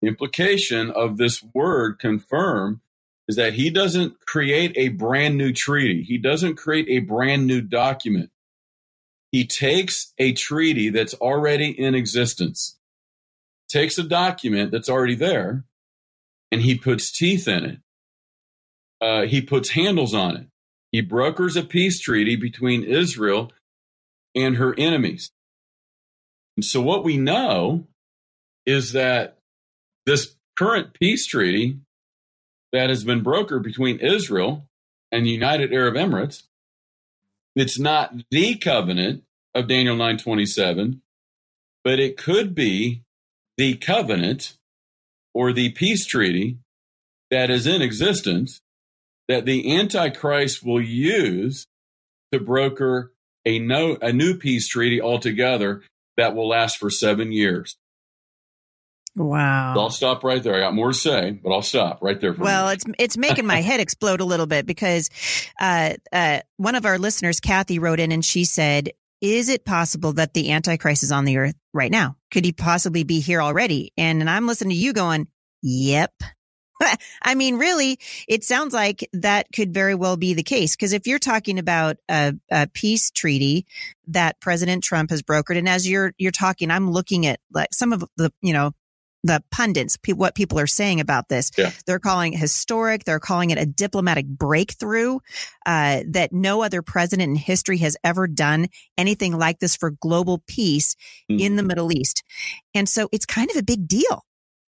The 0.01 0.09
implication 0.09 0.91
of 0.91 1.17
this 1.17 1.43
word 1.55 1.99
confirm 1.99 2.81
is 3.27 3.37
that 3.37 3.55
he 3.55 3.71
doesn't 3.71 4.21
create 4.27 4.73
a 4.77 4.91
brand 4.91 5.37
new 5.37 5.53
treaty. 5.53 6.03
He 6.03 6.19
doesn't 6.19 6.57
create 6.57 6.87
a 6.89 7.01
brand 7.01 7.47
new 7.47 7.61
document. 7.61 8.31
He 9.33 9.47
takes 9.47 10.13
a 10.19 10.33
treaty 10.33 10.91
that's 10.91 11.15
already 11.15 11.71
in 11.71 11.97
existence, 11.97 12.79
takes 13.69 13.99
a 13.99 14.05
document 14.05 14.71
that's 14.71 14.89
already 14.89 15.17
there, 15.17 15.65
and 16.53 16.63
he 16.63 16.77
puts 16.77 17.11
teeth 17.11 17.49
in 17.49 17.65
it. 17.65 17.79
Uh, 19.01 19.23
he 19.23 19.41
puts 19.41 19.71
handles 19.71 20.15
on 20.15 20.37
it. 20.37 20.47
He 20.93 21.01
brokers 21.01 21.57
a 21.57 21.65
peace 21.65 21.99
treaty 21.99 22.37
between 22.37 22.85
Israel 22.85 23.51
and 24.35 24.57
her 24.57 24.75
enemies. 24.79 25.31
And 26.57 26.65
so, 26.65 26.81
what 26.81 27.05
we 27.05 27.17
know 27.17 27.87
is 28.67 28.93
that 28.93 29.39
this 30.07 30.37
current 30.57 30.95
peace 30.95 31.27
treaty 31.27 31.79
that 32.73 32.91
has 32.91 33.05
been 33.05 33.25
brokered 33.25 33.63
between 33.63 33.99
Israel 34.01 34.69
and 35.11 35.27
the 35.27 35.31
United 35.31 35.73
Arab 35.73 35.95
Emirates, 35.95 36.45
it's 37.57 37.79
not 37.79 38.15
the 38.31 38.57
covenant 38.57 39.25
of 39.55 39.69
Daniel 39.69 39.95
927, 39.95 41.03
but 41.83 42.01
it 42.01 42.17
could 42.17 42.55
be 42.55 43.03
the 43.57 43.77
covenant 43.77 44.57
or 45.33 45.53
the 45.53 45.71
peace 45.71 46.05
treaty 46.07 46.59
that 47.31 47.51
is 47.51 47.67
in 47.67 47.83
existence 47.83 48.61
that 49.29 49.45
the 49.45 49.77
Antichrist 49.77 50.65
will 50.65 50.83
use 50.83 51.67
to 52.33 52.41
broker 52.41 53.14
a, 53.45 53.59
no, 53.59 53.97
a 54.01 54.13
new 54.13 54.37
peace 54.37 54.69
treaty 54.69 55.01
altogether 55.01 55.83
that 56.17 56.35
will 56.35 56.49
last 56.49 56.79
for 56.79 56.91
seven 56.91 57.33
years. 57.33 57.77
Wow. 59.17 59.75
So 59.75 59.81
I'll 59.81 59.91
stop 59.91 60.25
right 60.25 60.43
there. 60.43 60.57
I 60.57 60.61
got 60.61 60.75
more 60.75 60.89
to 60.89 60.99
say, 60.99 61.39
but 61.43 61.53
I'll 61.53 61.63
stop 61.63 62.03
right 62.03 62.21
there. 62.21 62.33
well, 62.33 62.69
it's 62.71 62.85
it's 62.99 63.17
making 63.17 63.47
my 63.47 63.61
head 63.61 63.79
explode 63.79 64.21
a 64.21 64.25
little 64.25 64.47
bit 64.47 64.67
because 64.67 65.09
uh, 65.61 65.95
uh, 66.13 66.41
one 66.57 66.75
of 66.75 66.85
our 66.85 66.99
listeners, 66.99 67.39
Kathy, 67.39 67.79
wrote 67.79 68.01
in 68.01 68.11
and 68.11 68.25
she 68.25 68.45
said, 68.45 68.91
"Is 69.21 69.49
it 69.49 69.65
possible 69.65 70.15
that 70.15 70.35
the 70.35 70.51
Antichrist 70.51 71.05
is 71.05 71.13
on 71.13 71.27
the 71.27 71.39
earth 71.39 71.55
right 71.73 71.93
now? 71.93 72.17
Could 72.33 72.45
he 72.45 72.53
possibly 72.53 73.05
be 73.05 73.21
here 73.21 73.41
already?" 73.41 73.93
And, 73.97 74.21
and 74.21 74.29
I'm 74.29 74.49
listening 74.49 74.71
to 74.71 74.77
you 74.77 74.93
going, 74.93 75.29
"Yep." 75.63 76.13
I 77.23 77.35
mean, 77.35 77.57
really, 77.57 77.99
it 78.29 78.45
sounds 78.45 78.75
like 78.75 79.09
that 79.13 79.47
could 79.55 79.73
very 79.73 79.95
well 79.95 80.17
be 80.17 80.35
the 80.35 80.43
case. 80.43 80.77
Because 80.77 80.93
if 80.93 81.07
you're 81.07 81.19
talking 81.19 81.59
about 81.59 81.97
a, 82.09 82.35
a, 82.51 82.67
peace 82.69 83.11
treaty 83.11 83.67
that 84.09 84.41
President 84.41 84.83
Trump 84.83 85.11
has 85.11 85.23
brokered, 85.23 85.57
and 85.57 85.69
as 85.69 85.89
you're 85.89 86.13
you're 86.19 86.33
talking, 86.33 86.71
I'm 86.71 86.91
looking 86.91 87.27
at 87.27 87.41
like 87.53 87.73
some 87.73 87.93
of 87.93 88.05
the 88.17 88.33
you 88.43 88.53
know 88.53 88.73
the 89.25 89.43
pundits, 89.51 89.97
pe- 89.97 90.13
what 90.13 90.35
people 90.35 90.61
are 90.61 90.67
saying 90.67 91.01
about 91.01 91.31
this. 91.31 91.51
Yeah. 91.57 91.71
They're 91.87 91.99
calling 91.99 92.35
it 92.35 92.39
historic. 92.39 93.05
They're 93.05 93.19
calling 93.19 93.51
it 93.51 93.59
a 93.59 93.65
diplomatic 93.65 94.27
breakthrough 94.27 95.19
uh, 95.65 96.03
that 96.09 96.33
no 96.33 96.63
other 96.63 96.83
president 96.83 97.31
in 97.31 97.37
history 97.37 97.79
has 97.79 97.97
ever 98.05 98.29
done 98.29 98.69
anything 98.99 99.37
like 99.37 99.61
this 99.61 99.75
for 99.75 99.91
global 99.91 100.43
peace 100.47 100.95
mm. 101.31 101.41
in 101.41 101.57
the 101.57 101.63
Middle 101.63 101.91
East. 101.91 102.23
And 102.75 102.87
so 102.87 103.09
it's 103.13 103.25
kind 103.25 103.51
of 103.51 103.57
a 103.57 103.63
big 103.63 103.89
deal. 103.89 104.25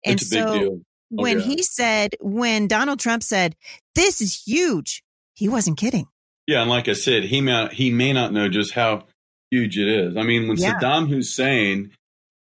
And 0.06 0.22
it's 0.22 0.30
so 0.30 0.60
deal. 0.60 0.80
Oh, 1.12 1.22
when 1.22 1.40
yeah. 1.40 1.46
he 1.46 1.64
said, 1.64 2.16
when 2.20 2.68
Donald 2.68 3.00
Trump 3.00 3.24
said, 3.24 3.56
this 3.94 4.22
is 4.22 4.44
huge, 4.46 5.04
he 5.34 5.48
wasn't 5.48 5.78
kidding. 5.78 6.08
Yeah. 6.48 6.62
And 6.62 6.70
like 6.70 6.88
I 6.88 6.94
said, 6.94 7.24
he 7.24 7.42
may, 7.42 7.68
he 7.72 7.92
may 7.92 8.14
not 8.14 8.34
know 8.34 8.50
just 8.50 8.74
how 8.74 9.06
huge 9.52 9.78
it 9.78 9.88
is. 9.88 10.18
I 10.18 10.24
mean, 10.24 10.48
when 10.48 10.58
yeah. 10.58 10.80
Saddam 10.80 11.08
Hussein 11.10 11.92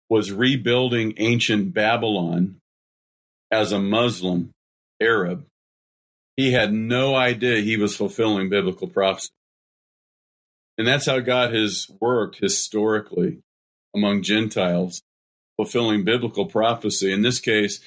was 0.09 0.32
rebuilding 0.32 1.14
ancient 1.18 1.72
Babylon 1.72 2.57
as 3.51 3.72
a 3.72 3.78
Muslim 3.78 4.51
Arab, 5.01 5.46
he 6.36 6.53
had 6.53 6.72
no 6.72 7.14
idea 7.14 7.61
he 7.61 7.76
was 7.76 7.96
fulfilling 7.96 8.48
biblical 8.48 8.88
prophecy. 8.88 9.30
And 10.78 10.86
that's 10.86 11.07
how 11.07 11.20
God 11.20 11.55
has 11.55 11.86
worked 12.01 12.36
historically 12.36 13.40
among 13.94 14.22
Gentiles, 14.22 15.03
fulfilling 15.57 16.05
biblical 16.05 16.46
prophecy. 16.46 17.12
In 17.12 17.22
this 17.22 17.38
case, 17.38 17.80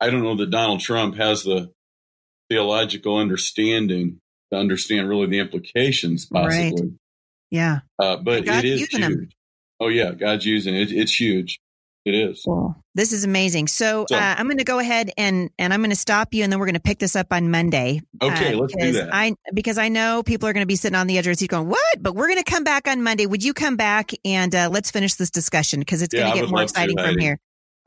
I 0.00 0.10
don't 0.10 0.22
know 0.22 0.36
that 0.36 0.50
Donald 0.50 0.80
Trump 0.80 1.16
has 1.16 1.42
the 1.42 1.72
theological 2.48 3.16
understanding 3.16 4.20
to 4.52 4.58
understand 4.58 5.08
really 5.08 5.26
the 5.26 5.38
implications, 5.38 6.26
possibly. 6.26 6.82
Right. 6.82 6.90
Yeah. 7.50 7.80
Uh, 7.98 8.16
but 8.16 8.46
it 8.46 8.64
is 8.64 8.88
huge. 8.88 9.34
Oh 9.80 9.88
yeah, 9.88 10.12
God's 10.12 10.44
using 10.44 10.74
it. 10.74 10.90
It's 10.90 11.18
huge. 11.18 11.60
It 12.04 12.14
is. 12.14 12.42
Cool. 12.44 12.74
This 12.94 13.12
is 13.12 13.24
amazing. 13.24 13.68
So, 13.68 14.06
so 14.08 14.16
uh, 14.16 14.34
I'm 14.38 14.46
going 14.46 14.58
to 14.58 14.64
go 14.64 14.78
ahead 14.78 15.10
and 15.18 15.50
and 15.58 15.74
I'm 15.74 15.80
going 15.80 15.90
to 15.90 15.96
stop 15.96 16.32
you, 16.32 16.42
and 16.42 16.50
then 16.50 16.58
we're 16.58 16.66
going 16.66 16.74
to 16.74 16.80
pick 16.80 16.98
this 16.98 17.14
up 17.14 17.32
on 17.32 17.50
Monday. 17.50 18.00
Okay, 18.22 18.54
uh, 18.54 18.58
let's 18.58 18.74
do 18.74 18.92
that. 18.92 19.10
I 19.12 19.34
because 19.52 19.78
I 19.78 19.88
know 19.88 20.22
people 20.22 20.48
are 20.48 20.52
going 20.52 20.62
to 20.62 20.66
be 20.66 20.76
sitting 20.76 20.96
on 20.96 21.06
the 21.06 21.18
edge 21.18 21.22
of 21.22 21.26
their 21.26 21.34
seat 21.34 21.50
going, 21.50 21.68
"What?" 21.68 22.02
But 22.02 22.14
we're 22.14 22.28
going 22.28 22.42
to 22.42 22.50
come 22.50 22.64
back 22.64 22.88
on 22.88 23.02
Monday. 23.02 23.26
Would 23.26 23.44
you 23.44 23.52
come 23.52 23.76
back 23.76 24.12
and 24.24 24.54
uh, 24.54 24.68
let's 24.72 24.90
finish 24.90 25.14
this 25.14 25.30
discussion 25.30 25.80
because 25.80 26.02
it's 26.02 26.14
yeah, 26.14 26.22
going 26.22 26.34
to 26.34 26.40
get 26.42 26.50
more 26.50 26.62
exciting 26.62 26.96
from 26.96 27.18
here. 27.18 27.38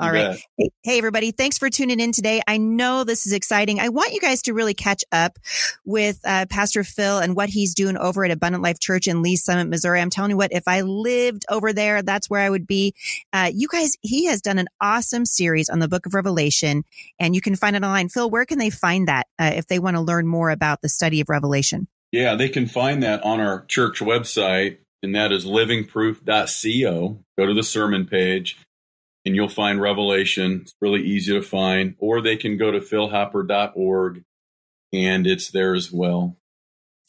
All 0.02 0.12
right. 0.12 0.41
Hey, 0.58 0.70
hey, 0.82 0.97
everybody. 0.97 1.32
Thanks 1.32 1.60
for 1.60 1.70
tuning 1.70 1.99
in 1.99 2.12
today. 2.12 2.41
I 2.47 2.58
know 2.58 3.04
this 3.04 3.28
is 3.28 3.34
exciting. 3.34 3.80
I 3.80 3.89
want 3.89 4.14
you 4.14 4.20
guys 4.20 4.41
to 4.43 4.54
really 4.54 4.74
catch 4.74 5.04
up 5.12 5.38
with 5.86 6.20
uh, 6.26 6.47
Pastor 6.49 6.84
Phil 6.84 7.20
and 7.20 7.36
what 7.36 7.49
he's 7.49 7.76
doing 7.76 7.97
over 7.97 8.26
at 8.26 8.32
Abundant 8.32 8.64
Life 8.64 8.80
Church 8.80 9.06
in 9.06 9.22
Lee's 9.22 9.43
Summit, 9.43 9.66
Missouri. 9.66 10.02
I'm 10.02 10.10
telling 10.10 10.32
you 10.32 10.38
what, 10.38 10.52
if 10.52 10.64
I 10.68 10.82
lived 10.82 11.45
over 11.49 11.72
there, 11.72 12.02
that's 12.02 12.32
where 12.32 12.41
I 12.41 12.49
would 12.49 12.66
be. 12.66 12.95
Uh, 13.32 13.52
you 13.54 13.68
guys, 13.72 13.95
he 14.02 14.26
has 14.26 14.41
done 14.41 14.58
an 14.58 14.68
awesome 14.82 15.24
series 15.24 15.70
on 15.70 15.78
the 15.78 15.88
book 15.88 16.08
of 16.08 16.16
Revelation 16.16 16.84
and 17.20 17.36
you 17.36 17.41
can 17.41 17.56
find 17.56 17.76
it 17.76 17.84
online. 17.84 18.10
Phil, 18.10 18.28
where 18.28 18.45
can 18.45 18.58
they 18.58 18.72
find 18.72 19.08
that 19.08 19.28
uh, 19.39 19.52
if 19.54 19.68
they 19.68 19.78
want 19.78 19.97
to 19.97 20.02
learn 20.02 20.26
more 20.26 20.49
about 20.49 20.82
the 20.82 20.89
study 20.89 21.22
of 21.22 21.30
Revelation? 21.30 21.88
Yeah, 22.12 22.34
they 22.36 22.49
can 22.49 22.66
find 22.66 23.04
that 23.04 23.24
on 23.24 23.39
our 23.39 23.66
church 23.68 23.99
website, 23.99 24.80
and 25.02 25.16
that 25.16 25.32
is 25.32 25.45
livingproof.co. 25.45 27.24
Go 27.38 27.45
to 27.45 27.54
the 27.54 27.64
sermon 27.64 28.06
page 28.06 28.58
and 29.26 29.36
you'll 29.36 29.49
find 29.49 29.82
Revelation. 29.82 30.61
It's 30.61 30.76
really 30.82 31.01
easy 31.01 31.34
to 31.34 31.41
find. 31.41 31.95
Or 31.99 32.22
they 32.22 32.38
can 32.38 32.57
go 32.57 32.72
to 32.72 32.80
philhopper.org 32.80 34.24
and 34.93 35.28
it's 35.28 35.51
there 35.51 35.74
as 35.74 35.91
well. 35.91 36.38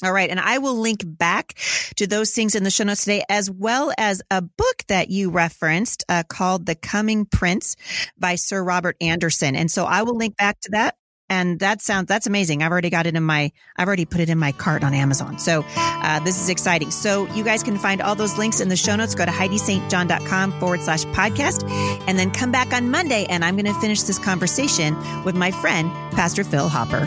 All 0.04 0.12
right. 0.12 0.30
And 0.30 0.40
I 0.40 0.58
will 0.58 0.74
link 0.74 1.02
back 1.04 1.54
to 1.96 2.08
those 2.08 2.32
things 2.32 2.56
in 2.56 2.64
the 2.64 2.70
show 2.70 2.82
notes 2.84 3.04
today, 3.04 3.22
as 3.28 3.48
well 3.48 3.92
as 3.96 4.20
a 4.32 4.42
book 4.42 4.84
that 4.88 5.10
you 5.10 5.30
referenced 5.30 6.04
uh, 6.08 6.24
called 6.28 6.66
The 6.66 6.74
Coming 6.74 7.24
Prince 7.24 7.76
by 8.18 8.34
Sir 8.34 8.64
Robert 8.64 8.96
Anderson. 9.00 9.54
And 9.54 9.70
so 9.70 9.84
I 9.84 10.02
will 10.02 10.16
link 10.16 10.36
back 10.36 10.58
to 10.62 10.70
that 10.72 10.96
and 11.32 11.58
that 11.60 11.80
sounds 11.80 12.08
that's 12.08 12.26
amazing. 12.26 12.62
I've 12.62 12.70
already 12.70 12.90
got 12.90 13.06
it 13.06 13.16
in 13.16 13.22
my 13.22 13.50
i've 13.76 13.86
already 13.86 14.04
put 14.04 14.20
it 14.20 14.28
in 14.28 14.38
my 14.38 14.52
cart 14.52 14.84
on 14.84 14.92
amazon. 14.92 15.38
So 15.38 15.64
uh, 15.76 16.20
this 16.20 16.38
is 16.40 16.48
exciting. 16.50 16.90
So 16.90 17.26
you 17.32 17.42
guys 17.42 17.62
can 17.62 17.78
find 17.78 18.02
all 18.02 18.14
those 18.14 18.36
links 18.36 18.60
in 18.60 18.68
the 18.68 18.76
show 18.76 18.94
notes. 18.96 19.14
Go 19.14 19.24
to 19.24 19.30
heidistjohn.com 19.30 20.60
forward 20.60 20.82
slash 20.82 21.04
podcast 21.06 21.68
and 22.06 22.18
then 22.18 22.30
come 22.30 22.52
back 22.52 22.72
on 22.74 22.90
monday. 22.90 23.24
And 23.30 23.44
i'm 23.44 23.56
going 23.56 23.72
to 23.72 23.80
finish 23.80 24.02
this 24.02 24.18
conversation 24.18 24.94
with 25.24 25.34
my 25.34 25.50
friend 25.50 25.90
pastor 26.12 26.44
phil 26.44 26.68
hopper. 26.68 27.04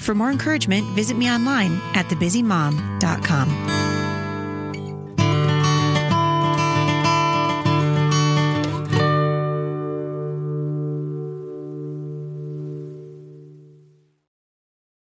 For 0.00 0.14
more 0.14 0.30
encouragement 0.30 0.86
visit 0.88 1.16
me 1.16 1.30
online 1.30 1.80
at 1.94 2.06
thebusymom.com 2.06 3.85